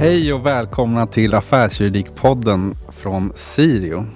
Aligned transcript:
Hej 0.00 0.32
och 0.32 0.46
välkomna 0.46 1.06
till 1.06 1.34
Affärsjuridikpodden 1.34 2.74
från 2.92 3.32
Sirio. 3.34 4.06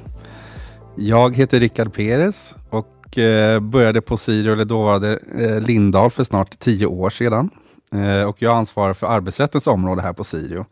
Jag 0.96 1.36
heter 1.36 1.60
Rickard 1.60 1.94
Peres 1.94 2.56
och 2.70 3.18
eh, 3.18 3.60
började 3.60 4.00
på 4.00 4.16
Sirio, 4.16 4.52
eller 4.52 4.64
dåvarande 4.64 5.18
eh, 5.38 5.60
Lindahl, 5.60 6.10
för 6.10 6.24
snart 6.24 6.58
tio 6.58 6.86
år 6.86 7.10
sedan. 7.10 7.50
Eh, 7.94 8.28
och 8.28 8.42
jag 8.42 8.56
ansvarar 8.56 8.94
för 8.94 9.06
arbetsrättens 9.06 9.66
område 9.66 10.02
här 10.02 10.12
på 10.12 10.24
Sirio. 10.24 10.66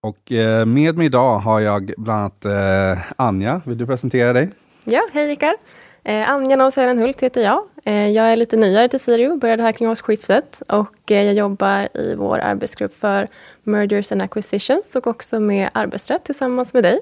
Och 0.00 0.32
eh, 0.32 0.66
med 0.66 0.96
mig 0.96 1.06
idag 1.06 1.38
har 1.38 1.60
jag 1.60 1.92
bland 1.96 2.20
annat 2.20 2.44
eh, 2.44 3.02
Anja. 3.16 3.60
Vill 3.64 3.78
du 3.78 3.86
presentera 3.86 4.32
dig? 4.32 4.50
Ja, 4.84 5.02
hej 5.12 5.28
Rickard. 5.28 5.56
Eh, 6.04 6.30
Anja 6.30 6.56
Nausärenhult 6.56 7.20
heter 7.20 7.42
jag. 7.42 7.64
Eh, 7.84 8.08
jag 8.08 8.32
är 8.32 8.36
lite 8.36 8.56
nyare 8.56 8.88
till 8.88 9.00
Sirio, 9.00 9.36
började 9.36 9.62
här 9.62 9.72
kring 9.72 9.88
årsskiftet 9.88 10.62
och 10.68 11.10
eh, 11.10 11.22
jag 11.22 11.34
jobbar 11.34 11.88
i 11.96 12.14
vår 12.14 12.38
arbetsgrupp 12.38 12.94
för 12.94 13.28
Mergers 13.62 14.12
and 14.12 14.22
Acquisitions 14.22 14.96
och 14.96 15.06
också 15.06 15.40
med 15.40 15.70
arbetsrätt 15.72 16.24
tillsammans 16.24 16.74
med 16.74 16.82
dig. 16.82 17.00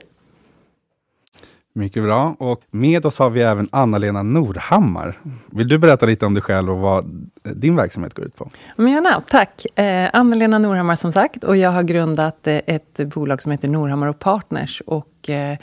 Mycket 1.73 2.03
bra. 2.03 2.37
Och 2.39 2.63
med 2.71 3.07
oss 3.07 3.19
har 3.19 3.31
vi 3.31 3.43
även 3.43 3.69
Anna-Lena 3.73 4.23
Norhammar. 4.23 5.19
Vill 5.51 5.69
du 5.69 5.79
berätta 5.79 6.07
lite 6.07 6.27
om 6.27 6.35
dig 6.35 6.43
själv 6.43 6.71
och 6.71 6.79
vad 6.79 7.29
din 7.43 7.77
verksamhet 7.77 8.15
går 8.15 8.25
ut 8.25 8.37
på? 8.37 8.51
Men 8.77 8.93
gärna, 8.93 9.23
tack. 9.29 9.79
Eh, 9.79 10.11
Anna-Lena 10.13 10.59
Norhammar 10.59 10.95
som 10.95 11.13
sagt 11.13 11.45
och 11.45 11.57
jag 11.57 11.71
har 11.71 11.83
grundat 11.83 12.47
eh, 12.47 12.61
ett 12.67 13.01
bolag 13.05 13.43
som 13.43 13.53
heter 13.53 13.69
Norhammar 13.69 14.07
och 14.07 14.19
Partners 14.19 14.83
och 14.87 15.09
eh, 15.31 15.59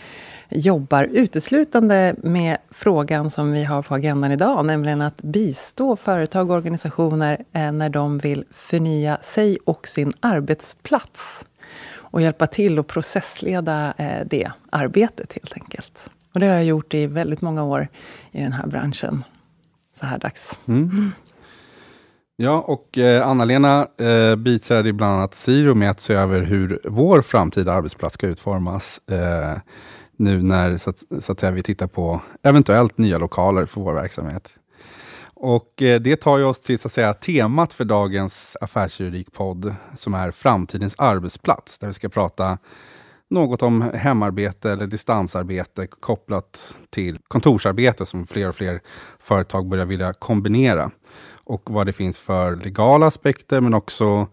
jobbar 0.50 1.04
uteslutande 1.04 2.16
med 2.24 2.58
frågan 2.70 3.32
som 3.32 3.52
vi 3.52 3.64
har 3.64 3.82
på 3.82 3.96
agendan 3.96 4.32
idag, 4.32 4.66
nämligen 4.66 5.02
att 5.02 5.22
bistå 5.22 5.96
företag 5.96 6.50
och 6.50 6.56
organisationer 6.56 7.46
eh, 7.54 7.72
när 7.72 7.90
de 7.90 8.18
vill 8.18 8.46
förnya 8.52 9.18
sig 9.22 9.58
och 9.66 9.88
sin 9.88 10.14
arbetsplats 10.20 11.46
och 11.98 12.22
hjälpa 12.22 12.48
till 12.48 12.80
att 12.80 12.88
processleda 12.88 13.94
eh, 13.98 14.26
det 14.26 14.52
arbetet 14.70 15.34
helt 15.34 15.54
enkelt. 15.54 16.10
Och 16.34 16.40
det 16.40 16.46
har 16.46 16.54
jag 16.54 16.66
gjort 16.66 16.94
i 16.94 17.08
väldigt 17.08 17.42
många 17.42 17.64
år 17.64 17.88
i 18.32 18.42
den 18.42 18.54
här 18.54 18.68
branschen, 18.68 19.24
så 19.92 20.06
här 20.06 20.18
dags. 20.18 20.58
Mm. 20.68 21.12
Ja, 22.38 22.62
och 22.62 22.98
eh, 22.98 23.28
Anna-Lena 23.28 23.88
eh, 23.98 24.36
biträder 24.36 24.92
bland 24.92 25.14
annat 25.14 25.36
Siro 25.36 25.74
med 25.76 25.90
att 25.90 26.00
se 26.00 26.14
över 26.14 26.42
hur 26.42 26.80
vår 26.84 27.22
framtida 27.22 27.74
arbetsplats 27.74 28.14
ska 28.14 28.28
utformas. 28.28 29.02
Eh, 29.10 29.58
nu 30.18 30.42
när 30.42 30.78
så 30.78 30.90
att, 30.90 31.04
så 31.20 31.32
att 31.32 31.40
säga, 31.40 31.52
vi 31.52 31.64
tittar 31.64 31.88
på 31.88 32.22
eventuellt 32.44 32.98
nya 32.98 33.18
lokaler 33.18 33.66
för 33.66 33.82
vår 33.82 33.94
verksamhet. 33.94 34.50
Och 35.34 35.82
eh, 35.82 36.02
det 36.02 36.16
tar 36.16 36.38
ju 36.38 36.44
oss 36.44 36.60
till 36.60 36.80
så 36.80 36.88
att 36.88 36.92
säga, 36.92 37.14
temat 37.14 37.74
för 37.74 37.86
dagens 37.86 38.58
affärsjuridikpodd, 38.62 39.76
som 39.96 40.14
är 40.14 40.32
framtidens 40.32 40.96
arbetsplats, 40.98 41.80
där 41.80 41.88
vi 41.88 41.94
ska 41.94 42.10
prata 42.10 42.58
något 43.30 43.62
om 43.62 43.82
hemarbete 43.82 44.72
eller 44.72 44.88
distansarbete 44.88 45.88
kopplat 45.88 46.76
till 46.90 47.20
kontorsarbete 47.28 48.06
som 48.06 48.28
fler 48.28 48.50
och 48.50 48.56
fler 48.56 48.82
företag 49.20 49.68
börjar 49.70 49.86
vilja 49.86 50.14
kombinera. 50.14 50.92
Och 51.46 51.62
vad 51.72 51.86
det 51.86 51.94
finns 51.94 52.20
för 52.20 52.56
legala 52.56 53.06
aspekter, 53.06 53.62
men 53.62 53.74
också 53.74 54.28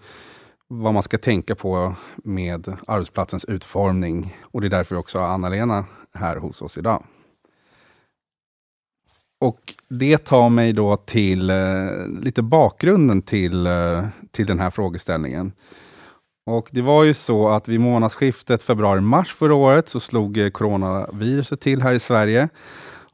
vad 0.68 0.94
man 0.94 1.02
ska 1.02 1.18
tänka 1.18 1.54
på 1.54 1.94
med 2.16 2.76
arbetsplatsens 2.86 3.44
utformning. 3.44 4.36
Och 4.42 4.60
det 4.60 4.66
är 4.66 4.70
därför 4.70 4.94
vi 4.94 5.00
också 5.00 5.18
har 5.18 5.26
Anna-Lena 5.26 5.84
här 6.14 6.36
hos 6.36 6.62
oss 6.62 6.78
idag. 6.78 7.04
Och 9.40 9.74
det 9.88 10.18
tar 10.18 10.48
mig 10.48 10.72
då 10.72 10.96
till 10.96 11.50
eh, 11.50 11.56
lite 12.20 12.42
bakgrunden 12.42 13.22
till, 13.22 13.66
eh, 13.66 14.04
till 14.30 14.46
den 14.46 14.60
här 14.60 14.70
frågeställningen. 14.70 15.52
Och 16.46 16.68
det 16.72 16.82
var 16.82 17.04
ju 17.04 17.14
så 17.14 17.48
att 17.48 17.68
vid 17.68 17.80
månadsskiftet 17.80 18.62
februari-mars 18.62 19.34
förra 19.34 19.54
året 19.54 19.88
så 19.88 20.00
slog 20.00 20.38
eh, 20.38 20.50
coronaviruset 20.50 21.60
till 21.60 21.82
här 21.82 21.92
i 21.92 21.98
Sverige. 21.98 22.48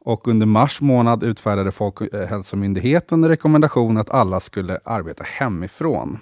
Och 0.09 0.29
under 0.29 0.47
mars 0.47 0.81
månad 0.81 1.23
utfärdade 1.23 1.73
Folkhälsomyndigheten 1.73 3.25
eh, 3.25 3.29
rekommendation 3.29 3.97
att 3.97 4.11
alla 4.11 4.41
skulle 4.41 4.79
arbeta 4.85 5.25
hemifrån. 5.25 6.19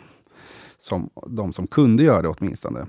Som 0.78 1.10
de 1.26 1.52
som 1.52 1.66
kunde 1.66 2.02
göra 2.02 2.22
det 2.22 2.28
åtminstone. 2.28 2.80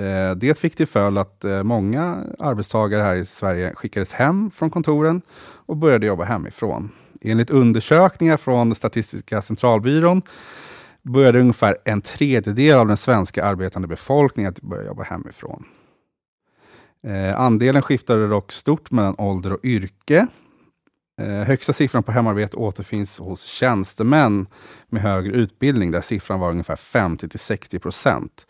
Eh, 0.00 0.36
det 0.36 0.58
fick 0.58 0.76
till 0.76 0.86
följd 0.86 1.18
att 1.18 1.44
eh, 1.44 1.62
många 1.62 2.24
arbetstagare 2.38 3.02
här 3.02 3.16
i 3.16 3.24
Sverige 3.24 3.74
skickades 3.74 4.12
hem 4.12 4.50
från 4.50 4.70
kontoren 4.70 5.22
och 5.66 5.76
började 5.76 6.06
jobba 6.06 6.24
hemifrån. 6.24 6.90
Enligt 7.20 7.50
undersökningar 7.50 8.36
från 8.36 8.74
Statistiska 8.74 9.42
centralbyrån 9.42 10.22
började 11.02 11.40
ungefär 11.40 11.76
en 11.84 12.00
tredjedel 12.00 12.78
av 12.78 12.86
den 12.86 12.96
svenska 12.96 13.44
arbetande 13.44 13.88
befolkningen 13.88 14.50
att 14.50 14.60
börja 14.60 14.86
jobba 14.86 15.02
hemifrån. 15.02 15.64
Eh, 17.06 17.40
andelen 17.40 17.82
skiftade 17.82 18.28
dock 18.28 18.52
stort 18.52 18.90
mellan 18.90 19.14
ålder 19.18 19.52
och 19.52 19.64
yrke. 19.64 20.26
Eh, 21.20 21.42
högsta 21.42 21.72
siffran 21.72 22.02
på 22.02 22.12
hemarbete 22.12 22.56
återfinns 22.56 23.18
hos 23.18 23.44
tjänstemän 23.44 24.46
med 24.88 25.02
högre 25.02 25.32
utbildning, 25.32 25.90
där 25.90 26.00
siffran 26.00 26.40
var 26.40 26.50
ungefär 26.50 26.76
50 26.76 27.38
60 27.38 27.78
procent. 27.78 28.46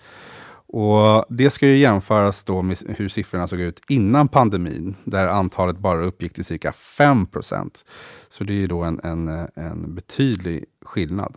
Och 0.72 1.24
Det 1.28 1.50
ska 1.50 1.66
ju 1.66 1.76
jämföras 1.76 2.44
då 2.44 2.62
med 2.62 2.78
hur 2.88 3.08
siffrorna 3.08 3.48
såg 3.48 3.60
ut 3.60 3.80
innan 3.88 4.28
pandemin, 4.28 4.96
där 5.04 5.26
antalet 5.26 5.78
bara 5.78 6.04
uppgick 6.04 6.32
till 6.32 6.44
cirka 6.44 6.72
5 6.72 7.26
procent. 7.26 7.84
Så 8.28 8.44
det 8.44 8.52
är 8.52 8.56
ju 8.56 8.66
då 8.66 8.82
en, 8.82 9.00
en, 9.04 9.28
eh, 9.28 9.46
en 9.54 9.94
betydlig 9.94 10.64
skillnad. 10.84 11.34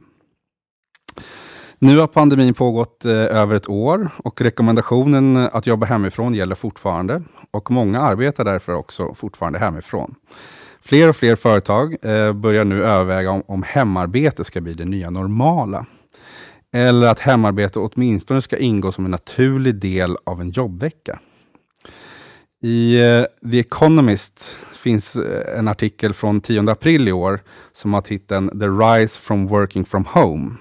Nu 1.83 1.97
har 1.97 2.07
pandemin 2.07 2.53
pågått 2.53 3.05
eh, 3.05 3.11
över 3.11 3.55
ett 3.55 3.69
år 3.69 4.09
och 4.17 4.41
rekommendationen 4.41 5.37
att 5.37 5.67
jobba 5.67 5.85
hemifrån 5.85 6.33
gäller 6.33 6.55
fortfarande 6.55 7.21
och 7.51 7.71
många 7.71 8.01
arbetar 8.01 8.45
därför 8.45 8.73
också 8.73 9.15
fortfarande 9.15 9.59
hemifrån. 9.59 10.15
Fler 10.81 11.09
och 11.09 11.15
fler 11.15 11.35
företag 11.35 11.95
eh, 12.01 12.33
börjar 12.33 12.63
nu 12.63 12.83
överväga 12.83 13.31
om, 13.31 13.43
om 13.47 13.63
hemarbete 13.63 14.43
ska 14.43 14.61
bli 14.61 14.73
det 14.73 14.85
nya 14.85 15.09
normala. 15.09 15.85
Eller 16.71 17.07
att 17.07 17.19
hemarbete 17.19 17.79
åtminstone 17.79 18.41
ska 18.41 18.57
ingå 18.57 18.91
som 18.91 19.05
en 19.05 19.11
naturlig 19.11 19.75
del 19.75 20.17
av 20.23 20.41
en 20.41 20.49
jobbvecka. 20.49 21.19
I 22.61 23.01
eh, 23.01 23.49
The 23.51 23.59
Economist 23.59 24.57
finns 24.73 25.15
eh, 25.15 25.59
en 25.59 25.67
artikel 25.67 26.13
från 26.13 26.41
10 26.41 26.71
april 26.71 27.07
i 27.07 27.11
år 27.11 27.39
som 27.73 27.93
har 27.93 28.01
titeln 28.01 28.59
The 28.59 28.67
Rise 28.67 29.21
from 29.21 29.47
Working 29.47 29.85
from 29.85 30.05
Home 30.05 30.51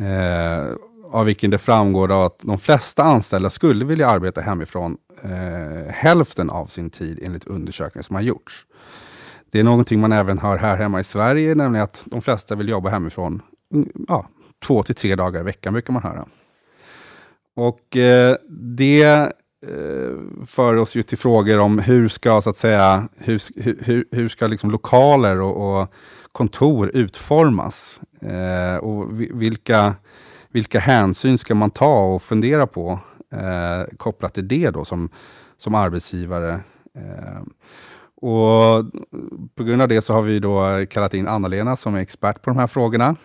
eh, 0.00 0.74
av 1.10 1.26
vilken 1.26 1.50
det 1.50 1.58
framgår 1.58 2.26
att 2.26 2.38
de 2.42 2.58
flesta 2.58 3.02
anställda 3.02 3.50
skulle 3.50 3.84
vilja 3.84 4.08
arbeta 4.08 4.40
hemifrån 4.40 4.96
eh, 5.22 5.92
hälften 5.92 6.50
av 6.50 6.66
sin 6.66 6.90
tid 6.90 7.20
enligt 7.22 7.46
undersökningar 7.46 8.02
som 8.02 8.16
har 8.16 8.22
gjorts. 8.22 8.66
Det 9.50 9.60
är 9.60 9.64
någonting 9.64 10.00
man 10.00 10.12
även 10.12 10.38
hör 10.38 10.56
här 10.56 10.76
hemma 10.76 11.00
i 11.00 11.04
Sverige, 11.04 11.54
nämligen 11.54 11.84
att 11.84 12.02
de 12.06 12.22
flesta 12.22 12.54
vill 12.54 12.68
jobba 12.68 12.90
hemifrån 12.90 13.42
mm, 13.74 13.88
ja, 14.08 14.28
två 14.66 14.82
till 14.82 14.94
tre 14.94 15.14
dagar 15.16 15.40
i 15.40 15.44
veckan, 15.44 15.72
brukar 15.72 15.92
man 15.92 16.02
höra. 16.02 16.26
Och 17.56 17.96
eh, 17.96 18.36
det 18.48 19.04
eh, 19.66 20.44
för 20.46 20.76
oss 20.76 20.94
ju 20.94 21.02
till 21.02 21.18
frågor 21.18 21.58
om 21.58 21.78
hur 21.78 22.08
ska, 22.08 22.40
så 22.40 22.50
att 22.50 22.56
säga, 22.56 23.08
hur, 23.18 23.42
hur, 23.84 24.04
hur 24.10 24.28
ska 24.28 24.46
liksom 24.46 24.70
lokaler 24.70 25.40
och, 25.40 25.80
och 25.80 25.92
kontor 26.32 26.90
utformas? 26.94 28.00
Eh, 28.20 28.76
och 28.76 29.20
vilka, 29.20 29.94
vilka 30.48 30.78
hänsyn 30.78 31.38
ska 31.38 31.54
man 31.54 31.70
ta 31.70 32.04
och 32.04 32.22
fundera 32.22 32.66
på 32.66 32.98
eh, 33.32 33.96
kopplat 33.96 34.34
till 34.34 34.48
det 34.48 34.70
då 34.70 34.84
som, 34.84 35.10
som 35.58 35.74
arbetsgivare? 35.74 36.60
Eh, 36.94 37.42
och 38.20 38.84
på 39.54 39.64
grund 39.64 39.82
av 39.82 39.88
det 39.88 40.02
så 40.02 40.12
har 40.12 40.22
vi 40.22 40.38
då 40.38 40.86
kallat 40.90 41.14
in 41.14 41.28
Anna-Lena 41.28 41.76
som 41.76 41.94
är 41.94 42.00
expert 42.00 42.42
på 42.42 42.50
de 42.50 42.58
här 42.58 42.66
frågorna. 42.66 43.16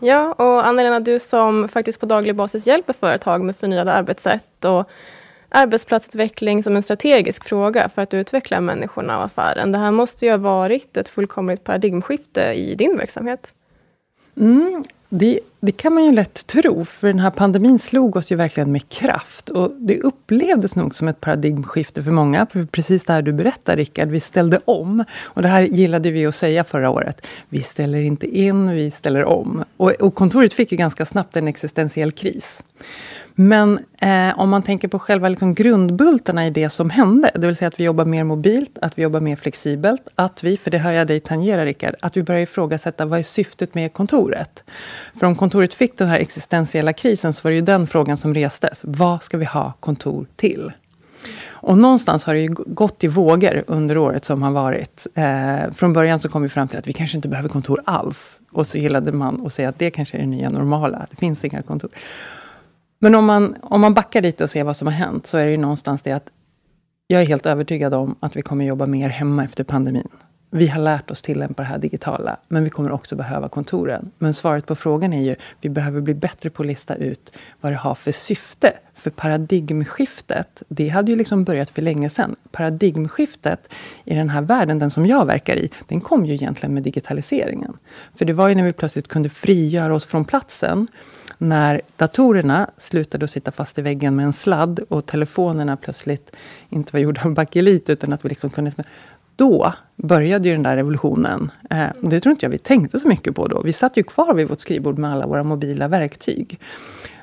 Ja, 0.00 0.32
och 0.32 0.66
Anna-Lena, 0.66 1.00
du 1.00 1.18
som 1.18 1.68
faktiskt 1.68 2.00
på 2.00 2.06
daglig 2.06 2.36
basis 2.36 2.66
hjälper 2.66 2.92
företag 2.92 3.44
med 3.44 3.56
förnyade 3.56 3.92
arbetssätt 3.92 4.64
och 4.64 4.90
arbetsplatsutveckling 5.48 6.62
som 6.62 6.76
en 6.76 6.82
strategisk 6.82 7.44
fråga 7.44 7.88
för 7.88 8.02
att 8.02 8.14
utveckla 8.14 8.60
människorna 8.60 9.18
och 9.18 9.24
affären. 9.24 9.72
Det 9.72 9.78
här 9.78 9.90
måste 9.90 10.24
ju 10.24 10.30
ha 10.30 10.38
varit 10.38 10.96
ett 10.96 11.08
fullkomligt 11.08 11.64
paradigmskifte 11.64 12.40
i 12.40 12.74
din 12.74 12.96
verksamhet. 12.96 13.54
Mm, 14.36 14.84
det, 15.08 15.40
det, 15.60 15.72
kan 15.72 15.94
man 15.94 16.04
ju 16.04 16.12
lätt 16.12 16.46
tro, 16.46 16.84
för 16.84 17.08
den 17.08 17.18
här 17.18 17.30
pandemin 17.30 17.78
slog 17.78 18.16
oss 18.16 18.32
ju 18.32 18.36
verkligen 18.36 18.72
med 18.72 18.88
kraft. 18.88 19.48
Och 19.48 19.72
det 19.78 20.00
upplevdes 20.00 20.76
nog 20.76 20.94
som 20.94 21.08
ett 21.08 21.20
paradigmskifte 21.20 22.02
för 22.02 22.10
många, 22.10 22.46
för 22.46 22.62
precis 22.62 23.04
det 23.04 23.12
här 23.12 23.22
du 23.22 23.32
berättar 23.32 23.76
Rickard, 23.76 24.08
vi 24.08 24.20
ställde 24.20 24.60
om. 24.64 25.04
Och 25.22 25.42
det 25.42 25.48
här 25.48 25.62
gillade 25.62 26.10
vi 26.10 26.26
att 26.26 26.34
säga 26.34 26.64
förra 26.64 26.90
året. 26.90 27.26
Vi 27.48 27.62
ställer 27.62 28.00
inte 28.00 28.26
in, 28.38 28.70
vi 28.70 28.90
ställer 28.90 29.24
om. 29.24 29.64
Och, 29.76 29.90
och 29.90 30.14
kontoret 30.14 30.54
fick 30.54 30.72
ju 30.72 30.78
ganska 30.78 31.06
snabbt 31.06 31.36
en 31.36 31.48
existentiell 31.48 32.12
kris. 32.12 32.62
Men 33.40 33.78
eh, 33.98 34.38
om 34.38 34.50
man 34.50 34.62
tänker 34.62 34.88
på 34.88 34.98
själva 34.98 35.28
liksom 35.28 35.54
grundbultarna 35.54 36.46
i 36.46 36.50
det 36.50 36.70
som 36.70 36.90
hände, 36.90 37.30
det 37.34 37.46
vill 37.46 37.56
säga 37.56 37.68
att 37.68 37.80
vi 37.80 37.84
jobbar 37.84 38.04
mer 38.04 38.24
mobilt, 38.24 38.78
att 38.82 38.98
vi 38.98 39.02
jobbar 39.02 39.20
mer 39.20 39.36
flexibelt, 39.36 40.08
att 40.14 40.44
vi, 40.44 40.56
för 40.56 40.70
det 40.70 40.78
hör 40.78 40.92
jag 40.92 41.06
dig 41.06 41.20
tangera 41.20 41.64
Rickard, 41.64 41.94
att 42.00 42.16
vi 42.16 42.22
börjar 42.22 42.40
ifrågasätta 42.40 43.06
vad 43.06 43.18
är 43.18 43.22
syftet 43.22 43.74
med 43.74 43.92
kontoret? 43.92 44.62
För 45.18 45.26
om 45.26 45.36
kontoret 45.36 45.74
fick 45.74 45.98
den 45.98 46.08
här 46.08 46.18
existentiella 46.18 46.92
krisen 46.92 47.32
så 47.32 47.40
var 47.42 47.50
det 47.50 47.54
ju 47.54 47.62
den 47.62 47.86
frågan 47.86 48.16
som 48.16 48.34
restes. 48.34 48.80
Vad 48.84 49.22
ska 49.22 49.38
vi 49.38 49.44
ha 49.44 49.72
kontor 49.80 50.26
till? 50.36 50.72
Och 51.48 51.78
någonstans 51.78 52.24
har 52.24 52.34
det 52.34 52.40
ju 52.40 52.54
gått 52.54 53.04
i 53.04 53.06
vågor 53.06 53.64
under 53.66 53.98
året 53.98 54.24
som 54.24 54.42
har 54.42 54.50
varit. 54.50 55.06
Eh, 55.14 55.70
från 55.74 55.92
början 55.92 56.18
så 56.18 56.28
kom 56.28 56.42
vi 56.42 56.48
fram 56.48 56.68
till 56.68 56.78
att 56.78 56.88
vi 56.88 56.92
kanske 56.92 57.18
inte 57.18 57.28
behöver 57.28 57.48
kontor 57.48 57.82
alls. 57.84 58.40
Och 58.50 58.66
så 58.66 58.78
gillade 58.78 59.12
man 59.12 59.46
att 59.46 59.52
säga 59.52 59.68
att 59.68 59.78
det 59.78 59.90
kanske 59.90 60.16
är 60.16 60.20
det 60.20 60.26
nya 60.26 60.48
normala. 60.48 61.06
Det 61.10 61.16
finns 61.16 61.44
inga 61.44 61.62
kontor. 61.62 61.90
Men 62.98 63.14
om 63.14 63.24
man, 63.24 63.56
om 63.62 63.80
man 63.80 63.94
backar 63.94 64.22
lite 64.22 64.44
och 64.44 64.50
ser 64.50 64.64
vad 64.64 64.76
som 64.76 64.86
har 64.86 64.94
hänt, 64.94 65.26
så 65.26 65.38
är 65.38 65.44
det 65.44 65.50
ju 65.50 65.56
någonstans 65.56 66.02
det 66.02 66.12
att 66.12 66.30
jag 67.06 67.22
är 67.22 67.26
helt 67.26 67.46
övertygad 67.46 67.94
om 67.94 68.14
att 68.20 68.36
vi 68.36 68.42
kommer 68.42 68.64
jobba 68.64 68.86
mer 68.86 69.08
hemma 69.08 69.44
efter 69.44 69.64
pandemin. 69.64 70.08
Vi 70.50 70.66
har 70.66 70.80
lärt 70.80 71.10
oss 71.10 71.22
tillämpa 71.22 71.62
det 71.62 71.68
här 71.68 71.78
digitala, 71.78 72.36
men 72.48 72.64
vi 72.64 72.70
kommer 72.70 72.90
också 72.90 73.16
behöva 73.16 73.48
kontoren. 73.48 74.10
Men 74.18 74.34
svaret 74.34 74.66
på 74.66 74.74
frågan 74.74 75.12
är 75.12 75.22
ju, 75.22 75.36
vi 75.60 75.68
behöver 75.68 76.00
bli 76.00 76.14
bättre 76.14 76.50
på 76.50 76.62
att 76.62 76.66
lista 76.66 76.94
ut 76.94 77.36
vad 77.60 77.72
det 77.72 77.76
har 77.76 77.94
för 77.94 78.12
syfte. 78.12 78.72
För 78.94 79.10
paradigmskiftet, 79.10 80.62
det 80.68 80.88
hade 80.88 81.10
ju 81.10 81.16
liksom 81.16 81.44
börjat 81.44 81.70
för 81.70 81.82
länge 81.82 82.10
sedan. 82.10 82.36
Paradigmskiftet 82.50 83.74
i 84.04 84.14
den 84.14 84.28
här 84.28 84.42
världen, 84.42 84.78
den 84.78 84.90
som 84.90 85.06
jag 85.06 85.26
verkar 85.26 85.56
i, 85.56 85.70
den 85.88 86.00
kom 86.00 86.26
ju 86.26 86.34
egentligen 86.34 86.74
med 86.74 86.82
digitaliseringen. 86.82 87.76
För 88.14 88.24
det 88.24 88.32
var 88.32 88.48
ju 88.48 88.54
när 88.54 88.64
vi 88.64 88.72
plötsligt 88.72 89.08
kunde 89.08 89.28
frigöra 89.28 89.94
oss 89.94 90.06
från 90.06 90.24
platsen, 90.24 90.88
när 91.38 91.80
datorerna 91.96 92.70
slutade 92.78 93.24
att 93.24 93.30
sitta 93.30 93.50
fast 93.50 93.78
i 93.78 93.82
väggen 93.82 94.16
med 94.16 94.24
en 94.24 94.32
sladd 94.32 94.80
och 94.88 95.06
telefonerna 95.06 95.76
plötsligt 95.76 96.36
inte 96.68 96.92
var 96.92 97.00
gjorda 97.00 97.20
av 97.24 97.34
bakelit, 97.34 97.90
utan 97.90 98.12
att 98.12 98.24
vi 98.24 98.28
liksom 98.28 98.50
kunde 98.50 98.72
då 99.36 99.74
började 99.96 100.48
ju 100.48 100.54
den 100.54 100.62
där 100.62 100.76
revolutionen. 100.76 101.50
Eh, 101.70 101.86
det 102.00 102.20
tror 102.20 102.30
inte 102.30 102.46
jag 102.46 102.50
vi 102.50 102.58
tänkte 102.58 103.00
så 103.00 103.08
mycket 103.08 103.36
på 103.36 103.48
då. 103.48 103.62
Vi 103.62 103.72
satt 103.72 103.96
ju 103.96 104.02
kvar 104.02 104.34
vid 104.34 104.48
vårt 104.48 104.60
skrivbord 104.60 104.98
med 104.98 105.12
alla 105.12 105.26
våra 105.26 105.42
mobila 105.42 105.88
verktyg. 105.88 106.60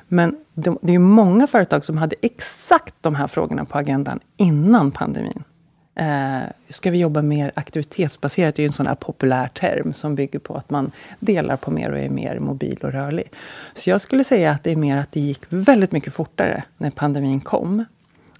Men 0.08 0.36
det, 0.54 0.76
det 0.82 0.94
är 0.94 0.98
många 0.98 1.46
företag 1.46 1.84
som 1.84 1.98
hade 1.98 2.16
exakt 2.22 2.94
de 3.00 3.14
här 3.14 3.26
frågorna 3.26 3.64
på 3.64 3.78
agendan 3.78 4.20
innan 4.36 4.90
pandemin. 4.90 5.44
Eh, 5.96 6.42
ska 6.68 6.90
vi 6.90 6.98
jobba 6.98 7.22
mer 7.22 7.52
aktivitetsbaserat? 7.54 8.56
Det 8.56 8.60
är 8.60 8.64
ju 8.64 8.66
en 8.66 8.72
sån 8.72 8.86
här 8.86 8.94
populär 8.94 9.48
term 9.48 9.92
som 9.92 10.14
bygger 10.14 10.38
på 10.38 10.54
att 10.54 10.70
man 10.70 10.90
delar 11.20 11.56
på 11.56 11.70
mer 11.70 11.92
och 11.92 11.98
är 11.98 12.08
mer 12.08 12.38
mobil 12.38 12.78
och 12.82 12.92
rörlig. 12.92 13.30
Så 13.74 13.90
jag 13.90 14.00
skulle 14.00 14.24
säga 14.24 14.50
att 14.50 14.64
det 14.64 14.72
är 14.72 14.76
mer 14.76 14.96
att 14.96 15.12
det 15.12 15.20
gick 15.20 15.40
väldigt 15.48 15.92
mycket 15.92 16.14
fortare 16.14 16.62
när 16.76 16.90
pandemin 16.90 17.40
kom. 17.40 17.84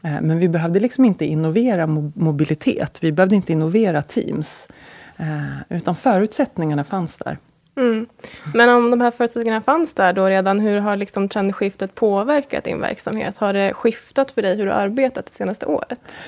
Eh, 0.03 0.21
men 0.21 0.39
vi 0.39 0.49
behövde 0.49 0.81
liksom 0.81 1.05
inte 1.05 1.25
innovera 1.25 1.87
mobilitet. 2.15 2.99
Vi 3.01 3.13
behövde 3.13 3.37
inte 3.37 3.53
innovera 3.53 4.03
Teams. 4.03 4.69
Eh, 5.17 5.77
utan 5.77 5.97
förutsättningarna 5.97 6.85
fanns 6.85 7.19
där. 7.19 7.39
Mm. 7.77 8.07
Men 8.55 8.69
om 8.69 8.91
de 8.91 9.01
här 9.01 9.11
förutsättningarna 9.11 9.63
fanns 9.63 9.95
där 9.95 10.13
då 10.13 10.27
redan, 10.29 10.61
hur 10.61 10.81
har 10.81 10.97
liksom 10.97 11.29
trendskiftet 11.29 11.95
påverkat 11.95 12.65
din 12.65 12.81
verksamhet? 12.81 13.37
Har 13.37 13.53
det 13.53 13.75
skiftat 13.75 14.31
för 14.31 14.43
dig 14.43 14.57
hur 14.57 14.67
du 14.67 14.73
arbetat 14.73 15.27
det 15.27 15.33
senaste 15.33 15.67
året? 15.67 16.19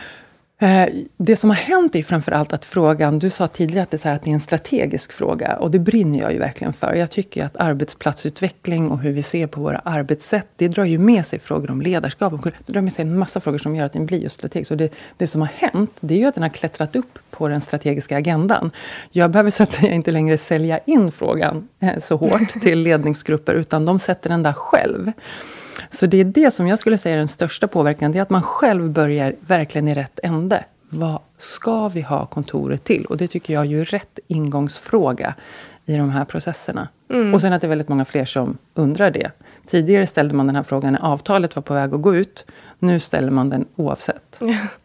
Eh, 0.61 0.89
det 1.17 1.37
som 1.37 1.51
har 1.51 1.57
hänt 1.57 1.95
är 1.95 2.03
framför 2.03 2.33
allt 2.33 2.53
att 2.53 2.65
frågan, 2.65 3.19
du 3.19 3.31
sa 3.31 3.49
tidigare 3.49 3.83
att 3.83 3.91
det, 3.91 4.05
är, 4.05 4.15
att 4.15 4.23
det 4.23 4.31
är 4.31 4.35
en 4.35 4.41
strategisk 4.41 5.13
fråga 5.13 5.57
och 5.57 5.71
det 5.71 5.79
brinner 5.79 6.21
jag 6.21 6.33
ju 6.33 6.39
verkligen 6.39 6.73
för. 6.73 6.95
Jag 6.95 7.11
tycker 7.11 7.45
att 7.45 7.57
arbetsplatsutveckling 7.57 8.91
och 8.91 8.99
hur 8.99 9.13
vi 9.13 9.23
ser 9.23 9.47
på 9.47 9.61
våra 9.61 9.79
arbetssätt, 9.79 10.47
det 10.57 10.69
drar 10.69 10.85
ju 10.85 10.99
med 10.99 11.27
sig 11.27 11.39
frågor 11.39 11.71
om 11.71 11.83
ledarskap. 11.83 12.33
Det 12.43 12.73
drar 12.73 12.81
med 12.81 12.93
sig 12.93 13.03
en 13.03 13.19
massa 13.19 13.41
frågor 13.41 13.59
som 13.59 13.77
gör 13.77 13.87
att 13.87 13.93
den 13.93 14.07
blir 14.07 14.19
just 14.19 14.37
strategisk. 14.37 14.71
Och 14.71 14.77
det, 14.77 14.93
det 15.17 15.27
som 15.27 15.41
har 15.41 15.49
hänt, 15.55 15.93
det 16.01 16.15
är 16.15 16.19
ju 16.19 16.25
att 16.25 16.35
den 16.35 16.43
har 16.43 16.51
klättrat 16.51 16.97
upp 16.97 17.19
på 17.31 17.49
den 17.49 17.61
strategiska 17.61 18.17
agendan. 18.17 18.71
Jag 19.11 19.31
behöver 19.31 19.51
så 19.51 19.63
att 19.63 19.73
säga 19.73 19.93
inte 19.93 20.11
längre 20.11 20.39
sälja 20.39 20.79
in 20.79 21.13
frågan 21.13 21.69
eh, 21.81 22.01
så 22.03 22.17
hårt 22.17 22.63
till 22.63 22.83
ledningsgrupper, 22.83 23.55
utan 23.55 23.85
de 23.85 23.99
sätter 23.99 24.31
den 24.31 24.43
där 24.43 24.53
själv. 24.53 25.13
Så 25.91 26.07
det 26.07 26.21
är 26.21 26.25
det 26.25 26.51
som 26.51 26.67
jag 26.67 26.79
skulle 26.79 26.99
säga 26.99 27.15
är 27.15 27.19
den 27.19 27.29
största 27.29 27.69
påverkan, 27.69 28.13
det 28.13 28.19
är 28.19 28.23
att 28.23 28.31
man 28.31 28.43
själv 28.43 28.91
börjar 28.91 29.35
verkligen 29.41 29.89
i 29.89 29.95
rätt 29.95 30.21
ände. 30.23 30.65
Vad 30.89 31.19
ska 31.39 31.89
vi 31.89 32.01
ha 32.01 32.27
kontoret 32.27 32.85
till? 32.85 33.05
Och 33.05 33.17
det 33.17 33.29
tycker 33.29 33.55
jag 33.55 33.65
är 33.65 33.69
ju 33.69 33.85
rätt 33.85 34.19
ingångsfråga 34.27 35.35
i 35.87 35.97
de 35.97 36.11
här 36.11 36.25
processerna. 36.25 36.89
Mm. 37.11 37.35
Och 37.35 37.41
sen 37.41 37.53
att 37.53 37.61
det 37.61 37.67
är 37.67 37.69
väldigt 37.69 37.89
många 37.89 38.05
fler 38.05 38.25
som 38.25 38.59
undrar 38.75 39.11
det. 39.11 39.31
Tidigare 39.67 40.07
ställde 40.07 40.35
man 40.35 40.47
den 40.47 40.57
här 40.57 40.63
frågan 40.63 40.93
när 40.93 41.01
avtalet 41.01 41.57
var 41.57 41.63
på 41.63 41.75
väg 41.75 41.95
att 41.95 42.03
gå 42.03 42.17
ut. 42.17 42.45
Nu 42.79 43.01
ställer 43.01 43.31
man 43.31 43.51
den 43.51 43.67
oavsett. 43.77 44.41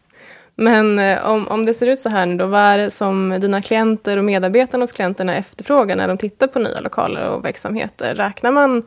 Men 0.56 0.98
eh, 0.98 1.26
om, 1.30 1.48
om 1.48 1.66
det 1.66 1.74
ser 1.74 1.88
ut 1.88 2.00
så 2.00 2.08
här 2.08 2.26
nu 2.26 2.36
då, 2.36 2.46
vad 2.46 2.60
är 2.60 2.78
det 2.78 2.90
som 2.90 3.38
dina 3.40 3.62
klienter 3.62 4.16
och 4.16 4.24
medarbetarna 4.24 4.82
hos 4.82 4.92
klienterna 4.92 5.36
efterfrågar 5.36 5.96
när 5.96 6.08
de 6.08 6.18
tittar 6.18 6.46
på 6.46 6.58
nya 6.58 6.80
lokaler 6.80 7.28
och 7.28 7.44
verksamheter? 7.44 8.14
Räknar 8.14 8.52
man 8.52 8.82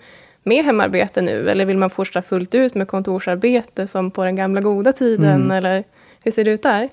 med 0.48 0.66
hemarbete 0.66 1.22
nu? 1.22 1.50
Eller 1.50 1.66
vill 1.66 1.78
man 1.78 1.90
fortsätta 1.90 2.28
fullt 2.28 2.56
ut 2.56 2.76
med 2.76 2.88
kontorsarbete 2.88 3.88
som 3.88 4.12
på 4.12 4.24
den 4.24 4.36
gamla 4.36 4.62
goda 4.62 4.94
tiden? 4.94 5.42
Mm. 5.42 5.52
Eller 5.52 5.84
hur 6.24 6.32
ser 6.32 6.46
det 6.46 6.52
ut 6.52 6.64
där? 6.64 6.90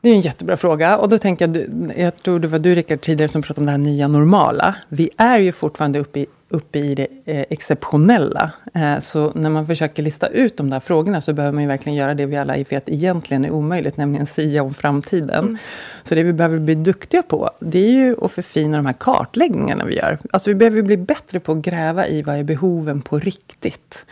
Det 0.00 0.08
är 0.08 0.14
en 0.14 0.20
jättebra 0.20 0.56
fråga. 0.56 0.98
Och 0.98 1.08
då 1.08 1.18
tänker 1.18 1.48
jag, 1.48 1.98
jag 1.98 2.16
tror 2.16 2.38
det 2.38 2.48
var 2.48 2.58
du 2.58 2.74
Rickard 2.74 3.00
tidigare 3.00 3.32
som 3.32 3.42
pratade 3.42 3.60
om 3.60 3.66
det 3.66 3.72
här 3.72 3.78
nya 3.78 4.08
normala. 4.08 4.74
Vi 4.88 5.10
är 5.16 5.38
ju 5.38 5.52
fortfarande 5.52 5.98
uppe 5.98 6.20
i, 6.20 6.26
uppe 6.52 6.78
i 6.78 6.94
det 6.94 7.06
eh, 7.24 7.44
exceptionella. 7.50 8.52
Eh, 8.74 9.00
så 9.00 9.32
när 9.34 9.50
man 9.50 9.66
försöker 9.66 10.02
lista 10.02 10.26
ut 10.28 10.56
de 10.56 10.70
där 10.70 10.80
frågorna 10.80 11.20
så 11.20 11.32
behöver 11.32 11.52
man 11.52 11.62
ju 11.62 11.68
verkligen 11.68 11.96
göra 11.96 12.14
det 12.14 12.26
vi 12.26 12.36
alla 12.36 12.56
vet 12.56 12.88
egentligen 12.88 13.44
är 13.44 13.50
omöjligt, 13.50 13.96
nämligen 13.96 14.26
sia 14.26 14.62
om 14.62 14.74
framtiden. 14.74 15.44
Mm. 15.44 15.58
Så 16.02 16.14
det 16.14 16.22
vi 16.22 16.32
behöver 16.32 16.58
bli 16.58 16.74
duktiga 16.74 17.22
på, 17.22 17.50
det 17.60 17.78
är 17.78 17.90
ju 17.90 18.16
att 18.22 18.32
förfina 18.32 18.76
de 18.76 18.86
här 18.86 18.92
kartläggningarna 18.92 19.84
vi 19.84 19.96
gör. 19.96 20.18
Alltså 20.30 20.50
vi 20.50 20.54
behöver 20.54 20.82
bli 20.82 20.96
bättre 20.96 21.40
på 21.40 21.52
att 21.52 21.58
gräva 21.58 22.06
i 22.06 22.22
vad 22.22 22.36
är 22.36 22.42
behoven 22.42 23.02
på 23.02 23.18
riktigt. 23.18 24.04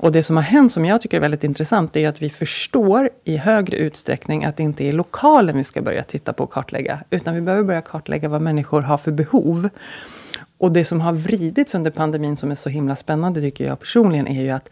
Och 0.00 0.12
det 0.12 0.22
som 0.22 0.36
har 0.36 0.42
hänt, 0.42 0.72
som 0.72 0.84
jag 0.84 1.00
tycker 1.00 1.16
är 1.16 1.20
väldigt 1.20 1.44
intressant, 1.44 1.96
är 1.96 2.08
att 2.08 2.22
vi 2.22 2.30
förstår 2.30 3.10
i 3.24 3.36
högre 3.36 3.76
utsträckning 3.76 4.44
att 4.44 4.56
det 4.56 4.62
inte 4.62 4.84
är 4.84 4.92
lokalen 4.92 5.56
vi 5.56 5.64
ska 5.64 5.82
börja 5.82 6.02
titta 6.02 6.32
på 6.32 6.44
och 6.44 6.52
kartlägga, 6.52 7.00
utan 7.10 7.34
vi 7.34 7.40
behöver 7.40 7.64
börja 7.64 7.80
kartlägga 7.80 8.28
vad 8.28 8.42
människor 8.42 8.82
har 8.82 8.98
för 8.98 9.12
behov. 9.12 9.68
Och 10.60 10.72
det 10.72 10.84
som 10.84 11.00
har 11.00 11.12
vridits 11.12 11.74
under 11.74 11.90
pandemin, 11.90 12.36
som 12.36 12.50
är 12.50 12.54
så 12.54 12.68
himla 12.68 12.96
spännande, 12.96 13.40
tycker 13.40 13.64
jag 13.64 13.78
personligen, 13.78 14.28
är 14.28 14.42
ju 14.42 14.50
att 14.50 14.68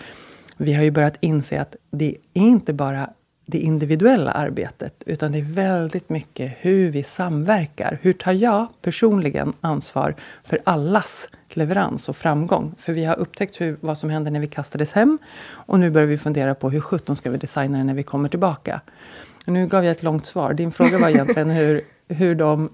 vi 0.56 0.74
har 0.74 0.82
ju 0.82 0.90
börjat 0.90 1.16
inse 1.20 1.60
att 1.60 1.76
det 1.90 2.16
är 2.34 2.42
inte 2.42 2.72
bara 2.72 3.10
det 3.46 3.58
individuella 3.58 4.30
arbetet, 4.30 5.02
utan 5.06 5.32
det 5.32 5.38
är 5.38 5.42
väldigt 5.42 6.08
mycket 6.08 6.52
hur 6.60 6.90
vi 6.90 7.02
samverkar. 7.02 7.98
Hur 8.02 8.12
tar 8.12 8.32
jag 8.32 8.66
personligen 8.82 9.52
ansvar 9.60 10.14
för 10.44 10.58
allas 10.64 11.28
leverans 11.48 12.08
och 12.08 12.16
framgång? 12.16 12.74
För 12.78 12.92
vi 12.92 13.04
har 13.04 13.18
upptäckt 13.18 13.60
hur, 13.60 13.76
vad 13.80 13.98
som 13.98 14.10
hände 14.10 14.30
när 14.30 14.40
vi 14.40 14.48
kastades 14.48 14.92
hem 14.92 15.18
och 15.50 15.80
nu 15.80 15.90
börjar 15.90 16.06
vi 16.06 16.18
fundera 16.18 16.54
på 16.54 16.70
hur 16.70 16.80
sjutton 16.80 17.16
ska 17.16 17.30
vi 17.30 17.38
designa 17.38 17.78
det 17.78 17.84
när 17.84 17.94
vi 17.94 18.02
kommer 18.02 18.28
tillbaka? 18.28 18.80
Nu 19.44 19.66
gav 19.66 19.84
jag 19.84 19.92
ett 19.92 20.02
långt 20.02 20.26
svar. 20.26 20.54
Din 20.54 20.72
fråga 20.72 20.98
var 20.98 21.08
egentligen 21.08 21.50
hur, 21.50 21.80
hur 22.08 22.34
de 22.34 22.70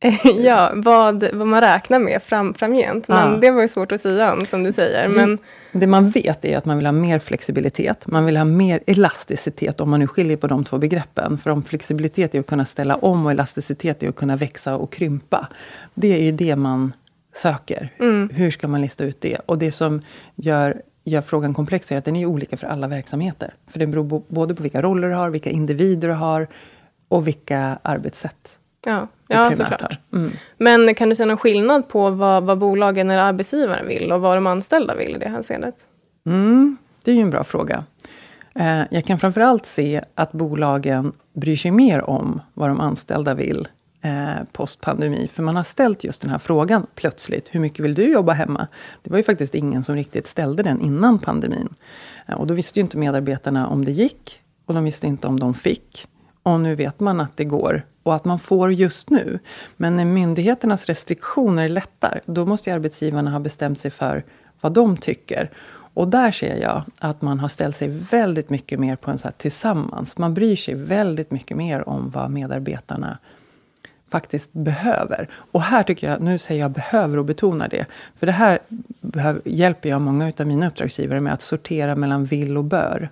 ja, 0.40 0.72
vad, 0.74 1.34
vad 1.34 1.46
man 1.46 1.60
räknar 1.60 1.98
med 1.98 2.22
fram, 2.22 2.54
framgent. 2.54 3.08
Men 3.08 3.32
ja. 3.32 3.38
det 3.38 3.50
var 3.50 3.62
ju 3.62 3.68
svårt 3.68 3.92
att 3.92 4.00
säga 4.00 4.32
om, 4.32 4.46
som 4.46 4.64
du 4.64 4.72
säger. 4.72 5.08
Men... 5.08 5.38
Det 5.72 5.86
man 5.86 6.10
vet 6.10 6.44
är 6.44 6.58
att 6.58 6.64
man 6.64 6.76
vill 6.76 6.86
ha 6.86 6.92
mer 6.92 7.18
flexibilitet. 7.18 8.06
Man 8.06 8.24
vill 8.24 8.36
ha 8.36 8.44
mer 8.44 8.80
elasticitet, 8.86 9.80
om 9.80 9.90
man 9.90 10.00
nu 10.00 10.06
skiljer 10.06 10.36
på 10.36 10.46
de 10.46 10.64
två 10.64 10.78
begreppen. 10.78 11.38
För 11.38 11.50
om 11.50 11.62
flexibilitet 11.62 12.34
är 12.34 12.40
att 12.40 12.46
kunna 12.46 12.64
ställa 12.64 12.96
om 12.96 13.26
och 13.26 13.32
elasticitet 13.32 14.02
är 14.02 14.08
att 14.08 14.16
kunna 14.16 14.36
växa 14.36 14.76
och 14.76 14.92
krympa. 14.92 15.48
Det 15.94 16.14
är 16.14 16.22
ju 16.22 16.32
det 16.32 16.56
man 16.56 16.92
söker. 17.36 17.92
Mm. 17.98 18.30
Hur 18.32 18.50
ska 18.50 18.68
man 18.68 18.80
lista 18.80 19.04
ut 19.04 19.20
det? 19.20 19.38
Och 19.46 19.58
det 19.58 19.72
som 19.72 20.02
gör 20.34 20.82
gör 21.04 21.22
frågan 21.22 21.54
komplex 21.54 21.92
är 21.92 21.96
att 21.96 22.04
den 22.04 22.16
är 22.16 22.26
olika 22.26 22.56
för 22.56 22.66
alla 22.66 22.88
verksamheter. 22.88 23.54
För 23.66 23.78
det 23.78 23.86
beror 23.86 24.22
både 24.28 24.54
på 24.54 24.62
vilka 24.62 24.82
roller 24.82 25.08
du 25.08 25.14
har, 25.14 25.30
vilka 25.30 25.50
individer 25.50 26.08
du 26.08 26.14
har 26.14 26.48
och 27.08 27.26
vilka 27.26 27.78
arbetssätt 27.82 28.58
Ja, 28.86 29.08
ja 29.28 29.52
såklart. 29.52 29.98
Mm. 30.12 30.30
Men 30.58 30.94
kan 30.94 31.08
du 31.08 31.14
se 31.14 31.24
någon 31.24 31.36
skillnad 31.36 31.88
på 31.88 32.10
vad, 32.10 32.42
vad 32.42 32.58
bolagen 32.58 33.10
eller 33.10 33.22
arbetsgivaren 33.22 33.88
vill 33.88 34.12
och 34.12 34.20
vad 34.20 34.36
de 34.36 34.46
anställda 34.46 34.94
vill 34.94 35.16
i 35.16 35.18
det 35.18 35.28
hänseendet? 35.28 35.86
Mm, 36.26 36.76
det 37.04 37.10
är 37.10 37.14
ju 37.14 37.22
en 37.22 37.30
bra 37.30 37.44
fråga. 37.44 37.84
Eh, 38.54 38.82
jag 38.90 39.04
kan 39.04 39.18
framförallt 39.18 39.66
se 39.66 40.04
att 40.14 40.32
bolagen 40.32 41.12
bryr 41.32 41.56
sig 41.56 41.70
mer 41.70 42.10
om 42.10 42.40
vad 42.54 42.70
de 42.70 42.80
anställda 42.80 43.34
vill 43.34 43.68
eh, 44.02 44.44
postpandemi. 44.52 45.28
För 45.28 45.42
man 45.42 45.56
har 45.56 45.62
ställt 45.62 46.04
just 46.04 46.22
den 46.22 46.30
här 46.30 46.38
frågan 46.38 46.86
plötsligt. 46.94 47.48
Hur 47.50 47.60
mycket 47.60 47.84
vill 47.84 47.94
du 47.94 48.12
jobba 48.12 48.32
hemma? 48.32 48.66
Det 49.02 49.10
var 49.10 49.16
ju 49.16 49.24
faktiskt 49.24 49.54
ingen 49.54 49.84
som 49.84 49.96
riktigt 49.96 50.26
ställde 50.26 50.62
den 50.62 50.80
innan 50.80 51.18
pandemin. 51.18 51.68
Eh, 52.26 52.34
och 52.34 52.46
då 52.46 52.54
visste 52.54 52.78
ju 52.78 52.82
inte 52.82 52.96
medarbetarna 52.96 53.68
om 53.68 53.84
det 53.84 53.92
gick 53.92 54.40
och 54.66 54.74
de 54.74 54.84
visste 54.84 55.06
inte 55.06 55.26
om 55.26 55.40
de 55.40 55.54
fick. 55.54 56.06
Och 56.42 56.60
nu 56.60 56.74
vet 56.74 57.00
man 57.00 57.20
att 57.20 57.36
det 57.36 57.44
går 57.44 57.82
och 58.02 58.14
att 58.14 58.24
man 58.24 58.38
får 58.38 58.72
just 58.72 59.10
nu. 59.10 59.38
Men 59.76 59.96
när 59.96 60.04
myndigheternas 60.04 60.86
restriktioner 60.86 61.68
lättar, 61.68 62.20
då 62.26 62.46
måste 62.46 62.74
arbetsgivarna 62.74 63.30
ha 63.30 63.38
bestämt 63.38 63.80
sig 63.80 63.90
för 63.90 64.24
vad 64.60 64.72
de 64.72 64.96
tycker. 64.96 65.50
Och 65.94 66.08
där 66.08 66.30
ser 66.30 66.56
jag 66.56 66.82
att 66.98 67.22
man 67.22 67.40
har 67.40 67.48
ställt 67.48 67.76
sig 67.76 67.88
väldigt 67.88 68.50
mycket 68.50 68.80
mer 68.80 68.96
på 68.96 69.10
en 69.10 69.18
så 69.18 69.28
här 69.28 69.34
tillsammans. 69.38 70.18
Man 70.18 70.34
bryr 70.34 70.56
sig 70.56 70.74
väldigt 70.74 71.30
mycket 71.30 71.56
mer 71.56 71.88
om 71.88 72.10
vad 72.10 72.30
medarbetarna 72.30 73.18
faktiskt 74.10 74.52
behöver. 74.52 75.28
Och 75.32 75.62
här 75.62 75.82
tycker 75.82 76.10
jag, 76.10 76.20
nu 76.20 76.38
säger 76.38 76.60
jag 76.60 76.70
behöver 76.70 77.18
och 77.18 77.24
betonar 77.24 77.68
det. 77.68 77.86
För 78.16 78.26
det 78.26 78.32
här 78.32 78.58
behöver, 79.00 79.42
hjälper 79.44 79.88
jag 79.88 80.00
många 80.00 80.32
av 80.38 80.46
mina 80.46 80.68
uppdragsgivare 80.68 81.20
med 81.20 81.32
att 81.32 81.42
sortera 81.42 81.96
mellan 81.96 82.24
vill 82.24 82.56
och 82.56 82.64
bör. 82.64 83.10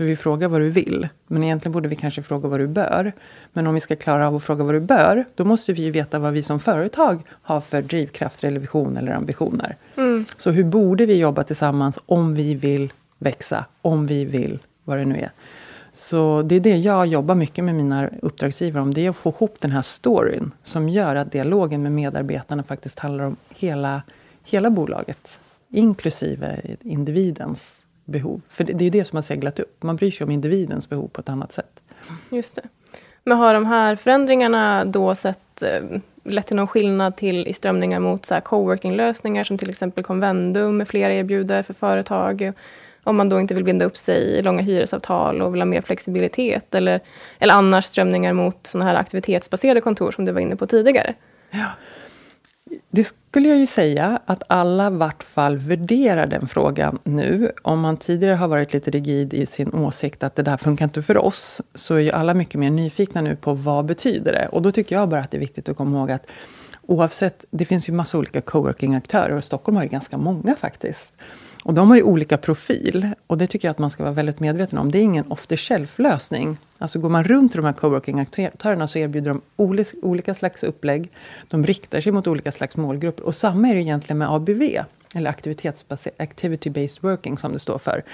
För 0.00 0.04
vi 0.04 0.16
frågar 0.16 0.48
vad 0.48 0.60
du 0.60 0.70
vill, 0.70 1.08
men 1.26 1.44
egentligen 1.44 1.72
borde 1.72 1.88
vi 1.88 1.96
kanske 1.96 2.22
fråga 2.22 2.48
vad 2.48 2.60
du 2.60 2.66
bör. 2.66 3.12
Men 3.52 3.66
om 3.66 3.74
vi 3.74 3.80
ska 3.80 3.96
klara 3.96 4.26
av 4.26 4.36
att 4.36 4.42
fråga 4.42 4.64
vad 4.64 4.74
du 4.74 4.80
bör, 4.80 5.24
då 5.34 5.44
måste 5.44 5.72
vi 5.72 5.82
ju 5.82 5.90
veta 5.90 6.18
vad 6.18 6.32
vi 6.32 6.42
som 6.42 6.60
företag 6.60 7.22
har 7.30 7.60
för 7.60 7.82
drivkraft, 7.82 8.44
eller 8.44 8.60
vision 8.60 8.96
eller 8.96 9.12
ambitioner. 9.12 9.76
Mm. 9.96 10.24
Så 10.38 10.50
hur 10.50 10.64
borde 10.64 11.06
vi 11.06 11.18
jobba 11.18 11.42
tillsammans 11.42 11.98
om 12.06 12.34
vi 12.34 12.54
vill 12.54 12.92
växa, 13.18 13.64
om 13.82 14.06
vi 14.06 14.24
vill 14.24 14.58
vad 14.84 14.98
det 14.98 15.04
nu 15.04 15.18
är. 15.18 15.30
Så 15.92 16.42
det 16.42 16.54
är 16.54 16.60
det 16.60 16.76
jag 16.76 17.06
jobbar 17.06 17.34
mycket 17.34 17.64
med 17.64 17.74
mina 17.74 18.08
uppdragsgivare 18.22 18.82
om. 18.82 18.94
Det 18.94 19.06
är 19.06 19.10
att 19.10 19.16
få 19.16 19.30
ihop 19.30 19.56
den 19.60 19.70
här 19.70 19.82
storyn 19.82 20.52
som 20.62 20.88
gör 20.88 21.16
att 21.16 21.32
dialogen 21.32 21.82
med 21.82 21.92
medarbetarna 21.92 22.62
faktiskt 22.62 22.98
handlar 22.98 23.24
om 23.24 23.36
hela, 23.48 24.02
hela 24.44 24.70
bolaget. 24.70 25.38
Inklusive 25.68 26.60
individens 26.80 27.84
behov. 28.10 28.40
För 28.48 28.64
det, 28.64 28.72
det 28.72 28.84
är 28.84 28.90
det 28.90 29.04
som 29.04 29.16
har 29.16 29.22
seglat 29.22 29.58
upp. 29.58 29.82
Man 29.82 29.96
bryr 29.96 30.10
sig 30.10 30.24
om 30.24 30.30
individens 30.30 30.88
behov 30.88 31.08
på 31.08 31.20
ett 31.20 31.28
annat 31.28 31.52
sätt. 31.52 31.82
Just 32.30 32.56
det. 32.56 32.62
Men 33.24 33.38
har 33.38 33.54
de 33.54 33.66
här 33.66 33.96
förändringarna 33.96 34.84
då 34.84 35.14
sett, 35.14 35.62
eh, 35.62 35.98
lett 36.24 36.46
till 36.46 36.56
någon 36.56 36.66
skillnad 36.66 37.16
till 37.16 37.46
i 37.46 37.52
strömningar 37.52 38.00
mot 38.00 38.26
så 38.26 38.40
coworking-lösningar 38.40 39.44
som 39.44 39.58
till 39.58 39.70
exempel 39.70 40.04
Convendum 40.04 40.76
med 40.76 40.88
flera 40.88 41.14
erbjuder 41.14 41.62
för 41.62 41.74
företag? 41.74 42.52
Om 43.04 43.16
man 43.16 43.28
då 43.28 43.40
inte 43.40 43.54
vill 43.54 43.64
binda 43.64 43.84
upp 43.84 43.96
sig 43.96 44.38
i 44.38 44.42
långa 44.42 44.62
hyresavtal 44.62 45.42
och 45.42 45.54
vill 45.54 45.60
ha 45.60 45.66
mer 45.66 45.80
flexibilitet. 45.80 46.74
Eller, 46.74 47.00
eller 47.38 47.54
annars 47.54 47.84
strömningar 47.84 48.32
mot 48.32 48.66
sådana 48.66 48.90
här 48.90 48.96
aktivitetsbaserade 48.96 49.80
kontor 49.80 50.10
som 50.10 50.24
du 50.24 50.32
var 50.32 50.40
inne 50.40 50.56
på 50.56 50.66
tidigare. 50.66 51.14
Ja. 51.50 51.66
Det 52.90 53.04
skulle 53.04 53.48
jag 53.48 53.58
ju 53.58 53.66
säga 53.66 54.20
att 54.26 54.42
alla 54.46 54.90
vart 54.90 55.22
fall 55.22 55.56
värderar 55.56 56.26
den 56.26 56.46
frågan 56.46 56.98
nu. 57.04 57.52
Om 57.62 57.80
man 57.80 57.96
tidigare 57.96 58.34
har 58.34 58.48
varit 58.48 58.72
lite 58.72 58.90
rigid 58.90 59.34
i 59.34 59.46
sin 59.46 59.74
åsikt 59.74 60.22
att 60.22 60.36
det 60.36 60.42
där 60.42 60.56
funkar 60.56 60.84
inte 60.84 61.02
för 61.02 61.16
oss, 61.16 61.62
så 61.74 61.94
är 61.94 62.00
ju 62.00 62.10
alla 62.10 62.34
mycket 62.34 62.60
mer 62.60 62.70
nyfikna 62.70 63.20
nu 63.20 63.36
på 63.36 63.54
vad 63.54 63.84
betyder 63.84 64.32
det? 64.32 64.48
Och 64.48 64.62
då 64.62 64.72
tycker 64.72 64.96
jag 64.96 65.08
bara 65.08 65.20
att 65.20 65.30
det 65.30 65.36
är 65.36 65.40
viktigt 65.40 65.68
att 65.68 65.76
komma 65.76 65.98
ihåg 65.98 66.10
att 66.10 66.26
oavsett, 66.82 67.44
det 67.50 67.64
finns 67.64 67.88
ju 67.88 67.92
massa 67.92 68.18
olika 68.18 68.40
coworking-aktörer 68.40 69.36
och 69.36 69.44
Stockholm 69.44 69.76
har 69.76 69.82
ju 69.82 69.88
ganska 69.88 70.18
många 70.18 70.56
faktiskt. 70.56 71.14
Och 71.64 71.74
de 71.74 71.88
har 71.88 71.96
ju 71.96 72.02
olika 72.02 72.38
profil 72.38 73.08
och 73.26 73.38
det 73.38 73.46
tycker 73.46 73.68
jag 73.68 73.70
att 73.70 73.78
man 73.78 73.90
ska 73.90 74.02
vara 74.02 74.14
väldigt 74.14 74.40
medveten 74.40 74.78
om. 74.78 74.90
Det 74.90 74.98
är 74.98 75.02
ingen 75.02 75.32
off 75.32 75.46
the 75.46 75.56
shelf-lösning. 75.56 76.58
Alltså 76.78 76.98
går 76.98 77.08
man 77.08 77.24
runt 77.24 77.52
de 77.52 77.64
här 77.64 77.72
coworking-aktörerna 77.72 78.86
så 78.86 78.98
erbjuder 78.98 79.30
de 79.30 79.40
olika 80.02 80.34
slags 80.34 80.62
upplägg. 80.62 81.10
De 81.48 81.66
riktar 81.66 82.00
sig 82.00 82.12
mot 82.12 82.26
olika 82.26 82.52
slags 82.52 82.76
målgrupper. 82.76 83.24
Och 83.24 83.36
samma 83.36 83.68
är 83.68 83.74
det 83.74 83.80
egentligen 83.80 84.18
med 84.18 84.30
ABV, 84.30 84.62
eller 85.14 85.30
Activity-Based 85.30 86.98
Working 87.00 87.38
som 87.38 87.52
det 87.52 87.58
står 87.58 87.78
för. 87.78 88.04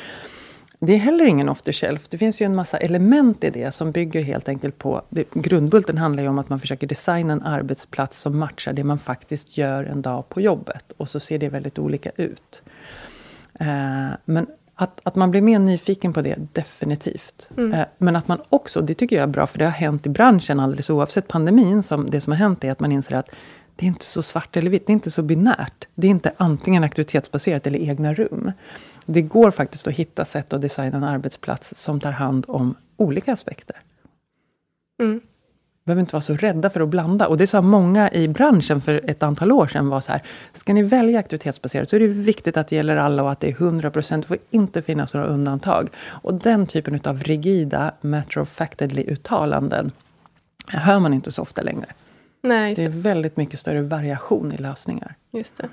Det 0.79 0.95
är 0.95 0.99
heller 0.99 1.25
ingen 1.25 1.49
off 1.49 1.63
the 1.63 1.73
shelf. 1.73 2.09
Det 2.09 2.19
finns 2.19 2.41
ju 2.41 2.47
en 2.47 2.55
massa 2.55 2.79
element 2.79 3.45
i 3.45 3.51
det 3.51 3.73
som 3.73 3.91
bygger 3.91 4.23
helt 4.23 4.49
enkelt 4.49 4.79
på... 4.79 5.03
Det, 5.09 5.35
grundbulten 5.35 5.99
handlar 5.99 6.23
ju 6.23 6.29
om 6.29 6.39
att 6.39 6.49
man 6.49 6.61
försöker 6.61 6.87
designa 6.87 7.33
en 7.33 7.43
arbetsplats 7.43 8.21
som 8.21 8.39
matchar 8.39 8.73
det 8.73 8.85
man 8.85 8.99
faktiskt 8.99 9.59
gör 9.59 9.85
en 9.85 10.03
dag 10.03 10.29
på 10.29 10.41
jobbet. 10.41 10.93
Och 10.97 11.09
så 11.09 11.21
ser 11.21 11.39
det 11.39 11.49
väldigt 11.49 11.79
olika 11.79 12.11
ut. 12.17 12.63
Eh, 13.61 14.17
men 14.25 14.47
att, 14.75 15.01
att 15.03 15.15
man 15.15 15.31
blir 15.31 15.43
mer 15.43 15.59
nyfiken 15.59 16.13
på 16.13 16.23
det, 16.23 16.37
definitivt. 16.53 17.49
Mm. 17.57 17.73
Eh, 17.73 17.87
men 17.99 18.17
att 18.17 18.29
man 18.29 18.39
också, 18.49 18.81
det 18.81 18.95
tycker 18.95 19.17
jag 19.17 19.23
är 19.23 19.27
bra, 19.27 19.47
för 19.47 19.59
det 19.59 19.65
har 19.65 19.73
hänt 19.73 20.07
i 20.07 20.09
branschen 20.09 20.61
alldeles 20.61 20.91
oavsett 20.91 21.29
pandemin. 21.29 21.83
Som 21.83 22.11
det 22.11 22.21
som 22.21 22.33
har 22.33 22.39
hänt 22.39 22.65
är 22.65 22.73
att 22.73 22.81
man 22.81 22.93
inser 22.93 23.17
att 23.17 23.31
det 23.77 23.87
är 23.87 23.89
inte 23.89 24.05
så 24.05 24.23
svart 24.23 24.57
eller 24.57 24.71
vitt, 24.71 24.87
det 24.87 24.91
är 24.91 24.95
inte 24.95 25.11
så 25.11 25.23
binärt. 25.23 25.87
Det 25.95 26.07
är 26.07 26.11
inte 26.11 26.33
antingen 26.37 26.85
aktivitetsbaserat 26.85 27.67
eller 27.67 27.79
egna 27.79 28.15
rum. 28.15 28.53
Det 29.07 29.23
går 29.23 29.51
faktiskt 29.51 29.87
att 29.87 29.95
hitta 29.95 30.25
sätt 30.25 30.53
att 30.53 30.61
designa 30.61 30.97
en 30.97 31.05
arbetsplats 31.05 31.77
som 31.77 32.01
tar 32.01 32.13
hand 32.13 32.45
om 32.49 32.75
olika 32.97 33.33
aspekter. 33.33 33.77
Mm 35.01 35.21
behöver 35.87 36.01
inte 36.01 36.13
vara 36.13 36.21
så 36.21 36.35
rädda 36.35 36.71
för 36.71 36.81
att 36.81 36.89
blanda. 36.89 37.29
Och 37.29 37.37
det 37.37 37.47
sa 37.47 37.63
många 37.63 38.11
i 38.11 38.29
branschen 38.29 38.81
för 38.81 39.11
ett 39.11 39.23
antal 39.23 39.53
år 39.53 39.67
sedan 39.67 39.89
var 39.89 40.01
så 40.01 40.13
här, 40.13 40.23
ska 40.55 40.73
ni 40.73 40.83
välja 40.83 41.19
aktivitetsbaserat 41.19 41.89
så 41.89 41.97
är 41.97 42.01
det 42.01 42.09
viktigt 42.09 42.57
att 42.57 42.69
det 42.69 42.77
gäller 42.77 42.97
alla 42.97 43.23
och 43.23 43.33
att 43.33 43.41
det 43.41 43.49
är 43.49 43.53
100 43.53 43.91
procent. 43.91 44.25
Det 44.25 44.29
får 44.29 44.39
inte 44.51 44.83
finnas 44.83 45.15
några 45.15 45.27
undantag. 45.27 45.89
Och 46.05 46.41
den 46.41 46.67
typen 46.67 47.01
av 47.05 47.23
rigida, 47.23 47.93
matter 48.01 48.41
of 48.41 48.61
factedly-uttalanden 48.61 49.91
hör 50.69 50.99
man 50.99 51.15
inte 51.15 51.33
så 51.33 51.43
ofta 51.43 51.63
längre. 51.63 51.87
Nej, 52.43 52.75
det. 52.75 52.83
det 52.83 52.89
är 52.89 53.03
väldigt 53.03 53.37
mycket 53.37 53.61
större 53.61 53.83
variation 53.83 54.53
i 54.53 54.57
lösningar. 54.57 55.15
Just 55.33 55.57
det. 55.57 55.69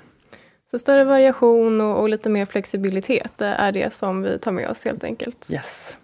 Så 0.70 0.78
större 0.78 1.04
variation 1.04 1.80
och, 1.80 2.00
och 2.00 2.08
lite 2.08 2.28
mer 2.28 2.46
flexibilitet 2.46 3.40
är 3.40 3.72
det 3.72 3.94
som 3.94 4.22
vi 4.22 4.38
tar 4.38 4.52
med 4.52 4.68
oss 4.68 4.84
helt 4.84 5.04
enkelt. 5.04 5.50
Yes. 5.50 5.96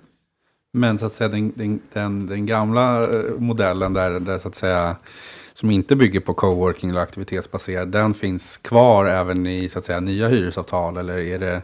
Men 0.72 0.98
så 0.98 1.06
att 1.06 1.12
säga 1.12 1.28
den, 1.28 1.52
den, 1.56 1.80
den, 1.92 2.26
den 2.26 2.46
gamla 2.46 3.00
eh, 3.00 3.38
modellen 3.38 3.92
där, 3.92 4.20
där 4.20 4.38
så 4.38 4.48
att 4.48 4.54
säga 4.54 4.96
som 5.52 5.70
inte 5.70 5.96
bygger 5.96 6.20
på 6.20 6.34
coworking 6.34 6.90
eller 6.90 7.00
aktivitetsbaserad, 7.00 7.88
den 7.88 8.14
finns 8.14 8.56
kvar 8.56 9.06
även 9.06 9.46
i 9.46 9.68
så 9.68 9.78
att 9.78 9.84
säga 9.84 10.00
nya 10.00 10.28
hyresavtal 10.28 10.96
eller 10.96 11.18
är, 11.18 11.38
det, 11.38 11.62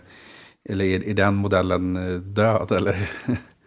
eller 0.69 0.85
är, 0.85 1.09
är 1.09 1.15
den 1.15 1.35
modellen 1.35 1.97
eh, 1.97 2.21
död? 2.21 2.73
Eller? 2.73 3.11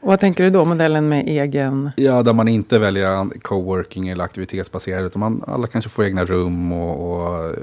vad 0.01 0.19
tänker 0.19 0.43
du 0.43 0.49
då, 0.49 0.65
modellen 0.65 1.09
med 1.09 1.27
egen? 1.27 1.91
Ja, 1.97 2.23
där 2.23 2.33
man 2.33 2.47
inte 2.47 2.79
väljer 2.79 3.39
coworking 3.41 4.09
eller 4.09 4.23
aktivitetsbaserad, 4.23 5.05
utan 5.05 5.19
man, 5.19 5.43
alla 5.47 5.67
kanske 5.67 5.89
får 5.89 6.05
egna 6.05 6.25
rum 6.25 6.71
och, 6.71 7.11
och 7.11 7.45
eh, 7.45 7.53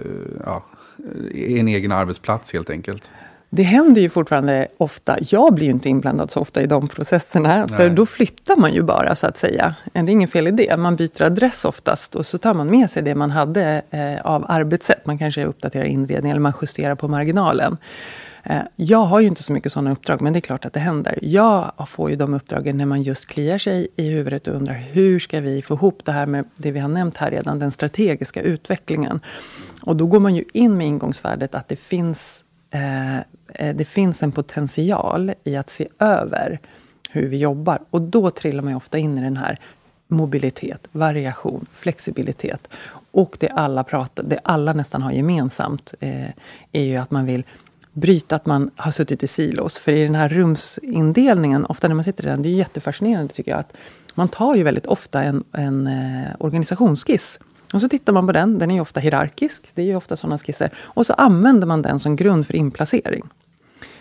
ja, 0.44 0.64
en 1.34 1.68
egen 1.68 1.92
arbetsplats 1.92 2.52
helt 2.52 2.70
enkelt 2.70 3.10
det 3.56 3.62
händer 3.62 4.00
ju 4.02 4.08
fortfarande 4.08 4.68
ofta. 4.76 5.16
Jag 5.20 5.54
blir 5.54 5.66
ju 5.66 5.72
inte 5.72 5.88
inblandad 5.88 6.30
så 6.30 6.40
ofta 6.40 6.62
i 6.62 6.66
de 6.66 6.88
processerna, 6.88 7.56
Nej. 7.56 7.68
för 7.68 7.90
då 7.90 8.06
flyttar 8.06 8.56
man 8.56 8.74
ju 8.74 8.82
bara, 8.82 9.16
så 9.16 9.26
att 9.26 9.38
säga. 9.38 9.74
Det 9.92 9.98
är 9.98 10.08
inget 10.08 10.30
fel 10.30 10.48
i 10.48 10.50
det. 10.50 10.76
Man 10.76 10.96
byter 10.96 11.22
adress 11.22 11.64
oftast 11.64 12.14
och 12.14 12.26
så 12.26 12.38
tar 12.38 12.54
man 12.54 12.70
med 12.70 12.90
sig 12.90 13.02
det 13.02 13.14
man 13.14 13.30
hade 13.30 13.82
eh, 13.90 14.26
av 14.26 14.44
arbetssätt. 14.48 15.06
Man 15.06 15.18
kanske 15.18 15.44
uppdaterar 15.44 15.84
inredning 15.84 16.30
eller 16.30 16.40
man 16.40 16.52
justerar 16.62 16.94
på 16.94 17.08
marginalen. 17.08 17.76
Eh, 18.42 18.60
jag 18.76 18.98
har 18.98 19.20
ju 19.20 19.26
inte 19.26 19.42
så 19.42 19.52
mycket 19.52 19.72
sådana 19.72 19.92
uppdrag, 19.92 20.20
men 20.20 20.32
det 20.32 20.38
är 20.38 20.40
klart 20.40 20.64
att 20.64 20.72
det 20.72 20.80
händer. 20.80 21.18
Jag 21.22 21.72
får 21.86 22.10
ju 22.10 22.16
de 22.16 22.34
uppdragen 22.34 22.76
när 22.76 22.86
man 22.86 23.02
just 23.02 23.26
kliar 23.26 23.58
sig 23.58 23.88
i 23.96 24.08
huvudet 24.08 24.48
och 24.48 24.54
undrar 24.54 24.74
hur 24.74 25.20
ska 25.20 25.40
vi 25.40 25.62
få 25.62 25.74
ihop 25.74 26.04
det 26.04 26.12
här 26.12 26.26
med 26.26 26.44
det 26.56 26.70
vi 26.70 26.78
har 26.78 26.88
nämnt 26.88 27.16
här 27.16 27.30
redan, 27.30 27.58
den 27.58 27.70
strategiska 27.70 28.42
utvecklingen. 28.42 29.20
Och 29.82 29.96
då 29.96 30.06
går 30.06 30.20
man 30.20 30.34
ju 30.34 30.44
in 30.52 30.76
med 30.76 30.86
ingångsvärdet 30.86 31.54
att 31.54 31.68
det 31.68 31.76
finns 31.76 32.44
Eh, 32.70 33.16
eh, 33.16 33.74
det 33.74 33.84
finns 33.84 34.22
en 34.22 34.32
potential 34.32 35.32
i 35.44 35.56
att 35.56 35.70
se 35.70 35.88
över 35.98 36.60
hur 37.10 37.28
vi 37.28 37.36
jobbar. 37.36 37.78
Och 37.90 38.02
då 38.02 38.30
trillar 38.30 38.62
man 38.62 38.74
ofta 38.74 38.98
in 38.98 39.18
i 39.18 39.20
den 39.20 39.36
här 39.36 39.58
mobilitet, 40.08 40.88
variation, 40.92 41.66
flexibilitet. 41.72 42.68
Och 43.10 43.36
det 43.40 43.48
alla, 43.48 43.84
pratar, 43.84 44.22
det 44.22 44.38
alla 44.42 44.72
nästan 44.72 45.02
har 45.02 45.12
gemensamt 45.12 45.94
eh, 46.00 46.30
är 46.72 46.82
ju 46.82 46.96
att 46.96 47.10
man 47.10 47.26
vill 47.26 47.44
bryta 47.92 48.36
att 48.36 48.46
man 48.46 48.70
har 48.76 48.90
suttit 48.90 49.22
i 49.22 49.26
silos. 49.26 49.78
För 49.78 49.92
i 49.92 50.02
den 50.02 50.14
här 50.14 50.28
rumsindelningen, 50.28 51.66
ofta 51.66 51.88
när 51.88 51.94
man 51.94 52.04
sitter 52.04 52.24
i 52.24 52.26
den, 52.26 52.42
det 52.42 52.48
är 52.48 52.50
jättefascinerande 52.50 53.34
tycker 53.34 53.50
jag, 53.50 53.60
att 53.60 53.72
man 54.14 54.28
tar 54.28 54.54
ju 54.54 54.62
väldigt 54.62 54.86
ofta 54.86 55.22
en, 55.22 55.44
en 55.52 55.86
eh, 55.86 56.28
organisationsskiss 56.38 57.38
och 57.72 57.80
så 57.80 57.88
tittar 57.88 58.12
man 58.12 58.26
på 58.26 58.32
den, 58.32 58.58
den 58.58 58.70
är 58.70 58.74
ju 58.74 58.80
ofta 58.80 59.00
hierarkisk, 59.00 59.68
det 59.74 59.82
är 59.82 59.86
ju 59.86 59.96
ofta 59.96 60.16
sådana 60.16 60.38
skisser. 60.38 60.70
Och 60.78 61.06
så 61.06 61.12
använder 61.12 61.66
man 61.66 61.82
den 61.82 61.98
som 61.98 62.16
grund 62.16 62.46
för 62.46 62.56
inplacering. 62.56 63.24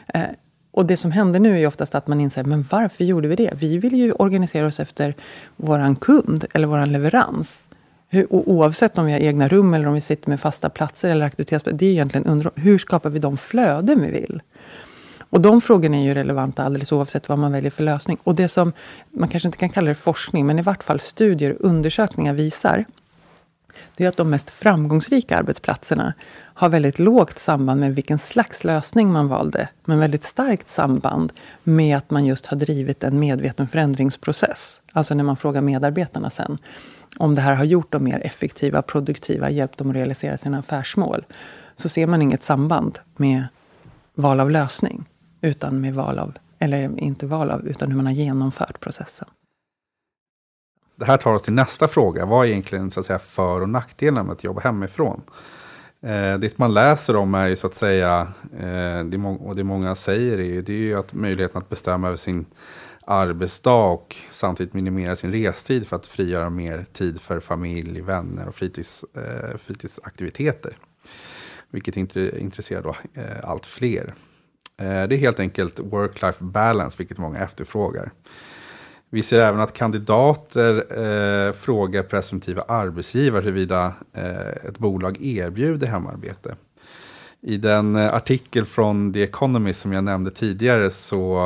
Eh, 0.07 0.23
och 0.71 0.85
det 0.85 0.97
som 0.97 1.11
händer 1.11 1.39
nu 1.39 1.59
är 1.59 1.67
oftast 1.67 1.95
att 1.95 2.07
man 2.07 2.21
inser, 2.21 2.43
men 2.43 2.65
varför 2.69 3.03
gjorde 3.03 3.27
vi 3.27 3.35
det? 3.35 3.53
Vi 3.55 3.77
vill 3.77 3.95
ju 3.95 4.11
organisera 4.11 4.67
oss 4.67 4.79
efter 4.79 5.15
våran 5.55 5.95
kund 5.95 6.45
eller 6.53 6.67
våran 6.67 6.91
leverans. 6.91 7.67
Hur, 8.07 8.27
oavsett 8.33 8.97
om 8.97 9.05
vi 9.05 9.11
har 9.11 9.19
egna 9.19 9.47
rum 9.47 9.73
eller 9.73 9.87
om 9.87 9.93
vi 9.93 10.01
sitter 10.01 10.29
med 10.29 10.39
fasta 10.39 10.69
platser 10.69 11.09
eller 11.09 11.25
aktivitetsplatser. 11.25 11.77
Det 11.77 11.85
är 11.85 11.91
egentligen 11.91 12.27
under, 12.27 12.51
hur 12.55 12.77
skapar 12.77 13.09
vi 13.09 13.19
de 13.19 13.37
flöden 13.37 14.01
vi 14.01 14.11
vill? 14.11 14.41
Och 15.29 15.41
de 15.41 15.61
frågorna 15.61 15.97
är 15.97 16.03
ju 16.03 16.13
relevanta 16.13 16.63
alldeles 16.63 16.91
oavsett 16.91 17.29
vad 17.29 17.39
man 17.39 17.51
väljer 17.51 17.71
för 17.71 17.83
lösning. 17.83 18.17
Och 18.23 18.35
det 18.35 18.47
som, 18.47 18.73
man 19.11 19.29
kanske 19.29 19.47
inte 19.47 19.57
kan 19.57 19.69
kalla 19.69 19.87
det 19.87 19.95
forskning, 19.95 20.45
men 20.45 20.59
i 20.59 20.61
vart 20.61 20.83
fall 20.83 20.99
studier 20.99 21.51
och 21.51 21.69
undersökningar 21.69 22.33
visar 22.33 22.85
det 23.95 24.03
är 24.03 24.07
att 24.07 24.17
de 24.17 24.29
mest 24.29 24.49
framgångsrika 24.49 25.37
arbetsplatserna 25.37 26.13
har 26.53 26.69
väldigt 26.69 26.99
lågt 26.99 27.39
samband 27.39 27.79
med 27.79 27.95
vilken 27.95 28.19
slags 28.19 28.63
lösning 28.63 29.11
man 29.11 29.27
valde, 29.27 29.69
men 29.85 29.99
väldigt 29.99 30.23
starkt 30.23 30.69
samband 30.69 31.33
med 31.63 31.97
att 31.97 32.09
man 32.09 32.25
just 32.25 32.45
har 32.45 32.57
drivit 32.57 33.03
en 33.03 33.19
medveten 33.19 33.67
förändringsprocess. 33.67 34.81
Alltså 34.91 35.13
när 35.15 35.23
man 35.23 35.35
frågar 35.35 35.61
medarbetarna 35.61 36.29
sen 36.29 36.57
om 37.17 37.35
det 37.35 37.41
här 37.41 37.55
har 37.55 37.63
gjort 37.63 37.91
dem 37.91 38.03
mer 38.03 38.19
effektiva, 38.19 38.81
produktiva, 38.81 39.49
hjälpt 39.49 39.77
dem 39.77 39.89
att 39.89 39.95
realisera 39.95 40.37
sina 40.37 40.59
affärsmål, 40.59 41.25
så 41.75 41.89
ser 41.89 42.07
man 42.07 42.21
inget 42.21 42.43
samband 42.43 42.99
med 43.15 43.47
val 44.15 44.39
av 44.39 44.51
lösning. 44.51 45.05
utan 45.41 45.81
med 45.81 45.93
val 45.93 46.19
av, 46.19 46.33
eller 46.59 46.99
inte 46.99 47.25
val 47.25 47.51
av, 47.51 47.67
utan 47.67 47.89
hur 47.89 47.95
man 47.97 48.05
har 48.05 48.13
genomfört 48.13 48.79
processen. 48.79 49.27
Det 50.95 51.05
här 51.05 51.17
tar 51.17 51.33
oss 51.33 51.43
till 51.43 51.53
nästa 51.53 51.87
fråga. 51.87 52.25
Vad 52.25 52.45
är 52.45 52.49
egentligen 52.49 52.91
så 52.91 52.99
att 52.99 53.05
säga, 53.05 53.19
för 53.19 53.61
och 53.61 53.69
nackdelar 53.69 54.23
med 54.23 54.33
att 54.33 54.43
jobba 54.43 54.61
hemifrån? 54.61 55.21
Eh, 56.01 56.37
det 56.37 56.57
man 56.57 56.73
läser 56.73 57.15
om 57.15 57.35
är 57.35 57.47
ju 57.47 57.55
så 57.55 57.67
att 57.67 57.75
säga, 57.75 58.27
eh, 58.59 59.03
det 59.05 59.17
och 59.39 59.55
det 59.55 59.63
många 59.63 59.95
säger 59.95 60.39
är, 60.39 60.61
det 60.61 60.73
är 60.73 60.77
ju 60.77 60.99
att 60.99 61.13
möjligheten 61.13 61.61
att 61.61 61.69
bestämma 61.69 62.07
över 62.07 62.17
sin 62.17 62.45
arbetsdag 63.05 63.85
och 63.85 64.15
samtidigt 64.29 64.73
minimera 64.73 65.15
sin 65.15 65.31
restid 65.31 65.87
för 65.87 65.95
att 65.95 66.05
frigöra 66.05 66.49
mer 66.49 66.85
tid 66.93 67.21
för 67.21 67.39
familj, 67.39 68.01
vänner 68.01 68.47
och 68.47 68.55
fritids, 68.55 69.05
eh, 69.13 69.57
fritidsaktiviteter. 69.57 70.77
Vilket 71.69 71.97
intresserar 71.97 72.81
då 72.81 72.95
eh, 73.13 73.49
allt 73.49 73.65
fler. 73.65 74.13
Eh, 74.77 75.03
det 75.07 75.15
är 75.15 75.17
helt 75.17 75.39
enkelt 75.39 75.79
work-life 75.79 76.43
balance, 76.43 76.95
vilket 76.97 77.17
många 77.17 77.39
efterfrågar. 77.39 78.11
Vi 79.09 79.23
ser 79.23 79.39
även 79.39 79.59
att 79.59 79.73
kandidater 79.73 80.75
eh, 80.77 81.53
frågar 81.53 82.03
presumtiva 82.03 82.61
arbetsgivare 82.61 83.43
huruvida 83.43 83.93
eh, 84.13 84.67
ett 84.69 84.77
bolag 84.77 85.17
erbjuder 85.21 85.87
hemarbete. 85.87 86.55
I 87.41 87.57
den 87.57 87.95
eh, 87.95 88.13
artikel 88.13 88.65
från 88.65 89.13
The 89.13 89.23
Economist 89.23 89.81
som 89.81 89.93
jag 89.93 90.03
nämnde 90.03 90.31
tidigare 90.31 90.91
så, 90.91 91.37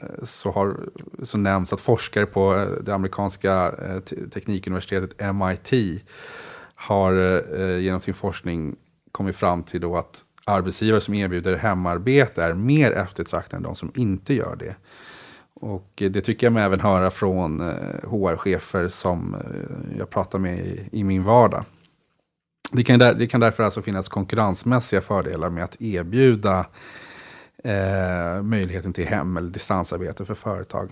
eh, 0.00 0.24
så, 0.24 0.50
har, 0.50 0.76
så 1.22 1.38
nämns 1.38 1.72
att 1.72 1.80
forskare 1.80 2.26
på 2.26 2.54
eh, 2.54 2.66
det 2.82 2.94
amerikanska 2.94 3.74
teknikuniversitetet 4.34 5.34
MIT 5.34 6.02
har 6.74 7.42
eh, 7.60 7.78
genom 7.78 8.00
sin 8.00 8.14
forskning 8.14 8.76
kommit 9.12 9.36
fram 9.36 9.62
till 9.62 9.80
då 9.80 9.96
att 9.96 10.24
arbetsgivare 10.44 11.00
som 11.00 11.14
erbjuder 11.14 11.56
hemarbete 11.56 12.44
är 12.44 12.54
mer 12.54 12.92
eftertraktade 12.92 13.56
än 13.56 13.62
de 13.62 13.74
som 13.74 13.92
inte 13.94 14.34
gör 14.34 14.56
det. 14.56 14.74
Och 15.60 15.92
det 15.96 16.20
tycker 16.20 16.46
jag 16.46 16.52
mig 16.52 16.62
även 16.62 16.80
höra 16.80 17.10
från 17.10 17.60
eh, 17.60 18.10
HR-chefer 18.10 18.88
som 18.88 19.34
eh, 19.34 19.98
jag 19.98 20.10
pratar 20.10 20.38
med 20.38 20.58
i, 20.58 20.88
i 20.92 21.04
min 21.04 21.24
vardag. 21.24 21.64
Det 22.72 22.84
kan, 22.84 22.98
där, 22.98 23.14
det 23.14 23.26
kan 23.26 23.40
därför 23.40 23.62
alltså 23.62 23.82
finnas 23.82 24.08
konkurrensmässiga 24.08 25.00
fördelar 25.00 25.50
med 25.50 25.64
att 25.64 25.82
erbjuda 25.82 26.66
eh, 27.64 28.42
möjligheten 28.42 28.92
till 28.92 29.06
hem 29.06 29.36
eller 29.36 29.50
distansarbete 29.50 30.24
för 30.24 30.34
företag. 30.34 30.90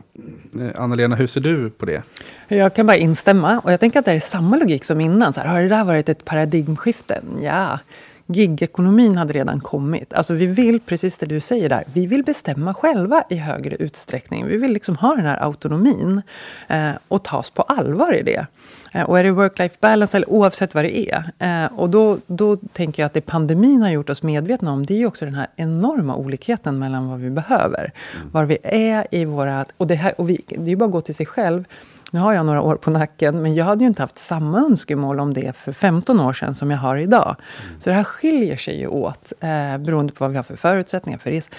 Eh, 0.61 0.83
Anna-Lena, 0.83 1.17
hur 1.17 1.27
ser 1.27 1.41
du 1.41 1.71
på 1.71 1.87
det? 1.87 2.03
Jag 2.49 2.75
kan 2.75 2.87
bara 2.87 2.97
instämma. 2.97 3.61
Och 3.61 3.73
jag 3.73 3.81
tänker 3.81 3.99
att 3.99 4.05
det 4.05 4.13
är 4.13 4.21
samma 4.21 4.57
logik 4.57 4.85
som 4.85 5.01
innan. 5.01 5.33
Så 5.33 5.41
här, 5.41 5.49
har 5.49 5.63
det 5.63 5.69
där 5.69 5.85
varit 5.85 6.09
ett 6.09 6.25
paradigmskifte? 6.25 7.23
Ja, 7.41 7.79
gigekonomin 8.27 9.17
hade 9.17 9.33
redan 9.33 9.61
kommit. 9.61 10.13
Alltså 10.13 10.35
vi 10.35 10.47
vill, 10.47 10.81
precis 10.81 11.17
det 11.17 11.27
du 11.27 11.41
säger 11.41 11.69
där, 11.69 11.85
vi 11.93 12.07
vill 12.07 12.25
bestämma 12.25 12.75
själva 12.75 13.25
i 13.31 13.37
högre 13.37 13.77
utsträckning. 13.77 14.47
Vi 14.47 14.57
vill 14.57 14.73
liksom 14.73 14.97
ha 14.97 15.15
den 15.15 15.27
här 15.27 15.43
autonomin 15.45 16.23
eh, 16.69 16.91
och 17.09 17.23
tas 17.23 17.51
på 17.51 17.63
allvar 17.63 18.15
i 18.15 18.23
det. 18.23 18.47
Eh, 18.95 19.03
och 19.03 19.19
är 19.19 19.25
det 19.25 19.31
work-life 19.31 19.77
balance, 19.81 20.17
eller 20.17 20.31
oavsett 20.31 20.75
vad 20.75 20.85
det 20.85 20.99
är. 20.99 21.33
Eh, 21.39 21.73
och 21.79 21.91
då, 21.91 22.19
då 22.27 22.57
tänker 22.57 23.03
jag 23.03 23.07
att 23.07 23.15
det 23.15 23.21
pandemin 23.21 23.83
har 23.83 23.91
gjort 23.91 24.11
oss 24.11 24.23
medvetna 24.23 24.73
om, 24.73 24.87
det 24.87 25.03
är 25.03 25.07
också 25.07 25.25
den 25.25 25.35
här 25.35 25.47
enorma 25.57 26.17
olikheten 26.17 26.79
mellan 26.79 27.09
vad 27.09 27.21
vi 27.21 27.31
behöver. 27.31 27.93
Mm. 28.17 28.31
Var 28.33 28.45
vi 28.45 28.59
är 28.63 29.07
i 29.11 29.25
våra... 29.25 29.65
Och 29.77 29.87
det, 29.87 29.95
här, 29.95 30.21
och 30.21 30.31
vi, 30.31 30.41
det 30.49 30.57
är 30.57 30.69
ju 30.69 30.77
bara 30.77 30.85
att 30.85 30.93
gå 30.93 31.01
till 31.01 31.15
sig 31.15 31.27
själv. 31.27 31.65
Nu 32.13 32.21
har 32.21 32.33
jag 32.33 32.47
några 32.47 32.63
år 32.63 32.77
på 32.77 32.91
nacken, 32.91 33.43
men 33.43 33.55
jag 33.55 33.65
hade 33.65 33.85
ju 33.85 33.89
inte 33.89 34.03
haft 34.03 34.19
samma 34.19 34.59
önskemål 34.59 35.21
om 35.21 35.35
det 35.35 35.57
för 35.57 35.73
15 35.73 36.21
år 36.21 36.33
sedan 36.33 36.55
som 36.55 36.71
jag 36.71 36.79
har 36.79 36.97
idag. 36.97 37.37
Mm. 37.67 37.81
Så 37.81 37.91
det 37.91 37.97
här 37.97 38.05
skiljer 38.05 38.57
sig 38.57 38.79
ju 38.79 38.87
åt, 38.87 39.33
eh, 39.41 39.79
beroende 39.79 40.13
på 40.13 40.25
vad 40.25 40.31
vi 40.31 40.37
har 40.37 40.43
för 40.43 40.57
förutsättningar 40.57 41.19
för 41.19 41.31
res. 41.31 41.51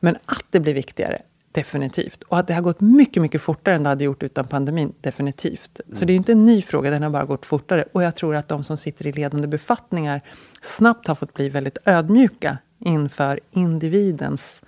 Men 0.00 0.16
att 0.26 0.44
det 0.50 0.60
blir 0.60 0.74
viktigare, 0.74 1.22
definitivt. 1.52 2.22
Och 2.22 2.38
att 2.38 2.46
det 2.46 2.54
har 2.54 2.62
gått 2.62 2.80
mycket, 2.80 3.22
mycket 3.22 3.42
fortare 3.42 3.74
än 3.74 3.82
det 3.82 3.88
hade 3.88 4.04
gjort 4.04 4.22
utan 4.22 4.46
pandemin, 4.46 4.92
definitivt. 5.00 5.80
Mm. 5.84 5.96
Så 5.98 6.04
det 6.04 6.12
är 6.12 6.16
inte 6.16 6.32
en 6.32 6.44
ny 6.44 6.62
fråga, 6.62 6.90
den 6.90 7.02
har 7.02 7.10
bara 7.10 7.24
gått 7.24 7.46
fortare. 7.46 7.84
Och 7.92 8.02
jag 8.02 8.16
tror 8.16 8.36
att 8.36 8.48
de 8.48 8.64
som 8.64 8.76
sitter 8.76 9.06
i 9.06 9.12
ledande 9.12 9.48
befattningar 9.48 10.20
snabbt 10.62 11.06
har 11.06 11.14
fått 11.14 11.34
bli 11.34 11.48
väldigt 11.48 11.78
ödmjuka 11.84 12.58
inför 12.78 13.40
individens 13.50 14.62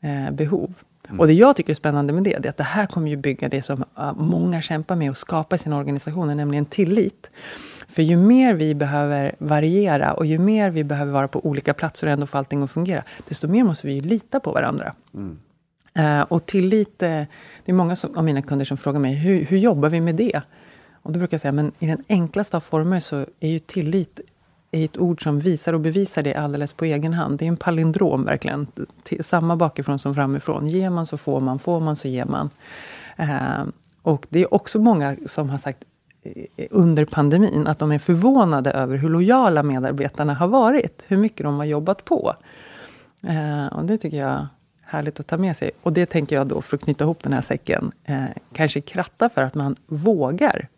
eh, 0.00 0.34
behov. 0.34 0.74
Mm. 1.12 1.20
Och 1.20 1.26
det 1.26 1.32
jag 1.32 1.56
tycker 1.56 1.70
är 1.70 1.74
spännande 1.74 2.12
med 2.12 2.24
det, 2.24 2.38
det 2.38 2.48
är 2.48 2.50
att 2.50 2.56
det 2.56 2.64
här 2.64 2.86
kommer 2.86 3.10
ju 3.10 3.16
bygga 3.16 3.48
det 3.48 3.62
som 3.62 3.84
många 4.16 4.62
kämpar 4.62 4.96
med 4.96 5.10
att 5.10 5.18
skapa 5.18 5.56
i 5.56 5.58
sina 5.58 5.78
organisationer, 5.78 6.34
nämligen 6.34 6.64
tillit. 6.64 7.30
För 7.88 8.02
ju 8.02 8.16
mer 8.16 8.54
vi 8.54 8.74
behöver 8.74 9.34
variera 9.38 10.12
och 10.12 10.26
ju 10.26 10.38
mer 10.38 10.70
vi 10.70 10.84
behöver 10.84 11.12
vara 11.12 11.28
på 11.28 11.46
olika 11.46 11.74
platser 11.74 12.06
och 12.06 12.12
ändå 12.12 12.26
få 12.26 12.38
allting 12.38 12.62
att 12.62 12.70
fungera, 12.70 13.02
desto 13.28 13.48
mer 13.48 13.64
måste 13.64 13.86
vi 13.86 13.92
ju 13.92 14.00
lita 14.00 14.40
på 14.40 14.52
varandra. 14.52 14.94
Mm. 15.14 15.38
Uh, 15.98 16.22
och 16.22 16.46
tillit, 16.46 17.02
uh, 17.02 17.08
det 17.08 17.26
är 17.64 17.72
många 17.72 17.96
som, 17.96 18.16
av 18.16 18.24
mina 18.24 18.42
kunder 18.42 18.64
som 18.64 18.76
frågar 18.76 19.00
mig, 19.00 19.14
hur, 19.14 19.44
hur 19.44 19.58
jobbar 19.58 19.88
vi 19.88 20.00
med 20.00 20.14
det? 20.14 20.42
Och 21.02 21.12
då 21.12 21.18
brukar 21.18 21.34
jag 21.34 21.40
säga, 21.40 21.52
men 21.52 21.72
i 21.78 21.86
den 21.86 22.04
enklaste 22.08 22.56
av 22.56 22.60
former 22.60 23.00
så 23.00 23.26
är 23.40 23.48
ju 23.48 23.58
tillit 23.58 24.20
är 24.72 24.84
ett 24.84 24.98
ord 24.98 25.22
som 25.22 25.40
visar 25.40 25.72
och 25.72 25.80
bevisar 25.80 26.22
det 26.22 26.34
alldeles 26.34 26.72
på 26.72 26.84
egen 26.84 27.14
hand. 27.14 27.38
Det 27.38 27.44
är 27.44 27.48
en 27.48 27.56
palindrom 27.56 28.24
verkligen. 28.24 28.66
Samma 29.20 29.56
bakifrån 29.56 29.98
som 29.98 30.14
framifrån. 30.14 30.68
Ger 30.68 30.90
man 30.90 31.06
så 31.06 31.16
får 31.16 31.40
man, 31.40 31.58
får 31.58 31.80
man 31.80 31.96
så 31.96 32.08
ger 32.08 32.24
man. 32.24 32.50
Eh, 33.16 33.64
och 34.02 34.26
det 34.28 34.40
är 34.40 34.54
också 34.54 34.78
många 34.78 35.16
som 35.26 35.50
har 35.50 35.58
sagt 35.58 35.84
eh, 36.22 36.66
under 36.70 37.04
pandemin 37.04 37.66
att 37.66 37.78
de 37.78 37.92
är 37.92 37.98
förvånade 37.98 38.70
över 38.70 38.96
hur 38.96 39.08
lojala 39.08 39.62
medarbetarna 39.62 40.34
har 40.34 40.48
varit. 40.48 41.02
Hur 41.06 41.16
mycket 41.16 41.44
de 41.44 41.56
har 41.56 41.64
jobbat 41.64 42.04
på. 42.04 42.34
Eh, 43.22 43.66
och 43.66 43.84
det 43.84 43.98
tycker 43.98 44.16
jag 44.16 44.30
är 44.30 44.46
härligt 44.82 45.20
att 45.20 45.26
ta 45.26 45.36
med 45.36 45.56
sig. 45.56 45.70
Och 45.82 45.92
det 45.92 46.06
tänker 46.06 46.36
jag 46.36 46.46
då, 46.46 46.60
för 46.60 46.76
att 46.76 46.82
knyta 46.82 47.04
ihop 47.04 47.22
den 47.22 47.32
här 47.32 47.40
säcken, 47.40 47.92
eh, 48.04 48.24
kanske 48.52 48.80
kratta 48.80 49.28
för 49.28 49.42
att 49.42 49.54
man 49.54 49.76
vågar 49.86 50.68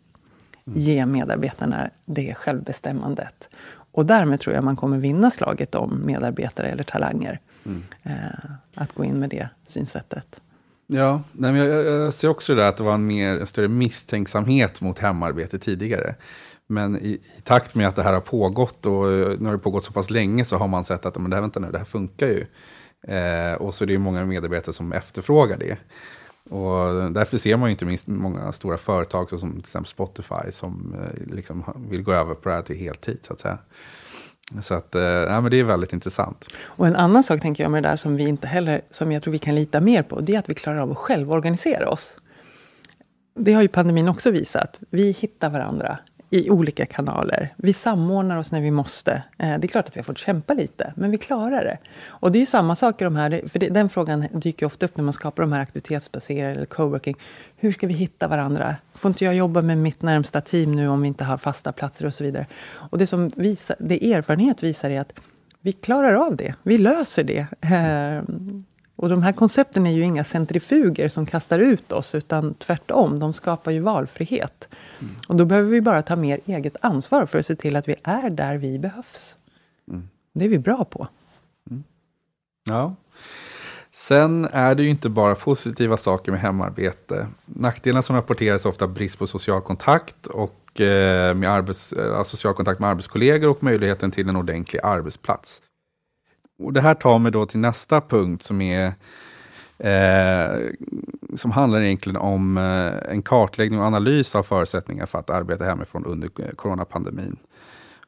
mm. 0.66 0.78
ge 0.78 1.06
medarbetarna 1.06 1.90
det 2.04 2.34
självbestämmandet. 2.34 3.48
Och 3.94 4.06
därmed 4.06 4.40
tror 4.40 4.54
jag 4.54 4.64
man 4.64 4.76
kommer 4.76 4.98
vinna 4.98 5.30
slaget 5.30 5.74
om 5.74 6.02
medarbetare 6.06 6.68
eller 6.68 6.82
talanger. 6.82 7.40
Mm. 7.66 7.82
Eh, 8.02 8.50
att 8.74 8.92
gå 8.92 9.04
in 9.04 9.18
med 9.18 9.30
det 9.30 9.48
synsättet. 9.66 10.40
Ja, 10.86 11.22
nej, 11.32 11.52
men 11.52 11.60
jag, 11.60 11.84
jag, 11.84 12.14
ser 12.14 12.28
också 12.28 12.54
det 12.54 12.60
där 12.60 12.68
att 12.68 12.76
det 12.76 12.84
var 12.84 12.94
en, 12.94 13.06
mer, 13.06 13.40
en 13.40 13.46
större 13.46 13.68
misstänksamhet 13.68 14.80
mot 14.80 14.98
hemarbete 14.98 15.58
tidigare. 15.58 16.14
Men 16.66 16.96
i, 16.96 17.08
i, 17.08 17.20
takt 17.42 17.74
med 17.74 17.88
att 17.88 17.96
det 17.96 18.02
här 18.02 18.12
har 18.12 18.20
pågått 18.20 18.86
och 18.86 19.06
nu 19.40 19.44
har 19.44 19.52
det 19.52 19.58
pågått 19.58 19.84
så 19.84 19.92
pass 19.92 20.10
länge 20.10 20.44
så 20.44 20.56
har 20.56 20.68
man 20.68 20.84
sett 20.84 21.06
att 21.06 21.18
men 21.18 21.30
det 21.30 21.36
här, 21.36 21.40
vänta 21.40 21.60
nu, 21.60 21.70
det 21.70 21.78
här 21.78 21.84
funkar 21.84 22.26
ju. 22.26 22.46
Eh, 23.14 23.52
och 23.52 23.74
så 23.74 23.84
är 23.84 23.88
det 23.88 23.98
många 23.98 24.24
medarbetare 24.24 24.72
som 24.72 24.92
efterfrågar 24.92 25.58
det. 25.58 25.76
Och 26.50 27.12
därför 27.12 27.38
ser 27.38 27.56
man 27.56 27.68
ju 27.68 27.70
inte 27.70 27.84
minst 27.84 28.06
många 28.06 28.52
stora 28.52 28.76
företag, 28.76 29.30
som 29.30 29.50
till 29.52 29.60
exempel 29.60 29.88
Spotify, 29.88 30.50
som 30.50 30.94
eh, 30.94 31.34
liksom 31.34 31.64
vill 31.90 32.02
gå 32.02 32.12
över 32.12 32.34
på 32.34 32.48
det 32.48 32.54
här 32.54 32.62
till 32.62 32.76
heltid, 32.76 33.18
så 33.22 33.32
att 33.32 33.40
säga. 33.40 33.58
Så 34.60 34.74
att, 34.74 34.94
eh, 34.94 35.02
ja, 35.02 35.40
men 35.40 35.50
det 35.50 35.60
är 35.60 35.64
väldigt 35.64 35.92
intressant. 35.92 36.48
Och 36.64 36.86
en 36.86 36.96
annan 36.96 37.22
sak 37.22 37.40
tänker 37.40 37.64
jag 37.64 37.70
med 37.70 37.82
det 37.82 37.88
där 37.88 37.96
som 37.96 38.16
vi 38.16 38.28
inte 38.28 38.46
heller, 38.46 38.82
som 38.90 39.12
jag 39.12 39.22
tror 39.22 39.32
vi 39.32 39.38
kan 39.38 39.54
lita 39.54 39.80
mer 39.80 40.02
på, 40.02 40.20
det 40.20 40.34
är 40.34 40.38
att 40.38 40.48
vi 40.48 40.54
klarar 40.54 40.78
av 40.78 40.90
att 40.90 40.98
självorganisera 40.98 41.88
oss. 41.90 42.16
Det 43.34 43.52
har 43.52 43.62
ju 43.62 43.68
pandemin 43.68 44.08
också 44.08 44.30
visat. 44.30 44.80
Vi 44.90 45.10
hittar 45.10 45.50
varandra 45.50 45.98
i 46.34 46.50
olika 46.50 46.86
kanaler. 46.86 47.54
Vi 47.56 47.72
samordnar 47.72 48.36
oss 48.36 48.52
när 48.52 48.60
vi 48.60 48.70
måste. 48.70 49.22
Eh, 49.38 49.58
det 49.58 49.66
är 49.66 49.68
klart 49.68 49.88
att 49.88 49.96
vi 49.96 50.00
har 50.00 50.04
fått 50.04 50.18
kämpa 50.18 50.54
lite, 50.54 50.92
men 50.96 51.10
vi 51.10 51.18
klarar 51.18 51.64
det. 51.64 51.78
Och 52.06 52.32
det 52.32 52.38
är 52.38 52.40
ju 52.40 52.46
samma 52.46 52.76
sak 52.76 53.00
i 53.00 53.04
de 53.04 53.16
här, 53.16 53.42
för 53.48 53.58
den 53.58 53.88
frågan 53.88 54.26
dyker 54.32 54.66
ofta 54.66 54.86
upp 54.86 54.96
när 54.96 55.04
man 55.04 55.12
skapar 55.12 55.42
de 55.42 55.52
här 55.52 55.60
aktivitetsbaserade 55.60 56.54
eller 56.54 56.66
coworking. 56.66 57.16
Hur 57.56 57.72
ska 57.72 57.86
vi 57.86 57.94
hitta 57.94 58.28
varandra? 58.28 58.76
Får 58.94 59.08
inte 59.08 59.24
jag 59.24 59.34
jobba 59.34 59.62
med 59.62 59.78
mitt 59.78 60.02
närmsta 60.02 60.40
team 60.40 60.72
nu 60.72 60.88
om 60.88 61.02
vi 61.02 61.08
inte 61.08 61.24
har 61.24 61.38
fasta 61.38 61.72
platser 61.72 62.06
och 62.06 62.14
så 62.14 62.24
vidare? 62.24 62.46
Och 62.72 62.98
det 62.98 63.06
som 63.06 63.28
visar, 63.36 63.76
det 63.78 64.12
erfarenhet 64.12 64.62
visar 64.62 64.90
är 64.90 65.00
att 65.00 65.12
vi 65.60 65.72
klarar 65.72 66.14
av 66.14 66.36
det. 66.36 66.54
Vi 66.62 66.78
löser 66.78 67.24
det. 67.24 67.46
Eh, 67.60 68.22
och 68.96 69.08
de 69.08 69.22
här 69.22 69.32
koncepten 69.32 69.86
är 69.86 69.92
ju 69.92 70.02
inga 70.02 70.24
centrifuger 70.24 71.08
som 71.08 71.26
kastar 71.26 71.58
ut 71.58 71.92
oss, 71.92 72.14
utan 72.14 72.54
tvärtom, 72.54 73.18
de 73.18 73.32
skapar 73.32 73.70
ju 73.70 73.80
valfrihet. 73.80 74.68
Mm. 75.04 75.16
Och 75.28 75.36
då 75.36 75.44
behöver 75.44 75.70
vi 75.70 75.80
bara 75.80 76.02
ta 76.02 76.16
mer 76.16 76.40
eget 76.46 76.76
ansvar 76.80 77.26
för 77.26 77.38
att 77.38 77.46
se 77.46 77.56
till 77.56 77.76
att 77.76 77.88
vi 77.88 77.94
är 78.02 78.30
där 78.30 78.56
vi 78.56 78.78
behövs. 78.78 79.36
Mm. 79.88 80.08
Det 80.32 80.44
är 80.44 80.48
vi 80.48 80.58
bra 80.58 80.84
på. 80.84 81.08
Mm. 81.70 81.84
Ja. 82.64 82.94
Sen 83.92 84.48
är 84.52 84.74
det 84.74 84.82
ju 84.82 84.88
inte 84.88 85.08
bara 85.08 85.34
positiva 85.34 85.96
saker 85.96 86.32
med 86.32 86.40
hemarbete. 86.40 87.26
Nackdelarna 87.44 88.02
som 88.02 88.16
rapporteras 88.16 88.64
är 88.64 88.68
ofta 88.68 88.86
brist 88.86 89.18
på 89.18 89.26
social 89.26 89.60
kontakt 89.60 90.26
och 90.26 90.80
eh, 90.80 91.34
med 91.34 91.50
arbets, 91.50 91.92
eh, 91.92 92.22
social 92.22 92.54
kontakt 92.54 92.80
med 92.80 92.90
arbetskollegor 92.90 93.50
och 93.50 93.62
möjligheten 93.62 94.10
till 94.10 94.28
en 94.28 94.36
ordentlig 94.36 94.80
arbetsplats. 94.82 95.62
Och 96.58 96.72
det 96.72 96.80
här 96.80 96.94
tar 96.94 97.18
mig 97.18 97.32
då 97.32 97.46
till 97.46 97.60
nästa 97.60 98.00
punkt 98.00 98.42
som 98.44 98.60
är 98.60 98.94
eh, 99.78 100.70
som 101.34 101.50
handlar 101.50 101.80
egentligen 101.80 102.16
om 102.16 102.56
eh, 102.56 103.12
en 103.12 103.22
kartläggning 103.22 103.80
och 103.80 103.86
analys 103.86 104.34
av 104.34 104.42
förutsättningar 104.42 105.06
för 105.06 105.18
att 105.18 105.30
arbeta 105.30 105.64
hemifrån 105.64 106.04
under 106.04 106.28
coronapandemin. 106.56 107.36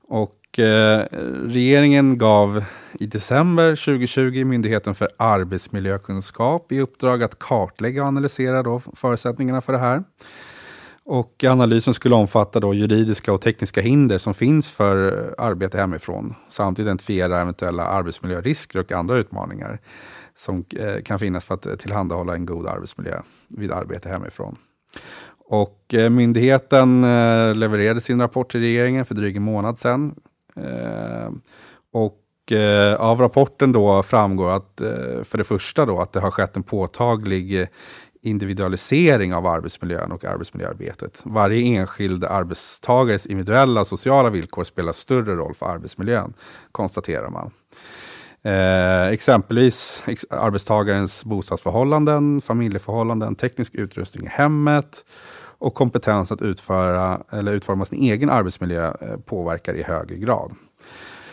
Och 0.09 0.59
eh, 0.59 1.05
regeringen 1.44 2.18
gav 2.18 2.64
i 2.92 3.07
december 3.07 3.76
2020 3.76 4.44
Myndigheten 4.44 4.94
för 4.94 5.09
arbetsmiljökunskap 5.16 6.72
i 6.72 6.81
uppdrag 6.81 7.22
att 7.22 7.38
kartlägga 7.38 8.02
och 8.02 8.09
analysera 8.09 8.62
då 8.62 8.83
förutsättningarna 8.94 9.61
för 9.61 9.72
det 9.72 9.79
här. 9.79 10.05
Och 11.09 11.44
analysen 11.44 11.94
skulle 11.94 12.14
omfatta 12.14 12.61
då 12.61 12.74
juridiska 12.74 13.33
och 13.33 13.40
tekniska 13.40 13.81
hinder 13.81 14.18
som 14.18 14.35
finns 14.35 14.68
för 14.68 15.35
arbete 15.38 15.79
hemifrån, 15.79 16.35
samt 16.48 16.79
identifiera 16.79 17.40
eventuella 17.40 17.85
arbetsmiljörisker 17.85 18.79
och 18.79 18.92
andra 18.92 19.18
utmaningar 19.18 19.81
som 20.37 20.64
eh, 20.77 21.03
kan 21.03 21.18
finnas 21.18 21.44
för 21.44 21.55
att 21.55 21.79
tillhandahålla 21.79 22.35
en 22.35 22.46
god 22.46 22.66
arbetsmiljö 22.66 23.20
vid 23.49 23.72
arbete 23.72 24.09
hemifrån. 24.09 24.57
Och 25.49 25.94
eh, 25.94 26.11
myndigheten 26.11 27.05
eh, 27.05 27.55
levererade 27.55 28.01
sin 28.01 28.20
rapport 28.20 28.51
till 28.51 28.61
regeringen 28.61 29.05
för 29.05 29.14
drygt 29.14 29.37
en 29.37 29.42
månad 29.42 29.79
sedan. 29.79 30.14
Och 31.92 32.22
av 32.99 33.20
rapporten 33.20 33.72
då 33.72 34.03
framgår 34.03 34.51
att 34.51 34.83
för 35.25 35.38
det 35.38 35.44
första 35.44 35.87
då 35.87 36.01
att 36.01 36.12
det 36.12 36.20
har 36.20 36.31
skett 36.31 36.57
en 36.57 36.62
påtaglig 36.62 37.68
individualisering 38.27 39.35
av 39.35 39.46
arbetsmiljön 39.46 40.12
och 40.12 40.25
arbetsmiljöarbetet. 40.25 41.22
Varje 41.25 41.79
enskild 41.79 42.25
arbetstagares 42.25 43.27
individuella 43.27 43.85
sociala 43.85 44.31
villkor 44.31 44.64
spelar 44.64 44.92
större 44.92 45.35
roll 45.35 45.55
för 45.55 45.66
arbetsmiljön, 45.66 46.35
konstaterar 46.72 47.31
man. 47.31 47.51
Eh, 48.46 49.12
exempelvis 49.12 50.02
ex 50.06 50.26
arbetstagarens 50.30 51.24
bostadsförhållanden, 51.24 52.40
familjeförhållanden, 52.40 53.35
teknisk 53.35 53.74
utrustning 53.74 54.26
i 54.26 54.28
hemmet 54.28 55.04
och 55.59 55.74
kompetens 55.74 56.32
att 56.32 56.42
utföra 56.42 57.20
eller 57.32 57.52
utforma 57.52 57.85
sin 57.85 58.02
egen 58.02 58.30
arbetsmiljö 58.30 58.94
eh, 59.00 59.16
påverkar 59.16 59.74
i 59.74 59.82
högre 59.82 60.16
grad. 60.16 60.54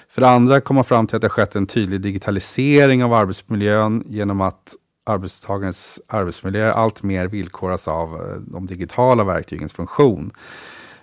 För 0.10 0.22
det 0.22 0.30
andra 0.30 0.62
kommer 0.62 0.78
man 0.78 0.84
fram 0.84 1.08
till 1.08 1.16
att 1.16 1.22
det 1.22 1.30
skett 1.30 1.56
en 1.56 1.68
tydlig 1.68 2.02
digitalisering 2.02 3.04
av 3.04 3.14
arbetsmiljön 3.14 4.04
genom 4.06 4.42
att 4.42 4.76
arbetstagarens 5.06 6.02
arbetsmiljö 6.08 6.72
allt 6.72 7.04
mer 7.04 7.28
villkoras 7.28 7.88
av 7.88 8.16
eh, 8.16 8.36
de 8.38 8.68
digitala 8.68 9.24
verktygens 9.24 9.74
funktion. 9.74 10.32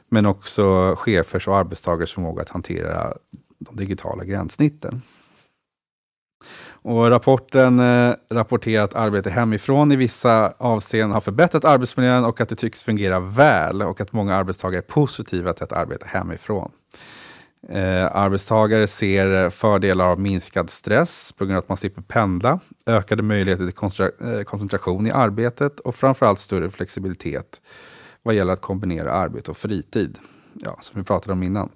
Men 0.09 0.27
också 0.27 0.95
chefers 0.99 1.49
och 1.49 1.57
arbetstagares 1.57 2.13
förmåga 2.13 2.43
att 2.43 2.49
hantera 2.49 3.15
de 3.59 3.77
digitala 3.77 4.25
gränssnitten. 4.25 5.03
Och 6.83 7.09
rapporten 7.09 7.79
eh, 7.79 8.15
rapporterar 8.31 8.85
att 8.85 8.95
arbete 8.95 9.31
hemifrån 9.31 9.93
i 9.93 9.97
vissa 9.97 10.55
avseenden 10.59 11.13
har 11.13 11.21
förbättrat 11.21 11.65
arbetsmiljön 11.65 12.25
och 12.25 12.41
att 12.41 12.49
det 12.49 12.57
tycks 12.57 12.83
fungera 12.83 13.21
väl 13.21 13.83
och 13.83 14.01
att 14.01 14.13
många 14.13 14.37
arbetstagare 14.37 14.81
är 14.81 14.83
positiva 14.83 15.53
till 15.53 15.65
att 15.65 15.73
arbeta 15.73 16.07
hemifrån. 16.07 16.73
Eh, 17.69 18.17
arbetstagare 18.17 18.87
ser 18.87 19.51
fördelar 19.51 20.05
av 20.05 20.21
minskad 20.21 20.71
stress 20.71 21.33
på 21.33 21.45
grund 21.45 21.57
av 21.57 21.63
att 21.63 21.69
man 21.69 21.77
slipper 21.77 22.03
pendla, 22.03 22.61
ökade 22.87 23.23
möjligheter 23.23 23.65
till 23.65 23.75
koncentra 23.75 24.39
eh, 24.39 24.43
koncentration 24.43 25.07
i 25.07 25.11
arbetet 25.11 25.81
och 25.81 25.95
framförallt 25.95 26.39
större 26.39 26.71
flexibilitet 26.71 27.61
vad 28.23 28.35
gäller 28.35 28.53
att 28.53 28.61
kombinera 28.61 29.13
arbete 29.13 29.51
och 29.51 29.57
fritid. 29.57 30.19
Ja, 30.55 30.79
som 30.81 31.01
vi 31.01 31.05
pratade 31.05 31.33
om 31.33 31.43
innan. 31.43 31.71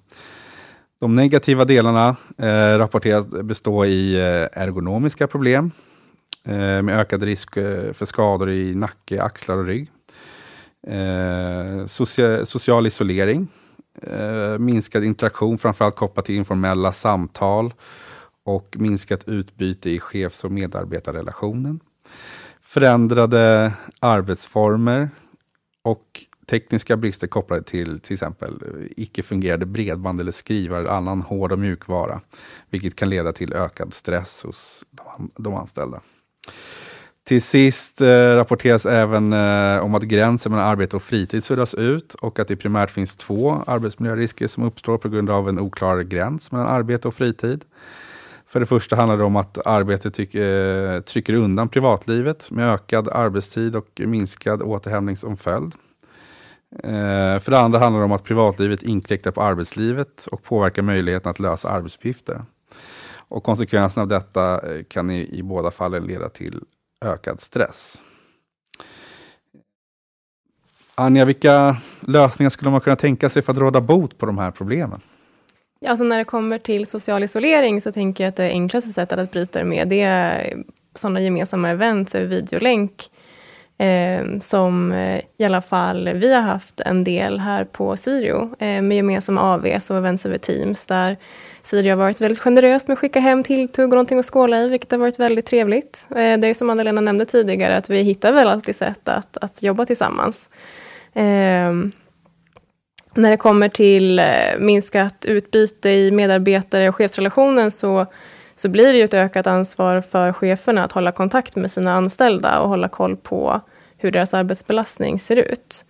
De 0.99 1.15
negativa 1.15 1.65
delarna 1.65 2.15
eh, 2.37 2.77
rapporteras 2.77 3.27
bestå 3.27 3.85
i 3.85 4.15
eh, 4.15 4.61
ergonomiska 4.61 5.27
problem 5.27 5.71
eh, 6.43 6.81
med 6.81 6.99
ökad 6.99 7.23
risk 7.23 7.57
eh, 7.57 7.93
för 7.93 8.05
skador 8.05 8.49
i 8.49 8.75
nacke, 8.75 9.21
axlar 9.21 9.57
och 9.57 9.65
rygg. 9.65 9.91
Eh, 10.87 11.85
socia 11.85 12.45
social 12.45 12.87
isolering, 12.87 13.47
eh, 14.01 14.57
minskad 14.57 15.03
interaktion, 15.03 15.57
framförallt 15.57 15.95
kopplat 15.95 16.25
till 16.25 16.35
informella 16.35 16.91
samtal 16.91 17.73
och 18.43 18.75
minskat 18.79 19.27
utbyte 19.27 19.89
i 19.89 19.99
chefs 19.99 20.43
och 20.43 20.51
medarbetarrelationen. 20.51 21.79
Förändrade 22.61 23.73
arbetsformer 23.99 25.09
och 25.83 26.25
tekniska 26.45 26.97
brister 26.97 27.27
kopplade 27.27 27.63
till 27.63 27.99
till 27.99 28.13
exempel 28.13 28.53
eh, 28.53 28.85
icke-fungerande 28.97 29.65
bredband 29.65 30.21
eller 30.21 30.31
skrivare 30.31 30.79
eller 30.79 30.89
annan 30.89 31.21
hård 31.21 31.51
och 31.51 31.59
mjukvara, 31.59 32.21
vilket 32.69 32.95
kan 32.95 33.09
leda 33.09 33.33
till 33.33 33.53
ökad 33.53 33.93
stress 33.93 34.43
hos 34.43 34.85
de, 34.91 35.31
de 35.35 35.53
anställda. 35.53 36.01
Till 37.23 37.41
sist 37.41 38.01
eh, 38.01 38.07
rapporteras 38.07 38.85
även 38.85 39.33
eh, 39.33 39.79
om 39.79 39.95
att 39.95 40.03
gränsen 40.03 40.51
mellan 40.51 40.67
arbete 40.67 40.95
och 40.95 41.03
fritid 41.03 41.43
suddas 41.43 41.73
ut 41.73 42.13
och 42.13 42.39
att 42.39 42.47
det 42.47 42.55
primärt 42.55 42.91
finns 42.91 43.15
två 43.15 43.63
arbetsmiljörisker 43.67 44.47
som 44.47 44.63
uppstår 44.63 44.97
på 44.97 45.09
grund 45.09 45.29
av 45.29 45.49
en 45.49 45.59
oklar 45.59 46.01
gräns 46.01 46.51
mellan 46.51 46.67
arbete 46.67 47.07
och 47.07 47.15
fritid. 47.15 47.65
För 48.47 48.59
det 48.59 48.65
första 48.65 48.95
handlar 48.95 49.17
det 49.17 49.23
om 49.23 49.35
att 49.35 49.67
arbetet 49.67 50.13
tyck, 50.13 50.35
eh, 50.35 51.01
trycker 51.01 51.33
undan 51.33 51.69
privatlivet 51.69 52.51
med 52.51 52.69
ökad 52.69 53.07
arbetstid 53.07 53.75
och 53.75 54.01
minskad 54.05 54.61
återhämtning 54.61 55.17
som 55.17 55.37
följd. 55.37 55.73
Eh, 56.83 57.39
för 57.39 57.49
det 57.51 57.59
andra 57.59 57.79
handlar 57.79 57.99
det 57.99 58.05
om 58.05 58.11
att 58.11 58.23
privatlivet 58.23 58.83
inkräktar 58.83 59.31
på 59.31 59.41
arbetslivet 59.41 60.27
och 60.27 60.43
påverkar 60.43 60.81
möjligheten 60.81 61.31
att 61.31 61.39
lösa 61.39 61.69
arbetsuppgifter. 61.69 62.41
Och 63.27 63.43
konsekvenserna 63.43 64.01
av 64.01 64.07
detta 64.07 64.73
eh, 64.73 64.83
kan 64.83 65.11
i, 65.11 65.29
i 65.39 65.43
båda 65.43 65.71
fallen 65.71 66.03
leda 66.03 66.29
till 66.29 66.63
ökad 67.01 67.41
stress. 67.41 68.03
Anja, 70.95 71.25
vilka 71.25 71.77
lösningar 71.99 72.49
skulle 72.49 72.71
man 72.71 72.81
kunna 72.81 72.95
tänka 72.95 73.29
sig 73.29 73.41
för 73.41 73.53
att 73.53 73.59
råda 73.59 73.81
bot 73.81 74.17
på 74.17 74.25
de 74.25 74.37
här 74.37 74.51
problemen? 74.51 75.01
Ja, 75.79 75.89
alltså 75.89 76.05
när 76.05 76.17
det 76.17 76.25
kommer 76.25 76.57
till 76.57 76.87
social 76.87 77.23
isolering 77.23 77.81
så 77.81 77.91
tänker 77.91 78.23
jag 78.23 78.29
att 78.29 78.35
det 78.35 78.49
enklaste 78.49 78.93
sättet 78.93 79.19
att 79.19 79.31
bryta 79.31 79.59
det 79.59 79.65
med 79.65 79.87
det 79.87 80.01
är 80.01 80.63
sådana 80.93 81.21
gemensamma 81.21 81.69
events, 81.69 82.15
över 82.15 82.27
videolänk 82.27 83.09
Ehm, 83.77 84.33
eh, 84.33 84.39
som 84.39 84.93
i 85.37 85.43
alla 85.43 85.61
fall 85.61 86.09
vi 86.13 86.33
har 86.33 86.41
haft 86.41 86.79
en 86.79 87.03
del 87.03 87.39
här 87.39 87.63
på 87.63 87.97
Sirio 87.97 88.55
eh, 88.59 88.81
med 88.81 88.95
gemensamma 88.95 89.41
AVs 89.41 89.89
och 89.89 89.97
events 89.97 90.25
över 90.25 90.37
Teams 90.37 90.85
där 90.85 91.17
Sirio 91.61 91.91
har 91.91 91.97
varit 91.97 92.21
väldigt 92.21 92.39
generöst 92.39 92.87
med 92.87 92.93
att 92.93 92.99
skicka 92.99 93.19
hem 93.19 93.43
tilltugg 93.43 93.85
och 93.85 93.89
någonting 93.89 94.19
att 94.19 94.25
skåla 94.25 94.61
i, 94.61 94.69
vilket 94.69 94.91
har 94.91 94.97
varit 94.97 95.19
väldigt 95.19 95.45
trevligt. 95.45 96.07
Eh, 96.09 96.37
det 96.37 96.47
är 96.47 96.53
som 96.53 96.69
Anna-Lena 96.69 97.01
nämnde 97.01 97.25
tidigare, 97.25 97.77
att 97.77 97.89
vi 97.89 98.01
hittar 98.01 98.33
väl 98.33 98.47
alltid 98.47 98.75
sätt 98.75 99.09
att, 99.09 99.37
att 99.37 99.63
jobba 99.63 99.85
tillsammans. 99.85 100.49
Ehm, 101.13 101.91
när 103.13 103.29
det 103.29 103.37
kommer 103.37 103.69
till 103.69 104.19
eh, 104.19 104.25
minskat 104.59 105.25
utbyte 105.25 105.89
i 105.89 106.11
medarbetare 106.11 106.89
och 106.89 106.95
chefsrelationen 106.95 107.71
så 107.71 108.05
så 108.55 108.69
blir 108.69 108.93
det 108.93 108.97
ju 108.97 109.03
ett 109.03 109.13
ökat 109.13 109.47
ansvar 109.47 110.01
för 110.01 110.33
cheferna 110.33 110.83
att 110.83 110.91
hålla 110.91 111.11
kontakt 111.11 111.55
med 111.55 111.71
sina 111.71 111.93
anställda 111.93 112.59
och 112.59 112.69
hålla 112.69 112.87
koll 112.87 113.15
på 113.15 113.61
hur 113.97 114.11
deras 114.11 114.33
arbetsbelastning 114.33 115.19
ser 115.19 115.35
ut. 115.35 115.85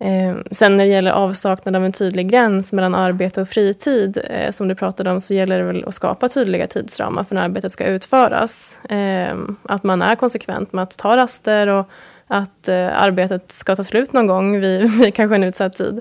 Eh, 0.00 0.36
sen 0.50 0.74
när 0.74 0.84
det 0.84 0.90
gäller 0.90 1.10
avsaknad 1.10 1.76
av 1.76 1.84
en 1.84 1.92
tydlig 1.92 2.28
gräns 2.30 2.72
mellan 2.72 2.94
arbete 2.94 3.40
och 3.42 3.48
fritid, 3.48 4.18
eh, 4.30 4.50
som 4.50 4.68
du 4.68 4.74
pratade 4.74 5.10
om, 5.10 5.20
så 5.20 5.34
gäller 5.34 5.58
det 5.58 5.64
väl 5.64 5.84
att 5.84 5.94
skapa 5.94 6.28
tydliga 6.28 6.66
tidsramar 6.66 7.24
för 7.24 7.34
när 7.34 7.42
arbetet 7.42 7.72
ska 7.72 7.86
utföras. 7.86 8.80
Eh, 8.90 9.36
att 9.62 9.82
man 9.82 10.02
är 10.02 10.14
konsekvent 10.14 10.72
med 10.72 10.82
att 10.82 10.98
ta 10.98 11.16
raster 11.16 11.66
och 11.66 11.88
att 12.26 12.68
eh, 12.68 13.02
arbetet 13.02 13.52
ska 13.52 13.76
ta 13.76 13.84
slut 13.84 14.12
någon 14.12 14.26
gång 14.26 14.60
vid, 14.60 14.90
vid 15.00 15.14
kanske 15.14 15.34
en 15.34 15.44
utsatt 15.44 15.76
tid. 15.76 16.00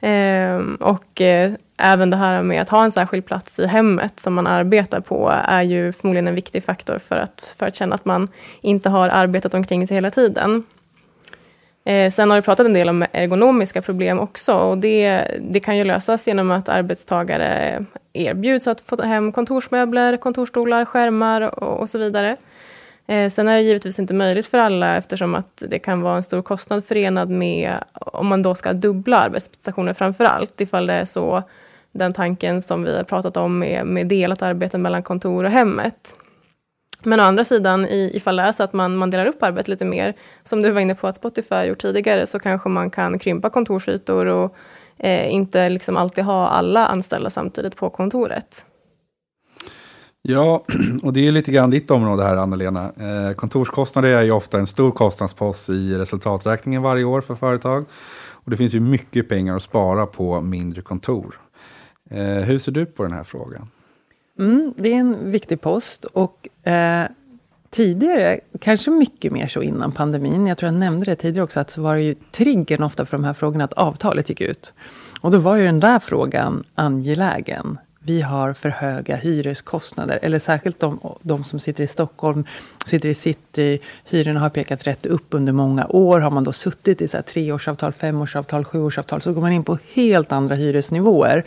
Eh, 0.00 0.58
och 0.80 1.20
eh, 1.20 1.52
även 1.76 2.10
det 2.10 2.16
här 2.16 2.42
med 2.42 2.62
att 2.62 2.68
ha 2.68 2.84
en 2.84 2.92
särskild 2.92 3.26
plats 3.26 3.58
i 3.58 3.66
hemmet 3.66 4.20
som 4.20 4.34
man 4.34 4.46
arbetar 4.46 5.00
på 5.00 5.32
är 5.48 5.62
ju 5.62 5.92
förmodligen 5.92 6.28
en 6.28 6.34
viktig 6.34 6.64
faktor 6.64 6.98
för 6.98 7.16
att, 7.16 7.54
för 7.58 7.66
att 7.66 7.74
känna 7.74 7.94
att 7.94 8.04
man 8.04 8.28
inte 8.60 8.88
har 8.88 9.08
arbetat 9.08 9.54
omkring 9.54 9.86
sig 9.86 9.94
hela 9.94 10.10
tiden. 10.10 10.64
Eh, 11.84 12.10
sen 12.10 12.30
har 12.30 12.36
vi 12.36 12.42
pratat 12.42 12.66
en 12.66 12.72
del 12.72 12.88
om 12.88 13.04
ergonomiska 13.12 13.82
problem 13.82 14.18
också 14.18 14.54
och 14.54 14.78
det, 14.78 15.24
det 15.40 15.60
kan 15.60 15.76
ju 15.76 15.84
lösas 15.84 16.26
genom 16.26 16.50
att 16.50 16.68
arbetstagare 16.68 17.84
erbjuds 18.12 18.66
att 18.66 18.80
få 18.80 19.02
hem 19.02 19.32
kontorsmöbler, 19.32 20.16
kontorsstolar, 20.16 20.84
skärmar 20.84 21.40
och, 21.40 21.80
och 21.80 21.88
så 21.88 21.98
vidare. 21.98 22.36
Eh, 23.06 23.30
sen 23.30 23.48
är 23.48 23.56
det 23.56 23.62
givetvis 23.62 23.98
inte 23.98 24.14
möjligt 24.14 24.46
för 24.46 24.58
alla 24.58 24.96
eftersom 24.96 25.34
att 25.34 25.62
det 25.68 25.78
kan 25.78 26.00
vara 26.00 26.16
en 26.16 26.22
stor 26.22 26.42
kostnad 26.42 26.84
förenad 26.84 27.30
med 27.30 27.84
om 27.92 28.26
man 28.26 28.42
då 28.42 28.54
ska 28.54 28.72
dubbla 28.72 29.18
arbetsprestationer 29.18 29.92
framför 29.92 30.24
allt 30.24 30.60
ifall 30.60 30.86
det 30.86 30.94
är 30.94 31.04
så 31.04 31.42
den 31.92 32.12
tanken 32.12 32.62
som 32.62 32.82
vi 32.84 32.96
har 32.96 33.04
pratat 33.04 33.36
om 33.36 33.58
med, 33.58 33.86
med 33.86 34.06
delat 34.06 34.42
arbete 34.42 34.78
mellan 34.78 35.02
kontor 35.02 35.44
och 35.44 35.50
hemmet. 35.50 36.14
Men 37.02 37.20
å 37.20 37.22
andra 37.22 37.44
sidan, 37.44 37.86
i, 37.86 38.10
ifall 38.14 38.36
det 38.36 38.42
är 38.42 38.52
så 38.52 38.62
att 38.62 38.72
man, 38.72 38.96
man 38.96 39.10
delar 39.10 39.26
upp 39.26 39.42
arbetet 39.42 39.68
lite 39.68 39.84
mer, 39.84 40.14
som 40.44 40.62
du 40.62 40.70
var 40.70 40.80
inne 40.80 40.94
på 40.94 41.06
att 41.06 41.16
Spotify 41.16 41.54
har 41.54 41.64
gjort 41.64 41.82
tidigare, 41.82 42.26
så 42.26 42.38
kanske 42.38 42.68
man 42.68 42.90
kan 42.90 43.18
krympa 43.18 43.50
kontorsytor 43.50 44.26
och 44.26 44.56
eh, 44.98 45.34
inte 45.34 45.68
liksom 45.68 45.96
alltid 45.96 46.24
ha 46.24 46.48
alla 46.48 46.86
anställda 46.86 47.30
samtidigt 47.30 47.76
på 47.76 47.90
kontoret. 47.90 48.64
Ja, 50.28 50.64
och 51.02 51.12
det 51.12 51.28
är 51.28 51.32
lite 51.32 51.52
grann 51.52 51.70
ditt 51.70 51.90
område 51.90 52.22
här 52.22 52.36
Anna-Lena. 52.36 52.92
Eh, 53.00 53.34
kontorskostnader 53.34 54.08
är 54.08 54.22
ju 54.22 54.30
ofta 54.30 54.58
en 54.58 54.66
stor 54.66 54.90
kostnadspost 54.90 55.68
i 55.68 55.94
resultaträkningen 55.94 56.82
varje 56.82 57.04
år 57.04 57.20
för 57.20 57.34
företag. 57.34 57.84
Och 58.30 58.50
det 58.50 58.56
finns 58.56 58.74
ju 58.74 58.80
mycket 58.80 59.28
pengar 59.28 59.56
att 59.56 59.62
spara 59.62 60.06
på 60.06 60.40
mindre 60.40 60.82
kontor. 60.82 61.40
Eh, 62.10 62.24
hur 62.24 62.58
ser 62.58 62.72
du 62.72 62.86
på 62.86 63.02
den 63.02 63.12
här 63.12 63.24
frågan? 63.24 63.68
Mm, 64.38 64.74
det 64.76 64.92
är 64.92 64.96
en 64.96 65.30
viktig 65.30 65.60
post 65.60 66.04
och 66.04 66.66
eh, 66.68 67.06
tidigare, 67.70 68.40
kanske 68.60 68.90
mycket 68.90 69.32
mer 69.32 69.48
så 69.48 69.62
innan 69.62 69.92
pandemin, 69.92 70.46
jag 70.46 70.58
tror 70.58 70.72
jag 70.72 70.80
nämnde 70.80 71.04
det 71.04 71.16
tidigare 71.16 71.44
också, 71.44 71.60
att 71.60 71.70
så 71.70 71.82
var 71.82 71.94
det 71.94 72.02
ju 72.02 72.14
triggern 72.32 72.82
ofta 72.82 73.06
för 73.06 73.16
de 73.16 73.24
här 73.24 73.32
frågorna 73.32 73.64
att 73.64 73.72
avtalet 73.72 74.28
gick 74.28 74.40
ut. 74.40 74.72
Och 75.20 75.30
då 75.30 75.38
var 75.38 75.56
ju 75.56 75.64
den 75.64 75.80
där 75.80 75.98
frågan 75.98 76.64
angelägen 76.74 77.78
vi 78.06 78.20
har 78.20 78.52
för 78.52 78.68
höga 78.68 79.16
hyreskostnader. 79.16 80.18
Eller 80.22 80.38
särskilt 80.38 80.80
de, 80.80 81.00
de 81.22 81.44
som 81.44 81.60
sitter 81.60 81.84
i 81.84 81.86
Stockholm, 81.86 82.44
sitter 82.86 83.08
i 83.08 83.14
city. 83.14 83.78
Hyrorna 84.04 84.40
har 84.40 84.50
pekat 84.50 84.86
rätt 84.86 85.06
upp 85.06 85.26
under 85.30 85.52
många 85.52 85.86
år. 85.86 86.20
Har 86.20 86.30
man 86.30 86.44
då 86.44 86.52
suttit 86.52 87.02
i 87.02 87.08
så 87.08 87.16
här 87.16 87.22
treårsavtal, 87.22 87.92
femårsavtal, 87.92 88.64
sjuårsavtal 88.64 89.22
så 89.22 89.32
går 89.32 89.40
man 89.40 89.52
in 89.52 89.64
på 89.64 89.78
helt 89.92 90.32
andra 90.32 90.54
hyresnivåer 90.54 91.44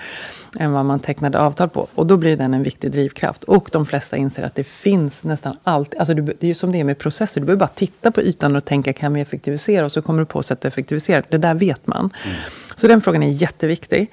än 0.59 0.71
vad 0.71 0.85
man 0.85 0.99
tecknade 0.99 1.39
avtal 1.39 1.69
på. 1.69 1.87
Och 1.95 2.07
då 2.07 2.17
blir 2.17 2.37
den 2.37 2.53
en 2.53 2.63
viktig 2.63 2.91
drivkraft. 2.91 3.43
Och 3.43 3.69
de 3.71 3.85
flesta 3.85 4.17
inser 4.17 4.43
att 4.43 4.55
det 4.55 4.63
finns 4.63 5.23
nästan 5.23 5.57
allt. 5.63 5.95
Alltså 5.95 6.13
det 6.13 6.43
är 6.43 6.47
ju 6.47 6.55
som 6.55 6.71
det 6.71 6.79
är 6.79 6.83
med 6.83 6.97
processer. 6.97 7.41
Du 7.41 7.45
behöver 7.45 7.59
bara 7.59 7.67
titta 7.75 8.11
på 8.11 8.21
ytan 8.21 8.55
och 8.55 8.65
tänka, 8.65 8.93
kan 8.93 9.13
vi 9.13 9.21
effektivisera? 9.21 9.85
Och 9.85 9.91
så 9.91 10.01
kommer 10.01 10.19
du 10.19 10.25
på 10.25 10.43
sätt 10.43 10.57
att 10.57 10.65
effektivisera. 10.65 11.23
Det 11.29 11.37
där 11.37 11.53
vet 11.53 11.87
man. 11.87 12.09
Mm. 12.25 12.37
Så 12.75 12.87
den 12.87 13.01
frågan 13.01 13.23
är 13.23 13.29
jätteviktig. 13.29 14.11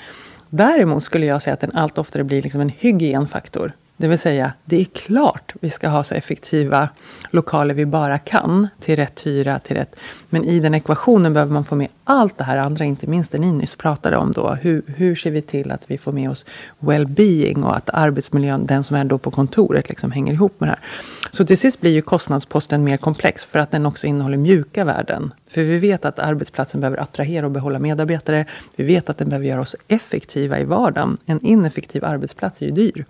Däremot 0.50 1.04
skulle 1.04 1.26
jag 1.26 1.42
säga 1.42 1.54
att 1.54 1.60
den 1.60 1.74
allt 1.74 1.98
oftare 1.98 2.24
blir 2.24 2.42
liksom 2.42 2.60
en 2.60 2.68
hygienfaktor. 2.68 3.72
Det 3.98 4.08
vill 4.08 4.18
säga, 4.18 4.52
det 4.64 4.80
är 4.80 4.84
klart 4.84 5.54
vi 5.60 5.70
ska 5.70 5.88
ha 5.88 6.04
så 6.04 6.14
effektiva 6.14 6.88
lokaler 7.30 7.74
vi 7.74 7.86
bara 7.86 8.18
kan, 8.18 8.68
till 8.80 8.96
rätt 8.96 9.26
hyra, 9.26 9.58
till 9.58 9.76
rätt... 9.76 9.96
Men 10.28 10.44
i 10.44 10.60
den 10.60 10.74
ekvationen 10.74 11.32
behöver 11.32 11.52
man 11.52 11.64
få 11.64 11.74
med 11.74 11.88
allt 12.04 12.38
det 12.38 12.44
här 12.44 12.56
andra, 12.56 12.84
inte 12.84 13.06
minst 13.06 13.32
det 13.32 13.38
ni 13.38 13.52
nyss 13.52 13.76
pratade 13.76 14.16
om 14.16 14.32
då. 14.32 14.50
Hur, 14.50 14.82
hur 14.86 15.16
ser 15.16 15.30
vi 15.30 15.42
till 15.42 15.70
att 15.70 15.82
vi 15.86 15.98
får 15.98 16.12
med 16.12 16.30
oss 16.30 16.44
well-being 16.78 17.64
och 17.64 17.76
att 17.76 17.90
arbetsmiljön, 17.92 18.66
den 18.66 18.84
som 18.84 18.96
är 18.96 19.04
då 19.04 19.18
på 19.18 19.30
kontoret, 19.30 19.88
liksom 19.88 20.10
hänger 20.10 20.32
ihop 20.32 20.60
med 20.60 20.68
det 20.68 20.70
här. 20.70 20.84
Så 21.30 21.46
till 21.46 21.58
sist 21.58 21.80
blir 21.80 21.90
ju 21.90 22.02
kostnadsposten 22.02 22.84
mer 22.84 22.96
komplex 22.96 23.44
för 23.44 23.58
att 23.58 23.70
den 23.70 23.86
också 23.86 24.06
innehåller 24.06 24.36
mjuka 24.36 24.84
värden. 24.84 25.32
För 25.50 25.62
vi 25.62 25.78
vet 25.78 26.04
att 26.04 26.18
arbetsplatsen 26.18 26.80
behöver 26.80 26.98
attrahera 26.98 27.46
och 27.46 27.52
behålla 27.52 27.78
medarbetare. 27.78 28.46
Vi 28.76 28.84
vet 28.84 29.10
att 29.10 29.18
den 29.18 29.28
behöver 29.28 29.46
göra 29.46 29.60
oss 29.60 29.76
effektiva 29.88 30.58
i 30.58 30.64
vardagen. 30.64 31.16
En 31.26 31.40
ineffektiv 31.40 32.04
arbetsplats 32.04 32.62
är 32.62 32.66
ju 32.66 32.72
dyr. 32.72 33.04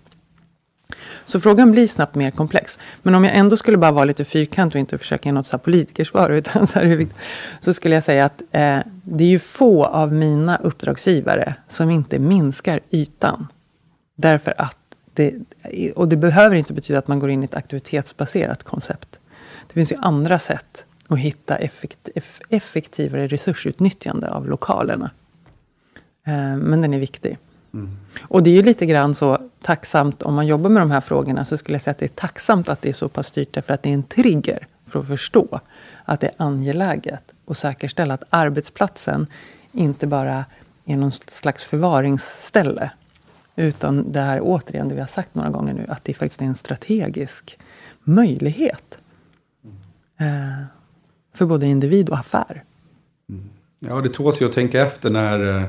Så 1.25 1.41
frågan 1.41 1.73
blir 1.73 1.87
snabbt 1.87 2.15
mer 2.15 2.31
komplex. 2.31 2.79
Men 3.03 3.15
om 3.15 3.25
jag 3.25 3.37
ändå 3.37 3.57
skulle 3.57 3.77
bara 3.77 3.93
vara 3.93 4.05
lite 4.05 4.25
fyrkantig 4.25 4.79
och 4.79 4.81
inte 4.81 4.99
försöka 4.99 5.29
ge 5.29 5.33
något 5.33 5.47
så 5.47 5.59
politikersvar, 5.59 6.31
utan 6.33 6.67
så, 6.67 6.79
här, 6.79 7.07
så 7.61 7.73
skulle 7.75 7.95
jag 7.95 8.05
säga 8.05 8.25
att 8.25 8.43
eh, 8.51 8.79
det 9.03 9.25
är 9.25 9.29
ju 9.29 9.39
få 9.39 9.85
av 9.85 10.13
mina 10.13 10.57
uppdragsgivare 10.57 11.55
som 11.69 11.91
inte 11.91 12.19
minskar 12.19 12.81
ytan. 12.91 13.47
Därför 14.17 14.55
att 14.59 14.77
det, 15.15 15.35
och 15.95 16.09
det 16.09 16.17
behöver 16.17 16.57
inte 16.57 16.73
betyda 16.73 16.99
att 16.99 17.09
man 17.09 17.19
går 17.19 17.31
in 17.31 17.43
i 17.43 17.45
ett 17.45 17.55
aktivitetsbaserat 17.55 18.63
koncept. 18.63 19.19
Det 19.67 19.75
finns 19.75 19.93
ju 19.93 19.97
andra 19.97 20.39
sätt 20.39 20.85
att 21.09 21.19
hitta 21.19 21.57
effekt, 21.57 22.09
effektivare 22.49 23.27
resursutnyttjande 23.27 24.31
av 24.31 24.49
lokalerna. 24.49 25.11
Eh, 26.27 26.57
men 26.57 26.81
den 26.81 26.95
är 26.95 26.99
viktig. 26.99 27.39
Mm. 27.77 27.97
Och 28.21 28.43
det 28.43 28.51
är 28.51 28.55
ju 28.55 28.63
lite 28.63 28.87
grann 28.87 29.15
så 29.15 29.39
tacksamt, 29.63 30.23
om 30.23 30.35
man 30.35 30.47
jobbar 30.47 30.71
med 30.71 30.83
de 30.83 30.91
här 30.91 31.01
frågorna, 31.01 31.45
så 31.45 31.57
skulle 31.57 31.75
jag 31.75 31.83
säga 31.83 31.93
att 31.93 31.99
det 31.99 32.07
är 32.07 32.09
tacksamt 32.09 32.69
att 32.69 32.83
det 32.83 32.89
är 32.89 32.93
så 32.93 33.09
pass 33.09 33.27
styrt, 33.27 33.53
därför 33.53 33.75
att 33.75 33.83
det 33.83 33.89
är 33.89 33.95
en 33.95 34.03
trigger 34.03 34.67
för 34.87 35.01
att 35.01 35.09
förstå 35.09 35.61
att 36.05 36.21
det 36.21 36.27
är 36.27 36.35
angeläget 36.37 37.33
att 37.47 37.59
säkerställa 37.59 38.15
att 38.15 38.25
arbetsplatsen 38.31 39.27
inte 39.73 40.07
bara 40.07 40.45
är 40.85 40.97
någon 40.97 41.13
slags 41.13 41.65
förvaringsställe, 41.65 42.91
utan 43.57 44.13
det 44.13 44.21
här 44.21 44.41
återigen, 44.43 44.89
det 44.89 44.95
vi 44.95 45.01
har 45.01 45.09
sagt 45.09 45.35
några 45.35 45.51
gånger 45.51 45.75
nu, 45.75 45.87
att 45.89 46.05
det 46.05 46.15
faktiskt 46.15 46.43
är 46.43 46.47
en 46.47 46.55
strategisk 46.55 47.59
möjlighet. 48.03 48.99
Eh, 50.21 50.63
för 51.35 51.47
både 51.47 51.67
individ 51.67 52.09
och 52.09 52.19
affär. 52.19 52.65
Mm. 53.29 53.51
Ja, 53.79 54.01
det 54.01 54.09
tåls 54.09 54.43
ju 54.43 54.47
att 54.47 54.53
tänka 54.53 54.83
efter 54.83 55.11
när 55.11 55.57
eh, 55.57 55.69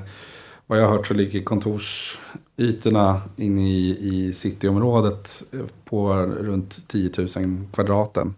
vad 0.67 0.80
jag 0.80 0.88
har 0.88 0.97
hört 0.97 1.08
så 1.08 1.13
ligger 1.13 1.41
kontorsytorna 1.41 3.21
inne 3.36 3.69
i, 3.69 3.97
i 4.01 4.34
cityområdet 4.34 5.43
på 5.86 6.13
runt 6.15 6.88
10 6.88 7.12
000 7.17 7.27
kvadraten. 7.73 8.34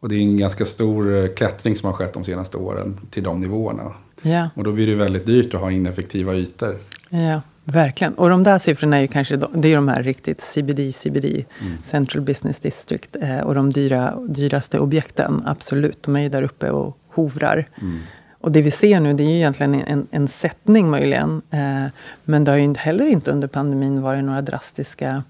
Och 0.00 0.08
det 0.08 0.14
är 0.14 0.20
en 0.20 0.36
ganska 0.36 0.64
stor 0.64 1.14
eh, 1.14 1.28
klättring 1.28 1.76
som 1.76 1.86
har 1.86 1.94
skett 1.94 2.12
de 2.12 2.24
senaste 2.24 2.56
åren 2.56 2.98
till 3.10 3.22
de 3.22 3.40
nivåerna. 3.40 3.92
Ja. 4.22 4.50
Och 4.54 4.64
då 4.64 4.72
blir 4.72 4.86
det 4.86 4.94
väldigt 4.94 5.26
dyrt 5.26 5.54
att 5.54 5.60
ha 5.60 5.70
ineffektiva 5.70 6.34
ytor. 6.34 6.78
Ja, 7.08 7.40
verkligen. 7.64 8.14
Och 8.14 8.30
de 8.30 8.42
där 8.42 8.58
siffrorna 8.58 8.96
är 8.96 9.00
ju 9.00 9.08
kanske 9.08 9.36
de, 9.36 9.60
det 9.60 9.72
är 9.72 9.76
de 9.76 9.88
här 9.88 10.02
riktigt 10.02 10.40
CBD, 10.40 10.94
CBD, 10.94 11.24
mm. 11.24 11.82
Central 11.82 12.22
Business 12.22 12.60
District. 12.60 13.16
Eh, 13.20 13.38
och 13.38 13.54
de 13.54 13.70
dyra, 13.70 14.18
dyraste 14.28 14.78
objekten, 14.78 15.42
absolut. 15.46 16.02
De 16.02 16.16
är 16.16 16.20
ju 16.20 16.28
där 16.28 16.42
uppe 16.42 16.70
och 16.70 16.98
hovrar. 17.08 17.68
Mm. 17.80 17.98
Och 18.46 18.52
det 18.52 18.62
vi 18.62 18.70
ser 18.70 19.00
nu 19.00 19.14
det 19.14 19.24
är 19.24 19.28
ju 19.28 19.36
egentligen 19.36 19.74
en, 19.74 20.06
en 20.10 20.28
sättning 20.28 20.90
möjligen. 20.90 21.42
Eh, 21.50 21.86
men 22.24 22.44
det 22.44 22.50
har 22.50 22.58
ju 22.58 22.74
heller 22.74 23.06
inte 23.06 23.30
under 23.30 23.48
pandemin 23.48 24.02
varit 24.02 24.24
några 24.24 24.42
drastiska 24.42 25.24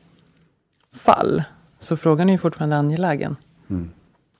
fall. 0.94 1.42
Så 1.78 1.96
frågan 1.96 2.28
är 2.28 2.32
ju 2.32 2.38
fortfarande 2.38 2.76
angelägen. 2.76 3.36
Mm. 3.70 3.90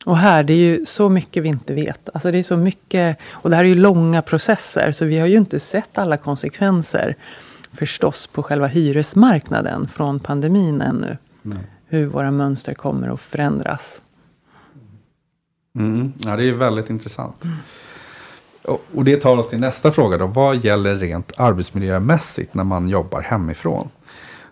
Och 0.05 0.17
här, 0.17 0.43
det 0.43 0.53
är 0.53 0.57
ju 0.57 0.87
så 0.87 1.09
mycket 1.09 1.43
vi 1.43 1.49
inte 1.49 1.75
vet. 1.75 2.09
Alltså 2.15 2.31
det 2.31 2.39
är 2.39 2.43
så 2.43 2.57
mycket, 2.57 3.19
och 3.31 3.51
det 3.51 3.57
här 3.57 3.65
är 3.65 3.69
ju 3.69 3.75
långa 3.75 4.23
processer, 4.23 4.93
så 4.93 5.05
vi 5.05 5.19
har 5.19 5.27
ju 5.27 5.37
inte 5.37 5.61
sett 5.61 5.99
alla 5.99 6.17
konsekvenser 6.17 7.17
förstås 7.73 8.27
på 8.27 8.43
själva 8.43 8.67
hyresmarknaden 8.67 9.89
från 9.89 10.21
pandemin 10.21 10.81
ännu. 10.81 11.17
Nej. 11.43 11.59
Hur 11.87 12.07
våra 12.07 12.31
mönster 12.31 12.75
kommer 12.75 13.09
att 13.09 13.21
förändras. 13.21 14.03
Mm. 15.75 16.13
Ja, 16.19 16.37
det 16.37 16.49
är 16.49 16.53
väldigt 16.53 16.91
intressant. 16.91 17.45
Mm. 17.45 17.57
Och 18.67 19.05
det 19.05 19.17
tar 19.17 19.37
oss 19.37 19.49
till 19.49 19.61
nästa 19.61 19.93
fråga 19.93 20.19
då. 20.19 20.27
Vad 20.27 20.57
gäller 20.57 20.95
rent 20.95 21.33
arbetsmiljömässigt 21.37 22.55
när 22.55 22.65
man 22.65 22.89
jobbar 22.89 23.21
hemifrån? 23.21 23.91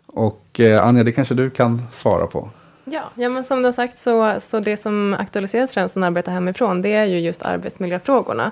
Och 0.06 0.60
eh, 0.60 0.86
Anja, 0.86 1.04
det 1.04 1.12
kanske 1.12 1.34
du 1.34 1.50
kan 1.50 1.82
svara 1.92 2.26
på. 2.26 2.50
Ja, 2.84 3.02
ja 3.14 3.28
men 3.28 3.44
som 3.44 3.58
du 3.58 3.64
har 3.64 3.72
sagt 3.72 3.98
så, 3.98 4.34
så 4.40 4.60
det 4.60 4.76
som 4.76 5.16
aktualiseras 5.18 5.72
främst 5.72 5.96
när 5.96 6.00
man 6.00 6.08
arbetar 6.08 6.32
hemifrån 6.32 6.82
det 6.82 6.92
är 6.92 7.04
ju 7.04 7.18
just 7.18 7.42
arbetsmiljöfrågorna. 7.42 8.50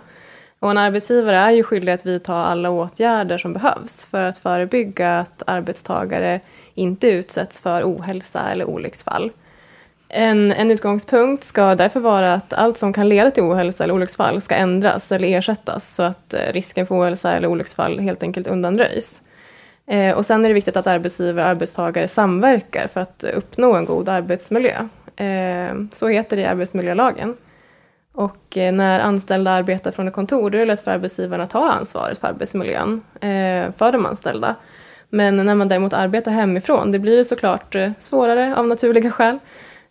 Och 0.59 0.71
en 0.71 0.79
arbetsgivare 0.79 1.39
är 1.39 1.51
ju 1.51 1.63
skyldig 1.63 1.93
att 1.93 2.07
vidta 2.07 2.35
alla 2.35 2.71
åtgärder 2.71 3.39
som 3.39 3.53
behövs 3.53 4.07
för 4.07 4.23
att 4.23 4.39
förebygga 4.39 5.19
att 5.19 5.43
arbetstagare 5.47 6.41
inte 6.75 7.07
utsätts 7.07 7.61
för 7.61 7.83
ohälsa 7.83 8.41
eller 8.51 8.65
olycksfall. 8.65 9.31
En, 10.15 10.53
en 10.53 10.71
utgångspunkt 10.71 11.45
ska 11.45 11.75
därför 11.75 12.01
vara 12.01 12.35
att 12.35 12.53
allt 12.53 12.79
som 12.79 12.93
kan 12.93 13.09
leda 13.09 13.31
till 13.31 13.43
ohälsa 13.43 13.85
eller 13.85 13.95
olycksfall 13.95 14.41
ska 14.41 14.55
ändras 14.55 15.13
eller 15.13 15.29
ersättas 15.29 15.95
så 15.95 16.03
att 16.03 16.35
eh, 16.35 16.53
risken 16.53 16.87
för 16.87 17.01
ohälsa 17.01 17.33
eller 17.33 17.49
olycksfall 17.49 17.99
helt 17.99 18.23
enkelt 18.23 18.47
undanröjs. 18.47 19.23
Eh, 19.87 20.17
och 20.17 20.27
sen 20.27 20.45
är 20.45 20.49
det 20.49 20.55
viktigt 20.55 20.77
att 20.77 20.87
arbetsgivare 20.87 21.45
och 21.45 21.51
arbetstagare 21.51 22.09
samverkar 22.09 22.87
för 22.87 23.01
att 23.01 23.25
uppnå 23.35 23.75
en 23.75 23.85
god 23.85 24.09
arbetsmiljö. 24.09 24.89
Eh, 25.17 25.75
så 25.93 26.09
heter 26.09 26.37
det 26.37 26.43
i 26.43 26.47
arbetsmiljölagen. 26.47 27.37
Och 28.13 28.57
eh, 28.57 28.73
när 28.73 29.01
anställda 29.01 29.51
arbetar 29.51 29.91
från 29.91 30.09
ett 30.09 30.15
kontor 30.15 30.51
då 30.51 30.59
är 30.59 30.61
det 30.61 30.67
lätt 30.67 30.81
för 30.81 30.91
arbetsgivaren 30.91 31.41
att 31.41 31.51
ta 31.51 31.73
ansvaret 31.73 32.19
för 32.19 32.29
arbetsmiljön 32.29 33.01
eh, 33.15 33.73
för 33.77 33.93
de 33.93 34.07
anställda. 34.07 34.55
Men 35.09 35.37
när 35.37 35.55
man 35.55 35.69
däremot 35.69 35.93
arbetar 35.93 36.31
hemifrån, 36.31 36.93
det 36.93 36.99
blir 36.99 37.17
ju 37.19 37.25
såklart 37.25 37.75
eh, 37.75 37.91
svårare 37.99 38.57
av 38.57 38.67
naturliga 38.67 39.11
skäl. 39.11 39.39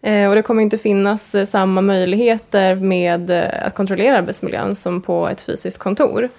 Eh, 0.02 0.30
och 0.30 0.36
det 0.36 0.42
kommer 0.42 0.64
inte 0.64 0.78
finnas 0.78 1.36
eh, 1.36 1.46
samma 1.46 1.82
möjligheter 1.82 2.76
med 2.76 3.30
eh, 3.30 3.66
att 3.66 3.76
kontrollera 3.76 4.18
arbetsmiljön 4.18 4.76
som 4.76 5.02
på 5.02 5.28
ett 5.28 5.42
fysiskt 5.42 5.78
kontor. 5.78 6.30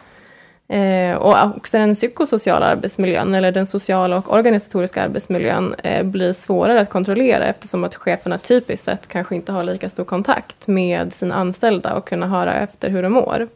Eh, 0.68 1.16
och 1.16 1.56
också 1.56 1.78
den 1.78 1.94
psykosociala 1.94 2.66
arbetsmiljön, 2.66 3.34
eller 3.34 3.52
den 3.52 3.66
sociala 3.66 4.16
och 4.16 4.32
organisatoriska 4.32 5.02
arbetsmiljön, 5.02 5.74
eh, 5.74 6.06
blir 6.06 6.32
svårare 6.32 6.80
att 6.80 6.90
kontrollera 6.90 7.46
eftersom 7.46 7.84
att 7.84 7.94
cheferna 7.94 8.38
typiskt 8.38 8.84
sett 8.84 9.08
kanske 9.08 9.34
inte 9.34 9.52
har 9.52 9.64
lika 9.64 9.88
stor 9.88 10.04
kontakt 10.04 10.66
med 10.66 11.12
sina 11.12 11.34
anställda 11.34 11.94
och 11.94 12.08
kunna 12.08 12.26
höra 12.26 12.54
efter 12.54 12.90
hur 12.90 13.02
de 13.02 13.12
mår. 13.12 13.48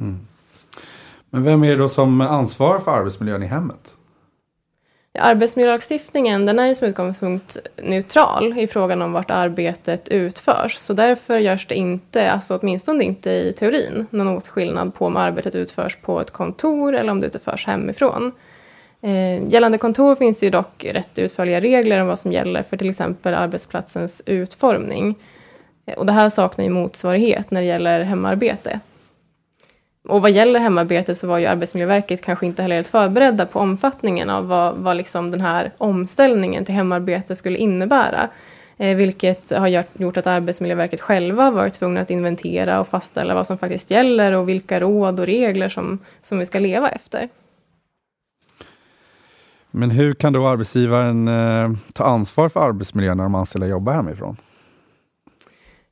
Mm. 0.00 0.26
Men 1.30 1.44
vem 1.44 1.64
är 1.64 1.70
det 1.70 1.76
då 1.76 1.88
som 1.88 2.20
ansvarar 2.20 2.78
för 2.78 2.90
arbetsmiljön 2.90 3.42
i 3.42 3.46
hemmet? 3.46 3.94
Arbetsmiljölagstiftningen 5.20 6.46
den 6.46 6.58
är 6.58 6.66
ju 6.66 6.74
som 6.74 6.88
utgångspunkt 6.88 7.56
neutral 7.76 8.58
i 8.58 8.66
frågan 8.66 9.02
om 9.02 9.12
vart 9.12 9.30
arbetet 9.30 10.08
utförs. 10.08 10.76
Så 10.76 10.92
därför 10.92 11.38
görs 11.38 11.66
det 11.66 11.74
inte, 11.74 12.30
alltså 12.30 12.58
åtminstone 12.58 13.04
inte 13.04 13.30
i 13.30 13.52
teorin, 13.52 14.06
någon 14.10 14.36
åtskillnad 14.36 14.94
på 14.94 15.06
om 15.06 15.16
arbetet 15.16 15.54
utförs 15.54 15.96
på 15.96 16.20
ett 16.20 16.30
kontor 16.30 16.94
eller 16.94 17.10
om 17.10 17.20
det 17.20 17.26
utförs 17.26 17.66
hemifrån. 17.66 18.32
Eh, 19.00 19.48
gällande 19.48 19.78
kontor 19.78 20.14
finns 20.14 20.42
ju 20.42 20.50
dock 20.50 20.84
rätt 20.84 21.18
utförliga 21.18 21.60
regler 21.60 22.00
om 22.00 22.06
vad 22.06 22.18
som 22.18 22.32
gäller 22.32 22.62
för 22.62 22.76
till 22.76 22.90
exempel 22.90 23.34
arbetsplatsens 23.34 24.22
utformning. 24.26 25.14
Eh, 25.86 25.94
och 25.94 26.06
det 26.06 26.12
här 26.12 26.30
saknar 26.30 26.64
ju 26.64 26.70
motsvarighet 26.70 27.50
när 27.50 27.60
det 27.60 27.66
gäller 27.66 28.00
hemarbete 28.00 28.80
och 30.08 30.22
vad 30.22 30.30
gäller 30.30 30.60
hemarbete 30.60 31.14
så 31.14 31.26
var 31.26 31.38
ju 31.38 31.46
Arbetsmiljöverket 31.46 32.24
kanske 32.24 32.46
inte 32.46 32.62
heller 32.62 32.74
helt 32.74 32.88
förberedda 32.88 33.46
på 33.46 33.58
omfattningen 33.58 34.30
av 34.30 34.46
vad, 34.46 34.76
vad 34.76 34.96
liksom 34.96 35.30
den 35.30 35.40
här 35.40 35.72
omställningen 35.78 36.64
till 36.64 36.74
hemarbete 36.74 37.36
skulle 37.36 37.58
innebära. 37.58 38.28
Eh, 38.76 38.96
vilket 38.96 39.50
har 39.50 39.68
gjort, 39.68 40.16
att 40.16 40.26
Arbetsmiljöverket 40.26 41.00
själva 41.00 41.50
varit 41.50 41.74
tvungna 41.74 42.00
att 42.00 42.10
inventera 42.10 42.80
och 42.80 42.88
fastställa 42.88 43.34
vad 43.34 43.46
som 43.46 43.58
faktiskt 43.58 43.90
gäller 43.90 44.32
och 44.32 44.48
vilka 44.48 44.80
råd 44.80 45.20
och 45.20 45.26
regler 45.26 45.68
som, 45.68 45.98
som 46.22 46.38
vi 46.38 46.46
ska 46.46 46.58
leva 46.58 46.88
efter. 46.88 47.28
Men 49.70 49.90
hur 49.90 50.14
kan 50.14 50.32
då 50.32 50.46
arbetsgivaren 50.46 51.28
eh, 51.28 51.70
ta 51.92 52.04
ansvar 52.04 52.48
för 52.48 52.60
arbetsmiljön 52.60 53.16
när 53.16 53.24
de 53.24 53.34
anställda 53.34 53.66
jobbar 53.66 53.92
hemifrån? 53.92 54.36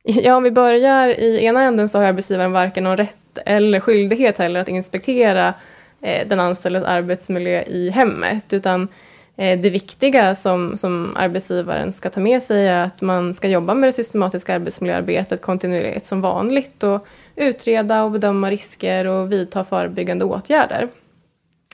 Ja, 0.09 0.37
om 0.37 0.43
vi 0.43 0.51
börjar 0.51 1.09
i 1.09 1.45
ena 1.45 1.63
änden 1.63 1.89
så 1.89 1.99
har 1.99 2.05
arbetsgivaren 2.05 2.53
varken 2.53 2.85
någon 2.85 2.97
rätt 2.97 3.17
eller 3.47 3.81
skyldighet 3.81 4.39
heller 4.39 4.61
att 4.61 4.69
inspektera 4.69 5.55
eh, 6.03 6.29
den 6.29 6.41
anställdes 6.41 6.85
arbetsmiljö 6.85 7.63
i 7.63 7.91
hemmet, 7.91 8.53
utan 8.53 8.89
eh, 9.37 9.61
det 9.61 9.71
viktiga 9.71 10.35
som, 10.35 10.77
som 10.77 11.17
arbetsgivaren 11.17 11.93
ska 11.93 12.11
ta 12.11 12.21
med 12.21 12.43
sig 12.43 12.69
är 12.69 12.83
att 12.83 13.03
man 13.03 13.35
ska 13.35 13.49
jobba 13.49 13.75
med 13.75 13.89
det 13.89 13.93
systematiska 13.93 14.55
arbetsmiljöarbetet 14.55 15.43
kontinuerligt 15.43 16.07
som 16.07 16.21
vanligt 16.21 16.83
och 16.83 17.07
utreda 17.37 18.03
och 18.03 18.11
bedöma 18.11 18.51
risker 18.51 19.07
och 19.07 19.33
vidta 19.33 19.65
förebyggande 19.65 20.25
åtgärder. 20.25 20.89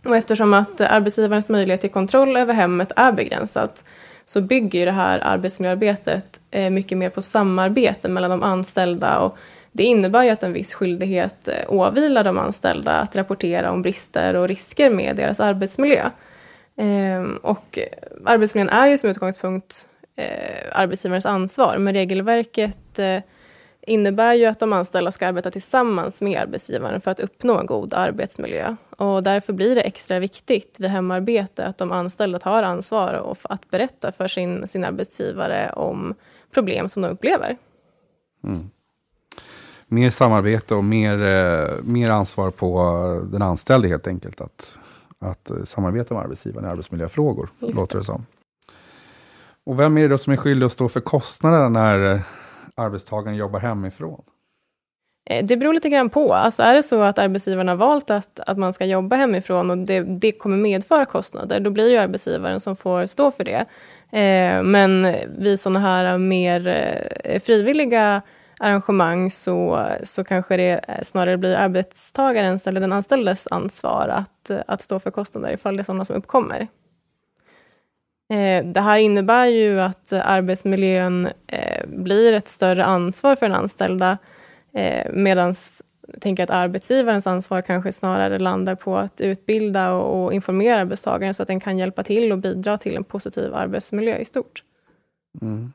Och 0.05 0.17
eftersom 0.17 0.55
att 0.55 0.81
arbetsgivarens 0.81 1.49
möjlighet 1.49 1.81
till 1.81 1.91
kontroll 1.91 2.37
över 2.37 2.55
hemmet 2.55 2.93
är 2.97 3.13
begränsat 3.13 3.85
så 4.25 4.41
bygger 4.41 4.87
det 4.87 4.93
här 4.93 5.19
arbetsmiljöarbetet 5.19 6.41
eh, 6.51 6.71
mycket 6.71 6.99
mer 6.99 7.11
på 7.11 7.23
samarbete 7.23 8.09
mellan 8.09 8.31
de 8.31 8.43
anställda 8.43 9.19
och 9.19 9.37
det 9.73 9.85
innebär 9.85 10.23
ju 10.23 10.31
att 10.31 10.43
en 10.43 10.53
viss 10.53 10.75
skyldighet 10.75 11.49
eh, 11.49 11.55
åvilar 11.69 12.25
de 12.25 12.39
anställda 12.39 12.93
att 12.93 13.17
rapportera 13.17 13.71
om 13.71 13.83
brister 13.83 14.37
och 14.37 14.49
risker 14.49 14.91
med 14.91 15.17
deras 15.17 15.41
arbetsmiljö. 15.41 16.11
Ehm, 16.77 17.37
och 17.37 17.79
arbetsmiljön 18.25 18.69
är 18.69 18.87
ju 18.87 18.99
som 18.99 19.11
utgångspunkt 19.11 19.87
eh, 20.17 20.69
arbetsgivarens 20.73 21.27
ansvar, 21.27 21.79
men 21.79 21.95
regelverket 21.95 22.99
eh, 22.99 23.21
innebär 23.87 24.35
ju 24.35 24.47
att 24.47 24.61
de 24.61 24.73
anställda 24.73 25.13
ska 25.13 25.27
arbeta 25.27 25.51
tillsammans 25.51 26.23
med 26.23 26.43
arbetsgivaren 26.43 27.01
för 27.01 27.11
att 27.11 27.21
uppnå 27.21 27.59
en 27.59 27.67
god 27.67 27.95
arbetsmiljö. 27.95 28.77
Och 28.97 29.23
därför 29.23 29.53
blir 29.53 29.75
det 29.75 29.81
extra 29.81 30.19
viktigt 30.19 30.77
vid 30.79 30.91
hemarbete 30.91 31.65
att 31.65 31.79
de 31.79 31.93
anställda 31.93 32.39
tar 32.39 32.63
ansvar 32.63 33.15
och 33.15 33.39
att 33.43 33.71
berätta 33.71 34.13
för 34.13 34.29
sin, 34.29 34.69
sin 34.69 34.85
arbetsgivare 34.85 35.73
om 35.73 36.15
problem 36.51 36.89
som 36.89 37.03
de 37.03 37.09
upplever. 37.09 37.57
Mm. 38.45 38.71
Mer 39.93 40.11
samarbete 40.11 40.75
och 40.75 40.85
mer, 40.85 41.23
eh, 41.23 41.83
mer 41.83 42.11
ansvar 42.11 42.51
på 42.51 43.29
den 43.33 43.43
anställde 43.43 43.89
helt 43.89 44.07
enkelt. 44.07 44.41
Att, 44.41 44.79
att 45.19 45.51
samarbeta 45.65 46.15
med 46.15 46.23
arbetsgivaren 46.23 46.69
i 46.69 46.71
arbetsmiljöfrågor, 46.71 47.49
Just 47.59 47.75
låter 47.75 47.99
det 47.99 48.05
som. 48.05 48.27
Och 49.65 49.81
vem 49.81 49.99
är 49.99 50.03
det 50.03 50.09
då 50.09 50.19
som 50.19 50.33
är 50.33 50.37
skyldig 50.37 50.67
att 50.67 50.73
stå 50.73 50.89
för 50.89 51.01
kostnaderna 51.01 51.69
när 51.69 52.23
arbetstagaren 52.75 53.37
jobbar 53.37 53.61
hemifrån? 53.61 54.23
Eh, 55.31 55.45
det 55.45 55.57
beror 55.57 55.75
lite 55.75 55.89
grann 55.89 56.11
på. 56.11 56.35
Alltså 56.35 56.63
är 56.63 56.75
det 56.75 56.83
så 56.83 57.03
att 57.03 57.19
arbetsgivaren 57.19 57.69
har 57.69 57.77
valt 57.77 58.11
att, 58.11 58.41
att 58.41 58.59
man 58.59 58.73
ska 58.73 58.85
jobba 58.85 59.17
hemifrån 59.17 59.71
och 59.71 59.79
det, 59.79 60.01
det 60.01 60.33
kommer 60.33 60.57
medföra 60.57 61.05
kostnader, 61.05 61.61
då 61.61 61.71
blir 61.71 61.91
det 61.91 62.03
arbetsgivaren 62.03 62.61
som 62.61 62.77
får 62.77 63.07
stå 63.07 63.31
för 63.31 63.45
det. 63.45 63.67
Eh, 64.19 64.63
men 64.63 65.17
vid 65.39 65.61
sådana 65.61 65.81
här 65.81 66.19
mer 66.19 66.67
eh, 67.25 67.41
frivilliga 67.41 68.23
arrangemang 68.63 69.31
så, 69.31 69.87
så 70.03 70.25
kanske 70.25 70.57
det 70.57 70.81
eh, 70.89 71.03
snarare 71.03 71.39
blir 71.39 71.57
arbetstagarens 71.57 72.67
eller 72.67 72.81
den 72.81 72.93
anställdes 72.93 73.49
ansvar 73.51 74.09
att, 74.09 74.51
eh, 74.51 74.61
att 74.67 74.81
stå 74.81 75.01
för 75.01 75.11
kostnader 75.11 75.53
ifall 75.53 75.77
det 75.77 75.81
är 75.81 75.85
sådana 75.85 76.05
som 76.05 76.17
uppkommer. 76.17 76.61
Eh, 78.33 78.65
det 78.65 78.81
här 78.81 78.99
innebär 78.99 79.47
ju 79.47 79.81
att 79.81 80.13
arbetsmiljön 80.13 81.29
blir 81.87 82.33
ett 82.33 82.49
större 82.49 82.85
ansvar 82.85 83.37
för 83.37 83.47
den 83.47 83.57
anställda 83.57 84.19
medan 85.11 85.55
jag 86.09 86.21
tänker 86.21 86.45
att 86.45 86.51
arbetsgivarens 86.51 87.27
ansvar 87.27 87.63
kanske 87.63 87.93
snarare 87.93 88.39
landar 88.39 88.75
på 88.75 88.97
att 88.97 89.21
utbilda 89.21 89.93
och 89.93 90.33
informera 90.33 90.81
arbetstagaren 90.81 91.35
så 91.35 91.43
att 91.43 91.47
den 91.47 91.61
kan 91.61 91.79
hjälpa 91.79 92.03
till 92.03 92.33
och 92.33 92.39
bidra 92.39 92.79
till 92.79 92.97
en 92.97 93.05
positiv 93.05 93.55
arbetsmiljö 93.55 94.17
i 94.17 94.25
stort. 94.25 94.63
Mm. 95.43 95.73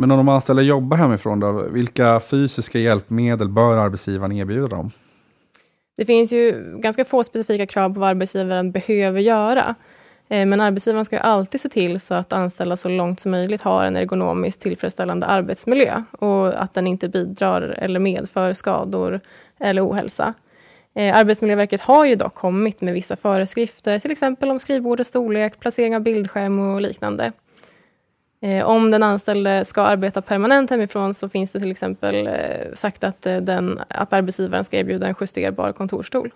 Men 0.00 0.10
om 0.10 0.16
de 0.16 0.28
anställda 0.28 0.62
jobbar 0.62 0.96
hemifrån, 0.96 1.40
då, 1.40 1.52
vilka 1.70 2.20
fysiska 2.20 2.78
hjälpmedel 2.78 3.48
bör 3.48 3.76
arbetsgivaren 3.76 4.32
erbjuda 4.32 4.68
dem? 4.68 4.90
Det 5.96 6.04
finns 6.04 6.32
ju 6.32 6.76
ganska 6.78 7.04
få 7.04 7.24
specifika 7.24 7.66
krav 7.66 7.94
på 7.94 8.00
vad 8.00 8.08
arbetsgivaren 8.08 8.72
behöver 8.72 9.20
göra. 9.20 9.74
Eh, 10.28 10.46
men 10.46 10.60
arbetsgivaren 10.60 11.04
ska 11.04 11.18
alltid 11.18 11.60
se 11.60 11.68
till 11.68 12.00
så 12.00 12.14
att 12.14 12.32
anställda 12.32 12.76
så 12.76 12.88
långt 12.88 13.20
som 13.20 13.30
möjligt 13.30 13.60
har 13.60 13.84
en 13.84 13.96
ergonomiskt 13.96 14.60
tillfredsställande 14.60 15.26
arbetsmiljö 15.26 16.02
och 16.10 16.62
att 16.62 16.74
den 16.74 16.86
inte 16.86 17.08
bidrar 17.08 17.62
eller 17.62 18.00
medför 18.00 18.52
skador 18.52 19.20
eller 19.58 19.88
ohälsa. 19.88 20.34
Eh, 20.94 21.16
Arbetsmiljöverket 21.16 21.80
har 21.80 22.04
ju 22.04 22.14
dock 22.14 22.34
kommit 22.34 22.80
med 22.80 22.94
vissa 22.94 23.16
föreskrifter, 23.16 23.98
till 23.98 24.10
exempel 24.10 24.50
om 24.50 24.58
skrivbordets 24.58 25.10
storlek, 25.10 25.60
placering 25.60 25.96
av 25.96 26.02
bildskärm 26.02 26.58
och 26.58 26.80
liknande. 26.80 27.32
Eh, 28.40 28.64
om 28.64 28.90
den 28.90 29.02
anställde 29.02 29.64
ska 29.64 29.82
arbeta 29.82 30.22
permanent 30.22 30.70
hemifrån 30.70 31.14
så 31.14 31.28
finns 31.28 31.52
det 31.52 31.60
till 31.60 31.70
exempel 31.70 32.26
eh, 32.26 32.34
sagt 32.74 33.04
att, 33.04 33.26
eh, 33.26 33.36
den, 33.36 33.80
att 33.88 34.12
arbetsgivaren 34.12 34.64
ska 34.64 34.76
erbjuda 34.78 35.06
en 35.06 35.14
justerbar 35.20 35.72
kontorsstol. 35.72 36.32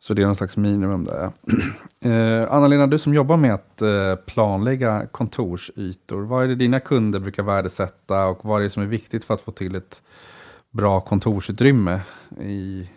Så 0.00 0.14
det 0.14 0.22
är 0.22 0.26
någon 0.26 0.36
slags 0.36 0.56
minimum 0.56 1.04
där. 1.04 1.30
Eh, 2.04 2.52
Anna-Lena, 2.52 2.86
du 2.86 2.98
som 2.98 3.14
jobbar 3.14 3.36
med 3.36 3.54
att 3.54 3.82
eh, 3.82 4.14
planlägga 4.14 5.06
kontorsytor, 5.06 6.22
vad 6.22 6.44
är 6.44 6.48
det 6.48 6.54
dina 6.54 6.80
kunder 6.80 7.18
brukar 7.20 7.42
värdesätta 7.42 8.26
och 8.26 8.44
vad 8.44 8.60
är 8.60 8.64
det 8.64 8.70
som 8.70 8.82
är 8.82 8.86
viktigt 8.86 9.24
för 9.24 9.34
att 9.34 9.40
få 9.40 9.50
till 9.50 9.74
ett 9.74 10.02
bra 10.70 11.00
kontorsutrymme 11.00 12.00
i, 12.40 12.90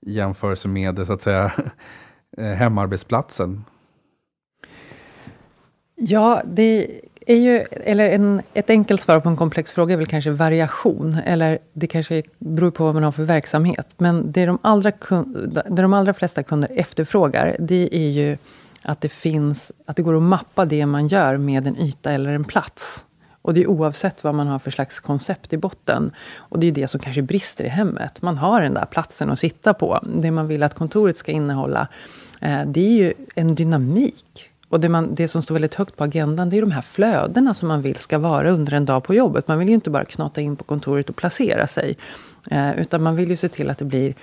i 0.00 0.12
jämförelse 0.12 0.68
med 0.68 1.06
så 1.06 1.12
att 1.12 1.22
säga, 1.22 1.52
eh, 2.38 2.44
hemarbetsplatsen? 2.44 3.64
Ja, 6.00 6.42
det 6.44 7.00
är 7.26 7.36
ju, 7.36 7.64
eller 7.70 8.10
en, 8.10 8.42
ett 8.54 8.70
enkelt 8.70 9.00
svar 9.00 9.20
på 9.20 9.28
en 9.28 9.36
komplex 9.36 9.72
fråga 9.72 9.92
är 9.92 9.96
väl 9.98 10.06
kanske 10.06 10.30
variation. 10.30 11.18
Eller 11.24 11.58
det 11.72 11.86
kanske 11.86 12.22
beror 12.38 12.70
på 12.70 12.84
vad 12.84 12.94
man 12.94 13.02
har 13.02 13.12
för 13.12 13.22
verksamhet. 13.22 13.86
Men 13.96 14.32
det 14.32 14.46
de 14.46 14.58
allra, 14.62 14.92
det 15.68 15.82
de 15.82 15.94
allra 15.94 16.14
flesta 16.14 16.42
kunder 16.42 16.70
efterfrågar, 16.74 17.56
det 17.58 17.88
är 17.96 18.08
ju 18.08 18.38
att 18.82 19.00
det 19.00 19.08
finns, 19.08 19.72
att 19.86 19.96
det 19.96 20.02
går 20.02 20.16
att 20.16 20.22
mappa 20.22 20.64
det 20.64 20.86
man 20.86 21.08
gör 21.08 21.36
med 21.36 21.66
en 21.66 21.80
yta 21.80 22.12
eller 22.12 22.32
en 22.32 22.44
plats. 22.44 23.04
Och 23.42 23.54
det 23.54 23.62
är 23.62 23.66
oavsett 23.66 24.24
vad 24.24 24.34
man 24.34 24.46
har 24.46 24.58
för 24.58 24.70
slags 24.70 25.00
koncept 25.00 25.52
i 25.52 25.56
botten. 25.56 26.10
Och 26.36 26.58
det 26.58 26.66
är 26.66 26.72
det 26.72 26.88
som 26.88 27.00
kanske 27.00 27.22
brister 27.22 27.64
i 27.64 27.68
hemmet. 27.68 28.22
Man 28.22 28.38
har 28.38 28.60
den 28.60 28.74
där 28.74 28.86
platsen 28.86 29.30
att 29.30 29.38
sitta 29.38 29.74
på. 29.74 30.00
Det 30.14 30.30
man 30.30 30.48
vill 30.48 30.62
att 30.62 30.74
kontoret 30.74 31.16
ska 31.16 31.32
innehålla, 31.32 31.88
eh, 32.40 32.60
det 32.66 32.80
är 32.80 32.92
ju 32.92 33.12
en 33.34 33.54
dynamik 33.54 34.50
och 34.68 34.80
det, 34.80 34.88
man, 34.88 35.14
det 35.14 35.28
som 35.28 35.42
står 35.42 35.54
väldigt 35.54 35.74
högt 35.74 35.96
på 35.96 36.04
agendan, 36.04 36.50
det 36.50 36.56
är 36.56 36.60
de 36.60 36.70
här 36.70 36.82
flödena 36.82 37.54
som 37.54 37.68
man 37.68 37.82
vill 37.82 37.96
ska 37.96 38.18
vara 38.18 38.50
under 38.50 38.72
en 38.72 38.84
dag 38.84 39.04
på 39.04 39.14
jobbet. 39.14 39.48
Man 39.48 39.58
vill 39.58 39.68
ju 39.68 39.74
inte 39.74 39.90
bara 39.90 40.04
knata 40.04 40.40
in 40.40 40.56
på 40.56 40.64
kontoret 40.64 41.10
och 41.10 41.16
placera 41.16 41.66
sig. 41.66 41.96
Eh, 42.50 42.80
utan 42.80 43.02
man 43.02 43.16
vill 43.16 43.30
ju 43.30 43.36
se 43.36 43.48
till 43.48 43.70
att 43.70 43.78
det 43.78 43.84
blir, 43.84 44.14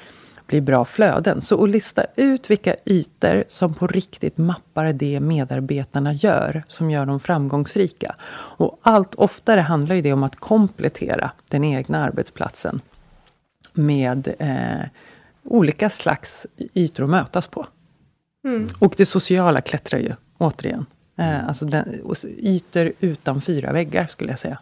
blir 0.48 0.62
bra 0.62 0.86
flöden. 0.86 1.42
Så 1.42 1.64
att 1.64 1.70
lista 1.70 2.06
ut 2.16 2.50
vilka 2.50 2.76
ytor 2.86 3.44
som 3.48 3.74
på 3.74 3.88
riktigt 3.88 4.38
mappar 4.38 4.94
det 4.94 5.20
medarbetarna 5.20 6.14
gör, 6.14 6.64
som 6.68 6.92
gör 6.92 7.06
dem 7.06 7.20
framgångsrika. 7.20 8.16
Och 8.58 8.80
allt 8.82 9.16
oftare 9.16 9.62
handlar 9.62 9.96
ju 9.96 10.02
det 10.02 10.14
om 10.14 10.24
att 10.24 10.36
komplettera 10.36 11.32
den 11.50 11.64
egna 11.64 12.04
arbetsplatsen 12.04 12.80
med 13.74 14.36
eh, 14.40 14.88
olika 15.44 15.90
slags 15.90 16.48
ytor 16.74 17.04
att 17.04 17.10
mötas 17.10 17.48
på. 17.48 17.66
Mm. 18.46 18.68
Och 18.80 18.94
det 18.98 19.06
sociala 19.06 19.62
klättrar 19.62 20.00
ju 20.00 20.14
återigen. 20.38 20.86
Eh, 21.18 21.30
mm. 21.30 21.48
alltså 21.48 21.66
den, 21.66 22.02
ytor 22.38 22.92
utan 23.00 23.42
fyra 23.42 23.74
väggar, 23.74 24.08
skulle 24.08 24.32
jag 24.32 24.40
säga. 24.40 24.60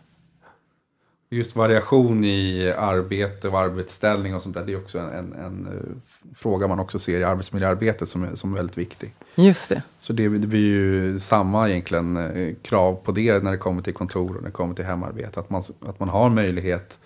Just 1.30 1.56
variation 1.56 2.24
i 2.24 2.74
arbete 2.78 3.48
och 3.48 3.60
arbetsställning 3.60 4.36
och 4.36 4.42
sånt 4.42 4.56
där, 4.56 4.66
det 4.66 4.74
är 4.74 4.78
också 4.78 5.00
en, 5.00 5.10
en, 5.10 5.34
en 5.34 5.68
uh, 5.68 6.36
fråga 6.36 6.68
man 6.68 6.80
också 6.80 7.00
ser 7.00 7.20
i 7.20 7.24
arbetsmiljöarbetet 7.24 8.10
som 8.10 8.24
är, 8.24 8.36
som 8.36 8.54
är 8.54 8.58
väldigt 8.58 8.78
viktig. 8.78 9.14
Just 9.36 9.70
det. 9.70 9.84
Så 10.00 10.14
det, 10.14 10.30
det 10.30 10.48
blir 10.48 10.60
ju 10.60 11.20
samma 11.20 11.70
egentligen 11.70 12.18
uh, 12.18 12.56
krav 12.62 12.96
på 12.96 13.12
det 13.12 13.44
när 13.44 13.52
det 13.52 13.58
kommer 13.58 13.82
till 13.82 13.94
kontor 13.94 14.30
och 14.30 14.42
när 14.42 14.50
det 14.50 14.52
kommer 14.52 14.76
till 14.76 14.86
hemarbete. 14.86 15.40
Att 15.40 15.50
man, 15.50 15.64
att 15.80 16.00
man 16.00 16.10
har 16.10 16.30
möjlighet 16.30 17.00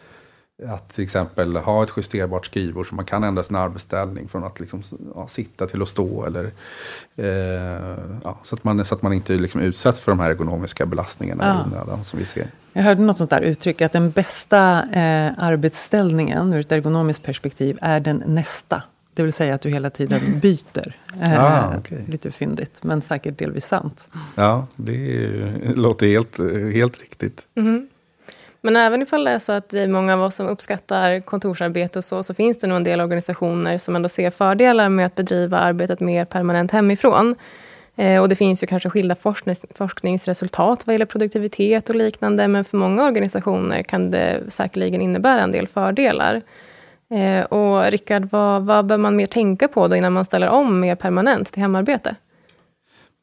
att 0.65 0.89
till 0.89 1.03
exempel 1.03 1.55
ha 1.55 1.83
ett 1.83 1.89
justerbart 1.97 2.45
skrivbord 2.45 2.89
så 2.89 2.95
man 2.95 3.05
kan 3.05 3.23
ändra 3.23 3.43
sin 3.43 3.55
arbetsställning 3.55 4.27
från 4.27 4.43
att 4.43 4.59
liksom, 4.59 4.83
ja, 5.15 5.27
sitta 5.27 5.67
till 5.67 5.81
att 5.81 5.87
stå. 5.87 6.25
Eller, 6.25 6.51
eh, 7.15 7.97
ja, 8.23 8.39
så, 8.43 8.55
att 8.55 8.63
man, 8.63 8.85
så 8.85 8.95
att 8.95 9.01
man 9.01 9.13
inte 9.13 9.33
liksom 9.33 9.61
utsätts 9.61 9.99
för 9.99 10.11
de 10.11 10.19
här 10.19 10.29
ergonomiska 10.29 10.85
belastningarna 10.85 11.45
ja. 11.45 11.61
i 11.61 11.73
onödan 11.73 12.03
som 12.03 12.19
vi 12.19 12.25
ser. 12.25 12.47
Jag 12.73 12.83
hörde 12.83 13.01
något 13.01 13.17
sånt 13.17 13.29
där 13.29 13.41
uttryck, 13.41 13.81
att 13.81 13.93
den 13.93 14.11
bästa 14.11 14.83
eh, 14.93 15.31
arbetsställningen 15.37 16.53
ur 16.53 16.59
ett 16.59 16.71
ergonomiskt 16.71 17.23
perspektiv 17.23 17.77
är 17.81 17.99
den 17.99 18.23
nästa. 18.25 18.83
Det 19.13 19.23
vill 19.23 19.33
säga 19.33 19.55
att 19.55 19.61
du 19.61 19.69
hela 19.69 19.89
tiden 19.89 20.39
byter. 20.41 20.95
Eh, 21.21 21.43
ah, 21.43 21.77
okay. 21.77 21.99
Lite 22.07 22.31
fyndigt, 22.31 22.79
men 22.81 23.01
säkert 23.01 23.37
delvis 23.37 23.65
sant. 23.65 24.07
Ja, 24.35 24.67
det 24.75 25.25
är, 25.25 25.73
låter 25.75 26.07
helt, 26.07 26.37
helt 26.73 26.99
riktigt. 26.99 27.45
Mm. 27.55 27.87
Men 28.67 28.75
även 28.75 29.01
ifall 29.01 29.23
det 29.23 29.31
är 29.31 29.39
så 29.39 29.51
att 29.51 29.69
det 29.69 29.79
är 29.79 29.87
många 29.87 30.13
av 30.13 30.21
oss 30.21 30.35
som 30.35 30.47
uppskattar 30.47 31.19
kontorsarbete 31.19 31.99
och 31.99 32.05
så, 32.05 32.23
så 32.23 32.33
finns 32.33 32.57
det 32.57 32.67
nog 32.67 32.75
en 32.75 32.83
del 32.83 33.01
organisationer 33.01 33.77
som 33.77 33.95
ändå 33.95 34.09
ser 34.09 34.29
fördelar 34.29 34.89
med 34.89 35.05
att 35.05 35.15
bedriva 35.15 35.57
arbetet 35.57 35.99
mer 35.99 36.25
permanent 36.25 36.71
hemifrån. 36.71 37.35
Eh, 37.95 38.21
och 38.21 38.29
det 38.29 38.35
finns 38.35 38.63
ju 38.63 38.67
kanske 38.67 38.89
skilda 38.89 39.15
forsknings, 39.15 39.65
forskningsresultat 39.75 40.87
vad 40.87 40.93
gäller 40.93 41.05
produktivitet 41.05 41.89
och 41.89 41.95
liknande, 41.95 42.47
men 42.47 42.65
för 42.65 42.77
många 42.77 43.03
organisationer 43.03 43.83
kan 43.83 44.11
det 44.11 44.41
säkerligen 44.47 45.01
innebära 45.01 45.41
en 45.41 45.51
del 45.51 45.67
fördelar. 45.67 46.41
Eh, 47.11 47.45
och 47.45 47.91
Rickard, 47.91 48.27
vad, 48.31 48.65
vad 48.65 48.85
bör 48.85 48.97
man 48.97 49.15
mer 49.15 49.27
tänka 49.27 49.67
på 49.67 49.87
då 49.87 49.95
innan 49.95 50.13
man 50.13 50.25
ställer 50.25 50.49
om 50.49 50.79
mer 50.79 50.95
permanent 50.95 51.53
till 51.53 51.61
hemarbete? 51.61 52.15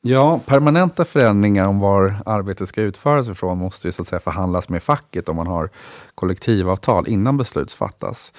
Ja, 0.07 0.41
permanenta 0.47 1.05
förändringar 1.05 1.69
om 1.69 1.81
var 1.81 2.15
arbetet 2.27 2.69
ska 2.69 2.81
utföras 2.81 3.29
ifrån 3.29 3.59
måste 3.59 3.89
ju 3.89 3.93
så 3.93 4.03
att 4.03 4.09
säga 4.09 4.21
förhandlas 4.21 4.69
med 4.69 4.83
facket 4.83 5.29
om 5.29 5.37
man 5.37 5.47
har 5.47 5.71
kollektivavtal 6.15 7.09
innan 7.09 7.37
beslut 7.37 7.73
fattas. 7.73 8.33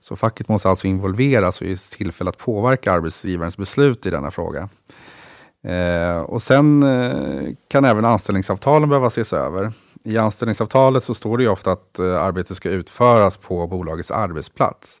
Så 0.00 0.16
facket 0.16 0.48
måste 0.48 0.68
alltså 0.68 0.86
involveras 0.86 1.60
och 1.60 1.66
ges 1.66 1.90
tillfälle 1.90 2.30
att 2.30 2.38
påverka 2.38 2.92
arbetsgivarens 2.92 3.56
beslut 3.56 4.06
i 4.06 4.10
denna 4.10 4.30
fråga. 4.30 4.68
Eh, 5.64 6.18
och 6.18 6.42
sen 6.42 6.82
eh, 6.82 7.54
kan 7.68 7.84
även 7.84 8.04
anställningsavtalen 8.04 8.88
behöva 8.88 9.06
ses 9.06 9.32
över. 9.32 9.72
I 10.04 10.18
anställningsavtalet 10.18 11.04
så 11.04 11.14
står 11.14 11.38
det 11.38 11.44
ju 11.44 11.50
ofta 11.50 11.72
att 11.72 11.98
eh, 11.98 12.22
arbetet 12.22 12.56
ska 12.56 12.70
utföras 12.70 13.36
på 13.36 13.66
bolagets 13.66 14.10
arbetsplats. 14.10 15.00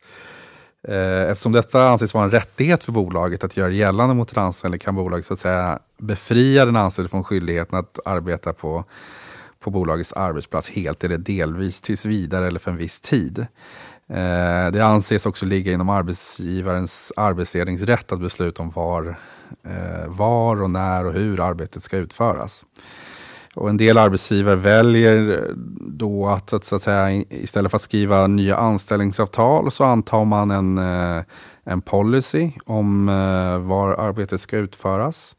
Eh, 0.88 1.30
eftersom 1.30 1.52
detta 1.52 1.88
anses 1.88 2.14
vara 2.14 2.24
en 2.24 2.30
rättighet 2.30 2.84
för 2.84 2.92
bolaget 2.92 3.44
att 3.44 3.56
göra 3.56 3.70
gällande 3.70 4.14
mot 4.14 4.34
den 4.34 4.44
anställde 4.44 4.78
kan 4.78 4.94
bolaget 4.94 5.26
så 5.26 5.32
att 5.34 5.40
säga 5.40 5.78
befria 5.98 6.64
den 6.64 6.76
anställde 6.76 7.08
från 7.08 7.24
skyldigheten 7.24 7.78
att 7.78 7.98
arbeta 8.04 8.52
på, 8.52 8.84
på 9.60 9.70
bolagets 9.70 10.12
arbetsplats 10.12 10.70
helt 10.70 11.04
eller 11.04 11.18
delvis 11.18 11.80
tills 11.80 12.06
vidare 12.06 12.46
eller 12.46 12.58
för 12.58 12.70
en 12.70 12.76
viss 12.76 13.00
tid. 13.00 13.38
Eh, 14.08 14.70
det 14.72 14.80
anses 14.80 15.26
också 15.26 15.46
ligga 15.46 15.72
inom 15.72 15.88
arbetsgivarens 15.88 17.12
arbetsledningsrätt 17.16 18.12
att 18.12 18.20
besluta 18.20 18.62
om 18.62 18.70
var, 18.70 19.18
eh, 19.64 20.08
var 20.08 20.62
och 20.62 20.70
när 20.70 21.06
och 21.06 21.12
hur 21.12 21.40
arbetet 21.40 21.82
ska 21.82 21.96
utföras. 21.96 22.64
Och 23.54 23.68
en 23.68 23.76
del 23.76 23.98
arbetsgivare 23.98 24.56
väljer 24.56 25.50
då 25.78 26.26
att, 26.26 26.52
att, 26.52 26.64
så 26.64 26.76
att 26.76 26.82
säga, 26.82 27.24
istället 27.28 27.70
för 27.70 27.76
att 27.76 27.82
skriva 27.82 28.26
nya 28.26 28.56
anställningsavtal 28.56 29.70
så 29.70 29.84
antar 29.84 30.24
man 30.24 30.50
en, 30.50 30.78
eh, 30.78 31.22
en 31.64 31.80
policy 31.80 32.50
om 32.64 33.08
eh, 33.08 33.58
var 33.58 33.92
arbetet 33.92 34.40
ska 34.40 34.56
utföras. 34.56 35.36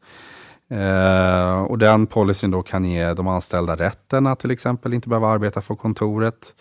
Eh, 0.70 1.62
och 1.62 1.78
den 1.78 2.06
policyn 2.06 2.50
då 2.50 2.62
kan 2.62 2.84
ge 2.84 3.14
de 3.14 3.28
anställda 3.28 3.76
rätten 3.76 4.26
att 4.26 4.38
till 4.38 4.50
exempel 4.50 4.94
inte 4.94 5.08
behöva 5.08 5.28
arbeta 5.28 5.60
för 5.60 5.74
kontoret. 5.74 6.54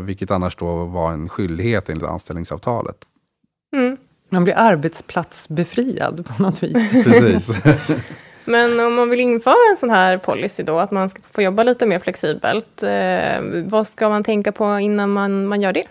vilket 0.00 0.30
annars 0.30 0.56
då 0.56 0.84
var 0.84 1.12
en 1.12 1.28
skyldighet 1.28 1.88
enligt 1.88 2.08
anställningsavtalet. 2.08 2.96
Mm. 3.76 3.96
Man 4.30 4.44
blir 4.44 4.54
arbetsplatsbefriad 4.54 6.26
på 6.26 6.42
något 6.42 6.62
vis. 6.62 6.90
Precis. 7.04 7.60
Men 8.48 8.80
om 8.80 8.94
man 8.94 9.10
vill 9.10 9.20
införa 9.20 9.70
en 9.70 9.76
sån 9.76 9.90
här 9.90 10.18
policy 10.18 10.62
då, 10.62 10.78
att 10.78 10.90
man 10.90 11.10
ska 11.10 11.22
få 11.30 11.42
jobba 11.42 11.62
lite 11.62 11.86
mer 11.86 11.98
flexibelt, 11.98 12.82
eh, 12.82 13.64
vad 13.64 13.86
ska 13.86 14.08
man 14.08 14.24
tänka 14.24 14.52
på 14.52 14.78
innan 14.78 15.10
man, 15.10 15.46
man 15.46 15.60
gör 15.60 15.72
det? 15.72 15.84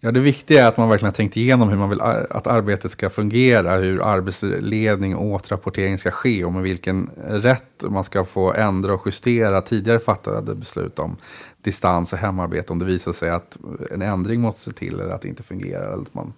Ja, 0.00 0.12
det 0.12 0.20
viktiga 0.20 0.64
är 0.64 0.68
att 0.68 0.76
man 0.76 0.88
verkligen 0.88 1.08
har 1.08 1.16
tänkt 1.16 1.36
igenom 1.36 1.68
hur 1.68 1.76
man 1.76 1.90
vill 1.90 2.00
att 2.00 2.46
arbetet 2.46 2.90
ska 2.90 3.10
fungera, 3.10 3.76
hur 3.76 4.02
arbetsledning 4.02 5.16
och 5.16 5.26
återrapportering 5.26 5.98
ska 5.98 6.10
ske 6.10 6.44
och 6.44 6.52
med 6.52 6.62
vilken 6.62 7.10
rätt 7.28 7.82
man 7.82 8.04
ska 8.04 8.24
få 8.24 8.52
ändra 8.52 8.94
och 8.94 9.02
justera 9.06 9.62
tidigare 9.62 9.98
fattade 9.98 10.54
beslut 10.54 10.98
om 10.98 11.16
distans 11.62 12.12
och 12.12 12.18
hemarbete 12.18 12.72
om 12.72 12.78
det 12.78 12.84
visar 12.84 13.12
sig 13.12 13.30
att 13.30 13.58
en 13.90 14.02
ändring 14.02 14.40
måste 14.40 14.60
se 14.60 14.72
till 14.72 15.00
eller 15.00 15.14
att 15.14 15.22
det 15.22 15.28
inte 15.28 15.42
fungerar 15.42 15.92
eller 15.92 16.02
att 16.02 16.14
man 16.14 16.32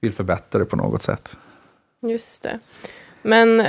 vill 0.00 0.12
förbättra 0.12 0.58
det 0.58 0.64
på 0.64 0.76
något 0.76 1.02
sätt. 1.02 1.36
Just 2.02 2.42
det. 2.42 2.58
Men 3.22 3.60
eh, 3.60 3.66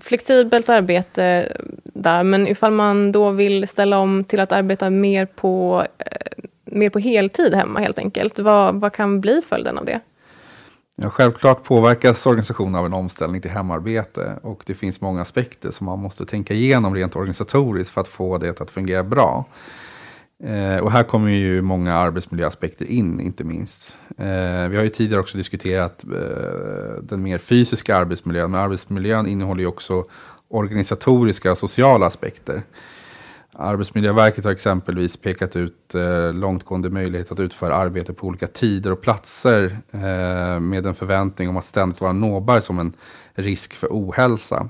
flexibelt 0.00 0.68
arbete 0.68 1.52
där, 1.84 2.22
men 2.22 2.48
ifall 2.48 2.72
man 2.72 3.12
då 3.12 3.30
vill 3.30 3.68
ställa 3.68 3.98
om 3.98 4.24
till 4.24 4.40
att 4.40 4.52
arbeta 4.52 4.90
mer 4.90 5.26
på, 5.26 5.86
eh, 5.98 6.44
mer 6.64 6.90
på 6.90 6.98
heltid 6.98 7.54
hemma 7.54 7.80
helt 7.80 7.98
enkelt, 7.98 8.38
vad, 8.38 8.74
vad 8.74 8.92
kan 8.92 9.20
bli 9.20 9.42
följden 9.48 9.78
av 9.78 9.84
det? 9.84 10.00
Ja, 10.96 11.10
självklart 11.10 11.62
påverkas 11.64 12.26
organisationen 12.26 12.74
av 12.74 12.86
en 12.86 12.92
omställning 12.92 13.40
till 13.40 13.50
hemarbete 13.50 14.38
och 14.42 14.62
det 14.66 14.74
finns 14.74 15.00
många 15.00 15.22
aspekter 15.22 15.70
som 15.70 15.86
man 15.86 15.98
måste 15.98 16.26
tänka 16.26 16.54
igenom 16.54 16.94
rent 16.94 17.16
organisatoriskt 17.16 17.94
för 17.94 18.00
att 18.00 18.08
få 18.08 18.38
det 18.38 18.60
att 18.60 18.70
fungera 18.70 19.02
bra. 19.02 19.44
Eh, 20.42 20.76
och 20.76 20.92
här 20.92 21.02
kommer 21.02 21.30
ju 21.30 21.62
många 21.62 21.94
arbetsmiljöaspekter 21.94 22.84
in, 22.84 23.20
inte 23.20 23.44
minst. 23.44 23.96
Eh, 24.18 24.68
vi 24.68 24.76
har 24.76 24.82
ju 24.82 24.88
tidigare 24.88 25.20
också 25.20 25.38
diskuterat 25.38 26.04
eh, 26.04 27.02
den 27.02 27.22
mer 27.22 27.38
fysiska 27.38 27.96
arbetsmiljön, 27.96 28.50
men 28.50 28.60
arbetsmiljön 28.60 29.26
innehåller 29.26 29.60
ju 29.60 29.66
också 29.66 30.04
organisatoriska 30.48 31.52
och 31.52 31.58
sociala 31.58 32.06
aspekter. 32.06 32.62
Arbetsmiljöverket 33.56 34.44
har 34.44 34.52
exempelvis 34.52 35.16
pekat 35.16 35.56
ut 35.56 35.94
eh, 35.94 36.32
långtgående 36.32 36.90
möjlighet 36.90 37.32
att 37.32 37.40
utföra 37.40 37.76
arbete 37.76 38.12
på 38.12 38.26
olika 38.26 38.46
tider 38.46 38.92
och 38.92 39.00
platser 39.00 39.78
eh, 39.90 40.60
med 40.60 40.86
en 40.86 40.94
förväntning 40.94 41.48
om 41.48 41.56
att 41.56 41.64
ständigt 41.64 42.00
vara 42.00 42.12
nåbar 42.12 42.60
som 42.60 42.78
en 42.78 42.92
risk 43.34 43.74
för 43.74 43.88
ohälsa. 43.90 44.68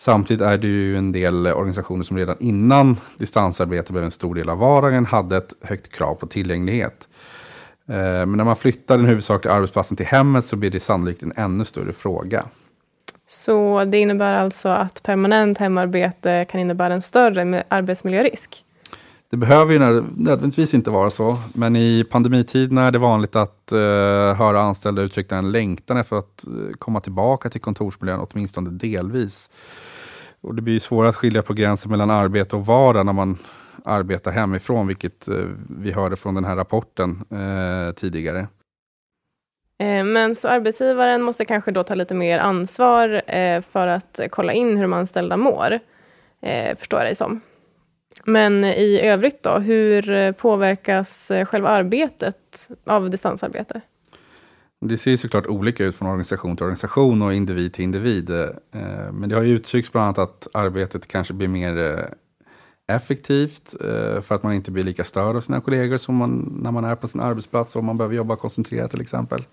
Samtidigt 0.00 0.40
är 0.40 0.58
det 0.58 0.66
ju 0.66 0.96
en 0.96 1.12
del 1.12 1.46
organisationer 1.46 2.04
som 2.04 2.16
redan 2.16 2.36
innan 2.40 2.96
distansarbete 3.18 3.92
blev 3.92 4.04
en 4.04 4.10
stor 4.10 4.34
del 4.34 4.48
av 4.48 4.58
vardagen 4.58 5.06
hade 5.06 5.36
ett 5.36 5.54
högt 5.62 5.92
krav 5.92 6.14
på 6.14 6.26
tillgänglighet. 6.26 7.08
Eh, 7.88 7.94
men 7.96 8.32
när 8.32 8.44
man 8.44 8.56
flyttar 8.56 8.96
den 8.96 9.06
huvudsakliga 9.06 9.54
arbetsplatsen 9.54 9.96
till 9.96 10.06
hemmet 10.06 10.44
så 10.44 10.56
blir 10.56 10.70
det 10.70 10.80
sannolikt 10.80 11.22
en 11.22 11.32
ännu 11.36 11.64
större 11.64 11.92
fråga. 11.92 12.44
Så 13.28 13.84
det 13.84 13.98
innebär 13.98 14.34
alltså 14.34 14.68
att 14.68 15.02
permanent 15.02 15.58
hemarbete 15.58 16.46
kan 16.50 16.60
innebära 16.60 16.94
en 16.94 17.02
större 17.02 17.64
arbetsmiljörisk? 17.68 18.64
Det 19.30 19.36
behöver 19.36 19.72
ju 19.72 19.78
nödvändigtvis 20.16 20.74
inte 20.74 20.90
vara 20.90 21.10
så, 21.10 21.38
men 21.52 21.76
i 21.76 22.04
pandemitiderna 22.10 22.86
är 22.86 22.92
det 22.92 22.98
vanligt 22.98 23.36
att 23.36 23.68
uh, 23.72 23.78
höra 24.34 24.60
anställda 24.60 25.02
uttrycka 25.02 25.36
en 25.36 25.52
längtan 25.52 25.96
efter 25.96 26.16
att 26.16 26.44
uh, 26.48 26.72
komma 26.78 27.00
tillbaka 27.00 27.50
till 27.50 27.60
kontorsmiljön, 27.60 28.26
åtminstone 28.30 28.70
delvis. 28.70 29.50
Och 30.42 30.54
det 30.54 30.62
blir 30.62 30.78
svårare 30.78 31.08
att 31.08 31.16
skilja 31.16 31.42
på 31.42 31.52
gränsen 31.52 31.90
mellan 31.90 32.10
arbete 32.10 32.56
och 32.56 32.66
vardag 32.66 33.06
när 33.06 33.12
man 33.12 33.38
arbetar 33.84 34.30
hemifrån, 34.30 34.86
vilket 34.86 35.28
eh, 35.28 35.36
vi 35.80 35.92
hörde 35.92 36.16
från 36.16 36.34
den 36.34 36.44
här 36.44 36.56
rapporten 36.56 37.24
eh, 37.30 37.94
tidigare. 37.94 38.48
Eh, 39.78 40.04
men 40.04 40.34
så 40.34 40.48
arbetsgivaren 40.48 41.22
måste 41.22 41.44
kanske 41.44 41.70
då 41.70 41.82
ta 41.82 41.94
lite 41.94 42.14
mer 42.14 42.38
ansvar 42.38 43.22
för 43.60 43.86
att 43.86 44.20
kolla 44.30 44.52
in 44.52 44.76
hur 44.76 44.82
de 44.82 44.92
anställda 44.92 45.36
mår, 45.36 45.78
förstår 46.76 47.00
jag 47.00 47.06
dig 47.06 47.14
som. 47.14 47.40
Men 48.24 48.64
i 48.64 49.00
övrigt 49.00 49.42
då, 49.42 49.58
hur 49.58 50.32
påverkas 50.32 51.30
själva 51.46 51.68
arbetet 51.68 52.70
av 52.84 53.10
distansarbete? 53.10 53.80
Det 54.80 54.98
ser 54.98 55.16
såklart 55.16 55.46
olika 55.46 55.84
ut 55.84 55.94
från 55.94 56.08
organisation 56.08 56.56
till 56.56 56.64
organisation 56.64 57.22
och 57.22 57.34
individ 57.34 57.72
till 57.72 57.84
individ. 57.84 58.30
Eh, 58.30 58.48
men 59.12 59.28
det 59.28 59.34
har 59.34 59.42
ju 59.42 59.54
uttryckts 59.54 59.92
bland 59.92 60.04
annat 60.04 60.18
att 60.18 60.48
arbetet 60.54 61.08
kanske 61.08 61.34
blir 61.34 61.48
mer 61.48 61.78
eh, 61.78 62.04
effektivt 62.96 63.74
eh, 63.80 64.20
för 64.20 64.34
att 64.34 64.42
man 64.42 64.52
inte 64.52 64.70
blir 64.70 64.84
lika 64.84 65.04
störd 65.04 65.36
av 65.36 65.40
sina 65.40 65.60
kollegor 65.60 65.96
som 65.96 66.14
man, 66.14 66.58
när 66.62 66.70
man 66.70 66.84
är 66.84 66.96
på 66.96 67.08
sin 67.08 67.20
arbetsplats 67.20 67.76
och 67.76 67.84
man 67.84 67.98
behöver 67.98 68.16
jobba 68.16 68.36
koncentrerat 68.36 68.90
till 68.90 69.00
exempel. 69.00 69.44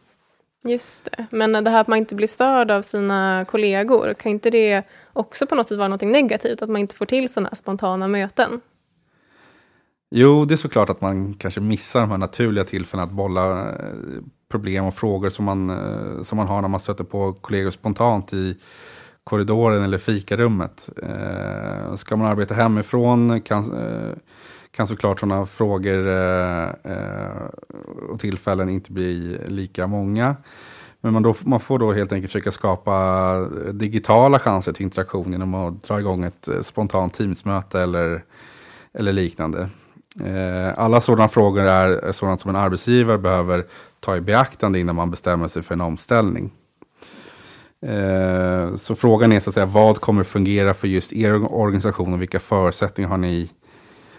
Just 0.64 1.06
det. 1.06 1.26
Men 1.32 1.64
det 1.64 1.70
här 1.70 1.82
att 1.82 1.88
man 1.88 1.98
inte 1.98 2.16
blir 2.16 2.28
störd 2.28 2.72
av 2.72 2.82
sina 2.82 3.46
kollegor, 3.48 4.14
kan 4.14 4.32
inte 4.32 4.50
det 4.50 4.84
också 5.14 5.48
på 5.48 5.56
något 5.56 5.68
sätt 5.68 5.78
vara 5.78 5.88
något 5.88 6.02
negativt? 6.02 6.62
Att 6.62 6.70
man 6.70 6.82
inte 6.82 6.96
får 6.96 7.06
till 7.06 7.30
sådana 7.30 7.56
spontana 7.56 8.08
möten? 8.08 8.62
Jo, 10.12 10.46
det 10.46 10.54
är 10.54 10.58
såklart 10.58 10.90
att 10.90 11.02
man 11.02 11.34
kanske 11.34 11.62
missar 11.62 12.02
de 12.02 12.12
här 12.12 12.18
naturliga 12.18 12.64
tillfällena 12.64 13.08
att 13.08 13.14
bolla 13.14 13.76
problem 14.52 14.86
och 14.86 14.93
frågor 14.93 15.30
som 15.30 15.45
man, 15.45 15.70
eh, 15.70 16.22
som 16.22 16.38
man 16.38 16.48
har 16.48 16.62
när 16.62 16.70
man 16.70 16.80
stöter 16.80 17.04
på 17.04 17.34
kollegor 17.34 17.72
spontant 17.72 18.34
i 18.34 18.58
korridoren 19.24 19.84
eller 19.84 19.98
fikarummet. 19.98 20.89
Eh, 21.04 21.95
ska 21.95 22.16
man 22.16 22.28
arbeta 22.28 22.54
hemifrån 22.54 23.41
kan, 23.41 23.64
eh, 23.64 24.18
kan 24.72 24.88
såklart 24.88 25.20
sådana 25.20 25.45
frågor 25.45 26.08
eh, 26.08 26.70
eh, 26.84 27.48
och 28.10 28.20
tillfällen 28.20 28.70
inte 28.70 28.91
bli 28.91 29.38
lika 29.48 29.88
många. 29.88 30.36
Men 31.02 31.14
man, 31.14 31.24
då, 31.24 31.36
man 31.41 31.60
får 31.60 31.80
då 31.80 31.93
helt 31.93 32.12
enkelt 32.12 32.32
försöka 32.32 32.52
skapa 32.52 33.39
digitala 33.72 34.39
chanser 34.39 34.74
till 34.74 34.84
interaktion 34.84 35.32
genom 35.32 35.54
att 35.54 35.84
dra 35.84 36.00
igång 36.00 36.24
ett 36.24 36.50
spontant 36.62 37.14
Teamsmöte 37.14 37.82
eller, 37.82 38.24
eller 38.93 39.14
liknande. 39.14 39.70
Eh, 40.26 40.74
alla 40.80 41.02
sådana 41.02 41.28
frågor 41.28 41.64
är 41.64 42.12
sådant 42.12 42.41
som 42.41 42.50
en 42.50 42.56
arbetsgivare 42.56 43.18
behöver 43.18 43.66
ta 44.08 44.18
i 44.18 44.22
beaktande 44.22 44.80
innan 44.80 44.95
man 44.95 45.12
bestämmer 45.12 45.47
sig 45.47 45.62
för 45.62 45.74
en 45.74 45.82
omställning. 45.82 46.51
Eh, 47.82 48.76
så 48.76 48.95
frågan 48.95 49.32
är 49.32 49.39
så 49.39 49.49
att 49.49 49.53
säga, 49.53 49.66
vad 49.66 50.01
kommer 50.01 50.24
fungera 50.24 50.74
för 50.74 50.88
just 50.88 51.14
er 51.14 51.53
organisation 51.53 52.14
och 52.14 52.22
vilka 52.22 52.39
förutsättningar 52.39 53.10
har 53.10 53.18
ni 53.18 53.49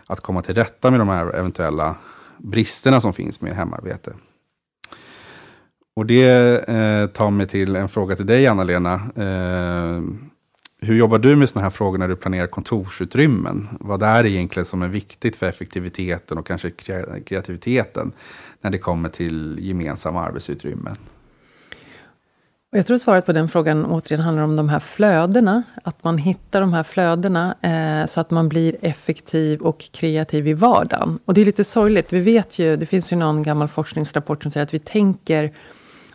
att 0.06 0.20
komma 0.20 0.42
till 0.42 0.54
rätta 0.54 0.90
med 0.90 1.00
de 1.00 1.08
här 1.08 1.34
eventuella 1.34 1.96
bristerna 2.38 3.00
som 3.00 3.12
finns 3.12 3.40
med 3.40 3.52
hemarbete? 3.52 4.12
Och 5.96 6.06
det 6.06 6.28
eh, 6.68 7.06
tar 7.06 7.30
mig 7.30 7.46
till 7.46 7.76
en 7.76 7.88
fråga 7.88 8.16
till 8.16 8.26
dig 8.26 8.46
Anna-Lena. 8.46 8.94
Eh, 9.16 10.02
hur 10.80 10.94
jobbar 10.94 11.18
du 11.18 11.36
med 11.36 11.48
sådana 11.48 11.62
här 11.62 11.70
frågor 11.70 11.98
när 11.98 12.08
du 12.08 12.16
planerar 12.16 12.46
kontorsutrymmen? 12.46 13.68
Vad 13.80 14.02
är 14.02 14.22
det 14.22 14.30
egentligen 14.30 14.64
som 14.64 14.82
är 14.82 14.88
viktigt 14.88 15.36
för 15.36 15.46
effektiviteten 15.46 16.38
och 16.38 16.46
kanske 16.46 16.70
kreativiteten 17.24 18.12
när 18.60 18.70
det 18.70 18.78
kommer 18.78 19.08
till 19.08 19.58
gemensamma 19.60 20.22
arbetsutrymmen? 20.22 20.96
Jag 22.70 22.86
tror 22.86 22.98
svaret 22.98 23.26
på 23.26 23.32
den 23.32 23.48
frågan 23.48 23.84
återigen 23.84 24.24
handlar 24.24 24.44
om 24.44 24.56
de 24.56 24.68
här 24.68 24.78
flödena. 24.78 25.62
Att 25.84 26.04
man 26.04 26.18
hittar 26.18 26.60
de 26.60 26.72
här 26.72 26.82
flödena 26.82 27.54
eh, 27.62 28.06
så 28.06 28.20
att 28.20 28.30
man 28.30 28.48
blir 28.48 28.76
effektiv 28.82 29.60
och 29.60 29.90
kreativ 29.92 30.48
i 30.48 30.52
vardagen. 30.52 31.18
Och 31.24 31.34
det 31.34 31.40
är 31.40 31.44
lite 31.44 31.64
sorgligt. 31.64 32.12
Vi 32.12 32.20
vet 32.20 32.58
ju, 32.58 32.76
det 32.76 32.86
finns 32.86 33.12
ju 33.12 33.16
någon 33.16 33.42
gammal 33.42 33.68
forskningsrapport 33.68 34.42
som 34.42 34.52
säger 34.52 34.64
att 34.64 34.74
vi 34.74 34.78
tänker 34.78 35.52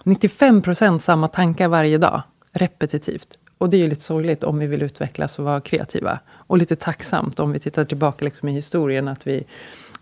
95 0.03 0.61
procent 0.61 1.03
samma 1.03 1.27
tankar 1.27 1.67
varje 1.67 1.97
dag, 1.97 2.21
repetitivt. 2.51 3.37
Och 3.57 3.69
det 3.69 3.77
är 3.77 3.81
ju 3.81 3.87
lite 3.87 4.01
sorgligt 4.01 4.43
om 4.43 4.59
vi 4.59 4.67
vill 4.67 4.81
utvecklas 4.81 5.39
och 5.39 5.45
vara 5.45 5.61
kreativa. 5.61 6.19
Och 6.29 6.57
lite 6.57 6.75
tacksamt 6.75 7.39
om 7.39 7.51
vi 7.51 7.59
tittar 7.59 7.85
tillbaka 7.85 8.25
liksom 8.25 8.49
i 8.49 8.51
historien, 8.51 9.07
att 9.07 9.27
vi 9.27 9.43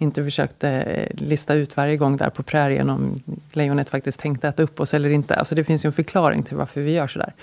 inte 0.01 0.23
försökte 0.23 0.69
eh, 0.69 1.07
lista 1.13 1.53
ut 1.53 1.77
varje 1.77 1.97
gång 1.97 2.17
där 2.17 2.29
på 2.29 2.43
prärien 2.43 2.89
om 2.89 3.15
lejonet 3.51 3.89
faktiskt 3.89 4.19
tänkte 4.19 4.47
äta 4.47 4.63
upp 4.63 4.79
oss 4.79 4.93
eller 4.93 5.09
inte. 5.09 5.35
Alltså 5.35 5.55
det 5.55 5.63
finns 5.63 5.85
ju 5.85 5.87
en 5.87 5.93
förklaring 5.93 6.43
till 6.43 6.57
varför 6.57 6.81
vi 6.81 6.91
gör 6.91 7.07
sådär. 7.07 7.33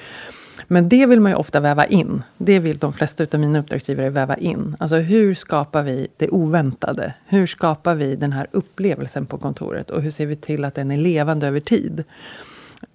Men 0.67 0.89
det 0.89 1.07
vill 1.07 1.21
man 1.21 1.33
ju 1.33 1.37
ofta 1.37 1.61
väva 1.61 1.87
in. 1.87 2.23
Det 2.39 2.59
vill 2.59 2.79
de 2.79 2.93
flesta 2.93 3.27
av 3.33 3.41
mina 3.41 3.59
uppdragsgivare 3.59 4.11
väva 4.11 4.37
in. 4.37 4.77
Alltså 4.79 4.97
hur 4.97 5.35
skapar 5.35 5.83
vi 5.83 6.09
det 6.17 6.29
oväntade? 6.29 7.15
Hur 7.27 7.47
skapar 7.47 7.95
vi 7.95 8.17
den 8.17 8.33
här 8.33 8.47
upplevelsen 8.51 9.27
på 9.27 9.39
kontoret? 9.39 9.91
Och 9.91 10.03
hur 10.03 10.11
ser 10.11 10.27
vi 10.27 10.37
till 10.37 10.65
att 10.65 10.75
den 10.75 10.91
är 10.91 10.97
levande 10.97 11.47
över 11.47 11.61
tid? 11.61 12.05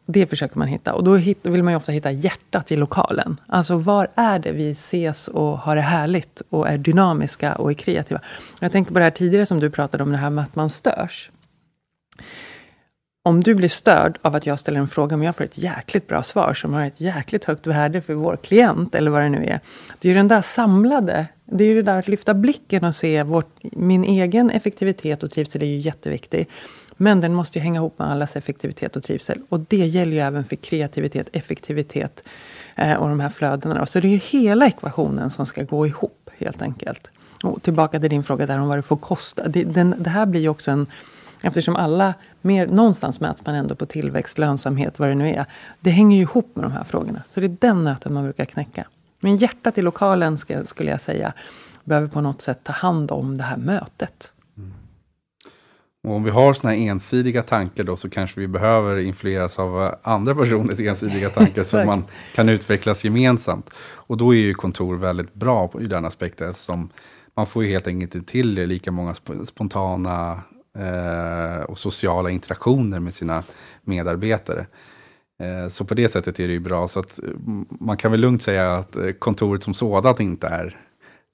Det 0.05 0.27
försöker 0.27 0.57
man 0.57 0.67
hitta. 0.67 0.93
Och 0.93 1.03
då 1.03 1.11
vill 1.43 1.63
man 1.63 1.73
ju 1.73 1.77
ofta 1.77 1.91
hitta 1.91 2.11
hjärtat 2.11 2.71
i 2.71 2.75
lokalen. 2.75 3.39
Alltså 3.47 3.77
var 3.77 4.07
är 4.15 4.39
det 4.39 4.51
vi 4.51 4.71
ses 4.71 5.27
och 5.27 5.59
har 5.59 5.75
det 5.75 5.81
härligt 5.81 6.41
och 6.49 6.69
är 6.69 6.77
dynamiska 6.77 7.55
och 7.55 7.71
är 7.71 7.73
kreativa? 7.73 8.21
Jag 8.59 8.71
tänker 8.71 8.93
på 8.93 8.99
det 8.99 9.03
här 9.03 9.11
tidigare 9.11 9.45
som 9.45 9.59
du 9.59 9.69
pratade 9.69 10.03
om, 10.03 10.11
det 10.11 10.17
här 10.17 10.29
med 10.29 10.43
att 10.43 10.55
man 10.55 10.69
störs. 10.69 11.31
Om 13.25 13.43
du 13.43 13.55
blir 13.55 13.69
störd 13.69 14.19
av 14.21 14.35
att 14.35 14.45
jag 14.45 14.59
ställer 14.59 14.79
en 14.79 14.87
fråga, 14.87 15.17
men 15.17 15.25
jag 15.25 15.35
får 15.35 15.43
ett 15.43 15.57
jäkligt 15.57 16.07
bra 16.07 16.23
svar 16.23 16.53
som 16.53 16.73
har 16.73 16.85
ett 16.85 17.01
jäkligt 17.01 17.45
högt 17.45 17.67
värde 17.67 18.01
för 18.01 18.13
vår 18.13 18.37
klient, 18.43 18.95
eller 18.95 19.11
vad 19.11 19.21
det 19.21 19.29
nu 19.29 19.45
är. 19.45 19.59
Det 19.99 20.07
är 20.07 20.09
ju 20.09 20.17
den 20.17 20.27
där 20.27 20.41
samlade, 20.41 21.27
det 21.45 21.63
är 21.63 21.67
ju 21.67 21.75
det 21.75 21.81
där 21.81 21.99
att 21.99 22.07
lyfta 22.07 22.33
blicken 22.33 22.83
och 22.83 22.95
se 22.95 23.23
vårt, 23.23 23.57
min 23.61 24.03
egen 24.03 24.49
effektivitet 24.49 25.23
och 25.23 25.31
trivsel 25.31 25.61
är 25.61 25.65
ju 25.65 25.77
jätteviktig. 25.77 26.49
Men 26.97 27.21
den 27.21 27.33
måste 27.33 27.59
ju 27.59 27.63
hänga 27.63 27.79
ihop 27.79 27.99
med 27.99 28.07
allas 28.07 28.35
effektivitet 28.35 28.95
och 28.95 29.03
trivsel. 29.03 29.41
Och 29.49 29.59
det 29.59 29.77
gäller 29.77 30.11
ju 30.11 30.19
även 30.19 30.45
för 30.45 30.55
kreativitet, 30.55 31.29
effektivitet 31.31 32.23
eh, 32.75 32.93
och 32.93 33.09
de 33.09 33.19
här 33.19 33.29
flödena. 33.29 33.85
Så 33.85 33.99
det 33.99 34.07
är 34.07 34.11
ju 34.11 34.17
hela 34.17 34.67
ekvationen 34.67 35.29
som 35.29 35.45
ska 35.45 35.63
gå 35.63 35.87
ihop 35.87 36.29
helt 36.37 36.61
enkelt. 36.61 37.11
Och 37.43 37.63
tillbaka 37.63 37.99
till 37.99 38.09
din 38.09 38.23
fråga 38.23 38.45
där 38.45 38.59
om 38.59 38.67
vad 38.67 38.77
det 38.77 38.81
får 38.81 38.97
kosta. 38.97 39.47
Det, 39.47 39.63
den, 39.63 39.95
det 39.97 40.09
här 40.09 40.25
blir 40.25 40.41
ju 40.41 40.49
också 40.49 40.71
en... 40.71 40.87
Eftersom 41.41 41.75
alla, 41.75 42.13
mer, 42.41 42.67
någonstans 42.67 43.19
mäts 43.19 43.45
man 43.45 43.55
ändå 43.55 43.75
på 43.75 43.85
tillväxt, 43.85 44.37
lönsamhet, 44.37 44.99
vad 44.99 45.09
det 45.09 45.15
nu 45.15 45.29
är. 45.29 45.45
Det 45.79 45.89
hänger 45.89 46.17
ju 46.17 46.21
ihop 46.21 46.55
med 46.55 46.65
de 46.65 46.71
här 46.71 46.83
frågorna. 46.83 47.23
Så 47.33 47.39
det 47.39 47.45
är 47.45 47.57
den 47.59 47.83
nöten 47.83 48.13
man 48.13 48.23
brukar 48.23 48.45
knäcka. 48.45 48.87
Men 49.19 49.37
hjärtat 49.37 49.77
i 49.77 49.81
lokalen, 49.81 50.37
ska, 50.37 50.65
skulle 50.65 50.91
jag 50.91 51.01
säga, 51.01 51.33
behöver 51.83 52.07
på 52.07 52.21
något 52.21 52.41
sätt 52.41 52.59
ta 52.63 52.73
hand 52.73 53.11
om 53.11 53.37
det 53.37 53.43
här 53.43 53.57
mötet. 53.57 54.33
Och 56.03 56.15
om 56.15 56.23
vi 56.23 56.31
har 56.31 56.53
sådana 56.53 56.75
här 56.75 56.87
ensidiga 56.87 57.43
tankar 57.43 57.83
då 57.83 57.95
så 57.95 58.09
kanske 58.09 58.39
vi 58.39 58.47
behöver 58.47 58.97
influeras 58.97 59.59
av 59.59 59.95
andra 60.01 60.35
personers 60.35 60.79
ensidiga 60.79 61.29
tankar 61.29 61.63
så 61.63 61.85
man 61.85 62.03
kan 62.35 62.49
utvecklas 62.49 63.03
gemensamt. 63.03 63.69
Och 63.79 64.17
då 64.17 64.35
är 64.35 64.37
ju 64.37 64.53
kontor 64.53 64.95
väldigt 64.95 65.33
bra 65.33 65.71
i 65.81 65.87
den 65.87 66.05
aspekten 66.05 66.49
eftersom 66.49 66.89
man 67.35 67.45
får 67.45 67.63
ju 67.63 67.71
helt 67.71 67.87
enkelt 67.87 68.15
inte 68.15 68.31
till 68.31 68.53
lika 68.53 68.91
många 68.91 69.13
spontana 69.45 70.41
eh, 70.77 71.63
och 71.63 71.79
sociala 71.79 72.29
interaktioner 72.29 72.99
med 72.99 73.13
sina 73.13 73.43
medarbetare. 73.81 74.65
Eh, 75.39 75.67
så 75.69 75.85
på 75.85 75.93
det 75.93 76.09
sättet 76.09 76.39
är 76.39 76.47
det 76.47 76.53
ju 76.53 76.59
bra. 76.59 76.87
Så 76.87 76.99
att 76.99 77.19
man 77.79 77.97
kan 77.97 78.11
väl 78.11 78.19
lugnt 78.19 78.43
säga 78.43 78.73
att 78.73 78.95
eh, 78.95 79.11
kontoret 79.11 79.63
som 79.63 79.73
sådant 79.73 80.19
inte 80.19 80.47
är 80.47 80.79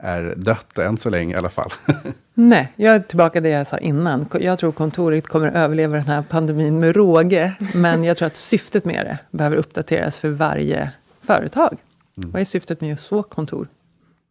är 0.03 0.33
dött 0.37 0.79
än 0.79 0.97
så 0.97 1.09
länge 1.09 1.35
i 1.35 1.37
alla 1.37 1.49
fall. 1.49 1.71
Nej, 2.33 2.73
jag 2.75 2.95
är 2.95 2.99
tillbaka 2.99 3.33
till 3.33 3.43
det 3.43 3.49
jag 3.49 3.67
sa 3.67 3.77
innan. 3.77 4.27
Jag 4.39 4.59
tror 4.59 4.71
kontoret 4.71 5.27
kommer 5.27 5.51
överleva 5.51 5.95
den 5.95 6.07
här 6.07 6.23
pandemin 6.29 6.79
med 6.79 6.95
råge. 6.95 7.53
Men 7.73 8.03
jag 8.03 8.17
tror 8.17 8.25
att 8.27 8.37
syftet 8.37 8.85
med 8.85 9.05
det 9.05 9.17
behöver 9.37 9.57
uppdateras 9.57 10.17
för 10.17 10.29
varje 10.29 10.91
företag. 11.21 11.77
Mm. 12.17 12.31
Vad 12.31 12.41
är 12.41 12.45
syftet 12.45 12.81
med 12.81 12.89
just 12.89 13.11
vårt 13.11 13.29
kontor? 13.29 13.67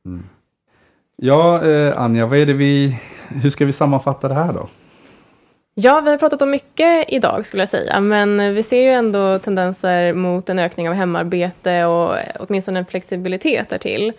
Mm. 0.07 0.25
Ja, 1.17 1.65
eh, 1.65 2.01
Anja, 2.01 2.27
vad 2.27 2.39
är 2.39 2.47
det 2.47 2.53
vi, 2.53 3.01
hur 3.29 3.51
ska 3.51 3.67
vi 3.67 3.73
sammanfatta 3.73 4.29
det 4.29 4.35
här 4.35 4.53
då? 4.53 4.69
Ja, 5.75 6.01
vi 6.01 6.11
har 6.11 6.19
pratat 6.19 6.43
om 6.43 6.51
mycket 6.51 7.05
idag 7.09 7.47
skulle 7.47 7.63
jag 7.63 7.71
säga, 7.71 8.01
men 8.01 8.55
vi 8.55 8.63
ser 8.63 8.83
ju 8.83 8.91
ändå 8.91 9.39
tendenser 9.39 10.13
mot 10.13 10.49
en 10.49 10.59
ökning 10.59 10.89
av 10.89 10.95
hemarbete 10.95 11.85
och 11.85 12.15
åtminstone 12.39 12.79
en 12.79 12.87
flexibilitet 12.87 13.69
därtill. 13.69 14.13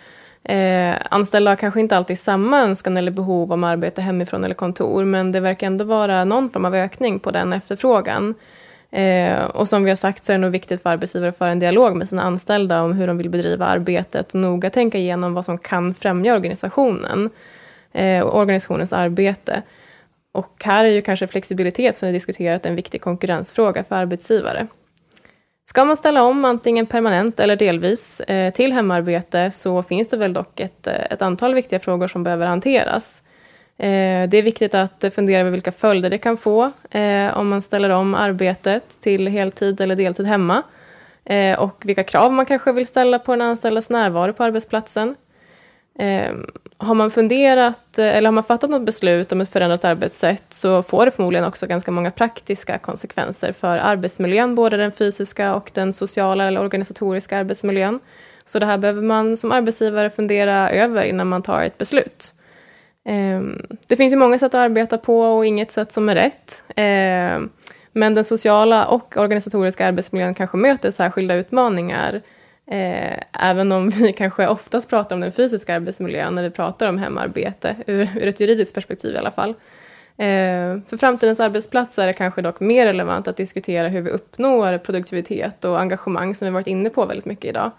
Eh, 0.44 0.96
anställda 1.10 1.50
har 1.50 1.56
kanske 1.56 1.80
inte 1.80 1.96
alltid 1.96 2.18
samma 2.18 2.60
önskan 2.60 2.96
eller 2.96 3.10
behov 3.10 3.52
om 3.52 3.64
arbete 3.64 4.02
hemifrån 4.02 4.44
eller 4.44 4.54
kontor, 4.54 5.04
men 5.04 5.32
det 5.32 5.40
verkar 5.40 5.66
ändå 5.66 5.84
vara 5.84 6.24
någon 6.24 6.50
form 6.50 6.64
av 6.64 6.74
ökning 6.74 7.18
på 7.18 7.30
den 7.30 7.52
efterfrågan. 7.52 8.34
Eh, 8.90 9.44
och 9.44 9.68
som 9.68 9.84
vi 9.84 9.90
har 9.90 9.96
sagt 9.96 10.24
så 10.24 10.32
är 10.32 10.34
det 10.34 10.40
nog 10.40 10.50
viktigt 10.50 10.82
för 10.82 10.90
arbetsgivare 10.90 11.28
att 11.28 11.38
föra 11.38 11.50
en 11.50 11.58
dialog 11.58 11.96
med 11.96 12.08
sina 12.08 12.22
anställda 12.22 12.82
om 12.82 12.92
hur 12.92 13.06
de 13.06 13.18
vill 13.18 13.30
bedriva 13.30 13.66
arbetet 13.66 14.34
och 14.34 14.40
noga 14.40 14.70
tänka 14.70 14.98
igenom 14.98 15.34
vad 15.34 15.44
som 15.44 15.58
kan 15.58 15.94
främja 15.94 16.34
organisationen 16.34 17.30
eh, 17.92 18.20
och 18.20 18.38
organisationens 18.38 18.92
arbete. 18.92 19.62
Och 20.32 20.64
här 20.64 20.84
är 20.84 20.88
ju 20.88 21.02
kanske 21.02 21.26
flexibilitet 21.26 21.96
som 21.96 22.06
vi 22.06 22.12
diskuterat 22.12 22.66
en 22.66 22.76
viktig 22.76 23.00
konkurrensfråga 23.00 23.84
för 23.84 23.96
arbetsgivare. 23.96 24.66
Ska 25.70 25.84
man 25.84 25.96
ställa 25.96 26.22
om 26.22 26.44
antingen 26.44 26.86
permanent 26.86 27.40
eller 27.40 27.56
delvis 27.56 28.20
eh, 28.20 28.52
till 28.52 28.72
hemarbete 28.72 29.50
så 29.50 29.82
finns 29.82 30.08
det 30.08 30.16
väl 30.16 30.32
dock 30.32 30.60
ett, 30.60 30.86
eh, 30.86 30.94
ett 31.10 31.22
antal 31.22 31.54
viktiga 31.54 31.80
frågor 31.80 32.08
som 32.08 32.24
behöver 32.24 32.46
hanteras. 32.46 33.22
Eh, 33.78 34.28
det 34.28 34.36
är 34.36 34.42
viktigt 34.42 34.74
att 34.74 35.04
fundera 35.14 35.40
över 35.40 35.50
vilka 35.50 35.72
följder 35.72 36.10
det 36.10 36.18
kan 36.18 36.36
få 36.36 36.70
om 37.34 37.48
man 37.48 37.62
ställer 37.62 37.90
om 37.90 38.14
arbetet 38.14 39.00
till 39.00 39.26
heltid 39.26 39.80
eller 39.80 39.96
deltid 39.96 40.26
hemma 40.26 40.62
och 41.58 41.82
vilka 41.84 42.04
krav 42.04 42.32
man 42.32 42.46
kanske 42.46 42.72
vill 42.72 42.86
ställa 42.86 43.18
på 43.18 43.32
den 43.32 43.42
anställdas 43.42 43.90
närvaro 43.90 44.32
på 44.32 44.44
arbetsplatsen. 44.44 45.16
Ehm, 45.98 46.46
har 46.78 46.94
man 46.94 47.10
funderat 47.10 47.98
eh, 47.98 48.16
eller 48.16 48.26
har 48.26 48.32
man 48.32 48.44
fattat 48.44 48.70
något 48.70 48.86
beslut 48.86 49.32
om 49.32 49.40
ett 49.40 49.52
förändrat 49.52 49.84
arbetssätt 49.84 50.44
så 50.48 50.82
får 50.82 51.04
det 51.04 51.10
förmodligen 51.10 51.46
också 51.46 51.66
ganska 51.66 51.90
många 51.90 52.10
praktiska 52.10 52.78
konsekvenser 52.78 53.52
för 53.52 53.78
arbetsmiljön, 53.78 54.54
både 54.54 54.76
den 54.76 54.92
fysiska 54.92 55.54
och 55.54 55.70
den 55.74 55.92
sociala 55.92 56.44
eller 56.44 56.60
organisatoriska 56.60 57.38
arbetsmiljön. 57.38 58.00
Så 58.44 58.58
det 58.58 58.66
här 58.66 58.78
behöver 58.78 59.02
man 59.02 59.36
som 59.36 59.52
arbetsgivare 59.52 60.10
fundera 60.10 60.70
över 60.70 61.04
innan 61.04 61.28
man 61.28 61.42
tar 61.42 61.62
ett 61.62 61.78
beslut. 61.78 62.34
Ehm, 63.04 63.66
det 63.88 63.96
finns 63.96 64.12
ju 64.12 64.16
många 64.16 64.38
sätt 64.38 64.54
att 64.54 64.60
arbeta 64.60 64.98
på 64.98 65.20
och 65.20 65.46
inget 65.46 65.70
sätt 65.70 65.92
som 65.92 66.08
är 66.08 66.14
rätt. 66.14 66.64
Ehm, 66.76 67.50
men 67.92 68.14
den 68.14 68.24
sociala 68.24 68.86
och 68.86 69.16
organisatoriska 69.16 69.86
arbetsmiljön 69.86 70.34
kanske 70.34 70.56
möter 70.56 70.90
särskilda 70.90 71.34
utmaningar 71.34 72.22
Eh, 72.70 73.18
även 73.32 73.72
om 73.72 73.88
vi 73.88 74.12
kanske 74.16 74.48
oftast 74.48 74.88
pratar 74.88 75.16
om 75.16 75.20
den 75.20 75.32
fysiska 75.32 75.74
arbetsmiljön 75.74 76.34
när 76.34 76.42
vi 76.42 76.50
pratar 76.50 76.86
om 76.86 76.98
hemarbete, 76.98 77.76
ur, 77.86 78.08
ur 78.16 78.26
ett 78.26 78.40
juridiskt 78.40 78.74
perspektiv 78.74 79.14
i 79.14 79.18
alla 79.18 79.30
fall. 79.30 79.50
Eh, 80.16 80.78
för 80.86 80.96
framtidens 80.96 81.40
arbetsplatser 81.40 82.02
är 82.02 82.06
det 82.06 82.12
kanske 82.12 82.42
dock 82.42 82.60
mer 82.60 82.86
relevant 82.86 83.28
att 83.28 83.36
diskutera 83.36 83.88
hur 83.88 84.00
vi 84.00 84.10
uppnår 84.10 84.78
produktivitet 84.78 85.64
och 85.64 85.80
engagemang 85.80 86.34
som 86.34 86.46
vi 86.46 86.52
varit 86.52 86.66
inne 86.66 86.90
på 86.90 87.06
väldigt 87.06 87.24
mycket 87.24 87.44
idag. 87.44 87.70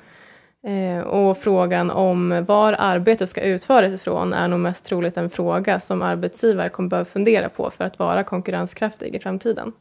Eh, 0.64 1.00
och 1.00 1.38
frågan 1.38 1.92
om 1.92 2.46
var 2.48 2.76
arbetet 2.80 3.30
ska 3.30 3.42
utföras 3.42 3.94
ifrån 3.94 4.34
är 4.34 4.48
nog 4.48 4.60
mest 4.60 4.86
troligt 4.86 5.18
en 5.18 5.30
fråga 5.30 5.80
som 5.80 6.02
arbetsgivare 6.02 6.70
kommer 6.70 6.90
behöva 6.90 7.06
fundera 7.06 7.50
på 7.50 7.70
för 7.70 7.84
att 7.84 8.00
vara 8.00 8.24
konkurrenskraftig 8.24 9.16
i 9.16 9.20
framtiden. 9.20 9.72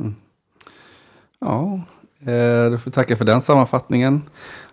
Mm. 0.00 0.14
Ja, 1.38 1.80
eh, 2.26 2.70
du 2.70 2.78
får 2.78 2.90
tacka 2.90 3.16
för 3.16 3.24
den 3.24 3.42
sammanfattningen. 3.42 4.22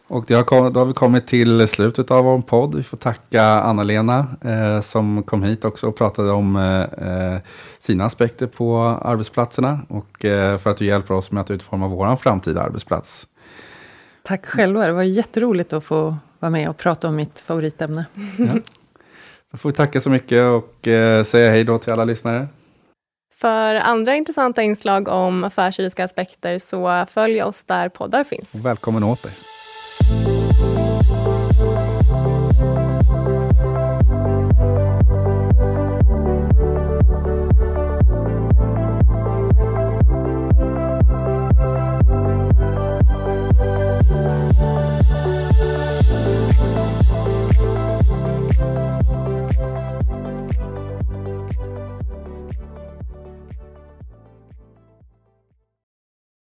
Och 0.10 0.26
då 0.28 0.36
har 0.36 0.86
vi 0.86 0.94
kommit 0.94 1.28
till 1.28 1.68
slutet 1.68 2.12
av 2.12 2.24
vår 2.24 2.42
podd. 2.42 2.76
Vi 2.76 2.84
får 2.84 2.98
tacka 2.98 3.44
Anna-Lena 3.44 4.28
eh, 4.42 4.82
som 4.82 5.24
kom 5.24 5.44
hit 5.44 5.66
också 5.66 5.88
och 5.88 5.96
pratade 5.96 6.32
om 6.32 6.56
eh, 6.56 7.34
eh 7.34 7.40
sina 7.80 8.06
aspekter 8.06 8.48
på 8.48 8.80
arbetsplatserna 8.82 9.80
och 9.88 10.26
eh, 10.26 10.58
för 10.58 10.70
att 10.70 10.78
du 10.78 10.86
hjälper 10.86 11.14
oss 11.14 11.32
med 11.32 11.42
att 11.42 11.52
utforma 11.52 11.88
vår 11.88 12.16
framtida 12.16 12.62
arbetsplats. 12.62 13.28
Tack 14.24 14.46
själva, 14.46 14.88
det 14.88 14.94
var 14.94 15.04
jätteroligt 15.04 15.74
att 15.74 15.84
få 15.84 16.18
vara 16.40 16.50
med 16.50 16.70
och 16.70 16.78
prata 16.78 17.08
om 17.08 17.16
mitt 17.16 17.40
favoritämne. 17.40 18.06
Ja. 18.38 18.54
Då 19.52 19.58
får 19.58 19.70
vi 19.70 19.76
tacka 19.76 20.02
så 20.02 20.10
mycket 20.10 20.42
och 20.42 20.88
eh, 20.88 21.24
säga 21.24 21.52
hej 21.52 21.64
då 21.64 21.78
till 21.78 21.94
alla 21.94 22.06
lyssnare. 22.06 22.48
För 23.42 23.76
andra 23.76 24.16
intressanta 24.16 24.62
inslag 24.62 25.08
om 25.08 25.44
affärsjuridiska 25.44 26.06
aspekter 26.06 26.60
så 26.60 27.06
följ 27.10 27.44
oss 27.44 27.64
där 27.64 27.90
poddar 27.90 28.24
finns. 28.24 28.54
Och 28.54 28.66
välkommen 28.66 29.04
åter. 29.04 29.32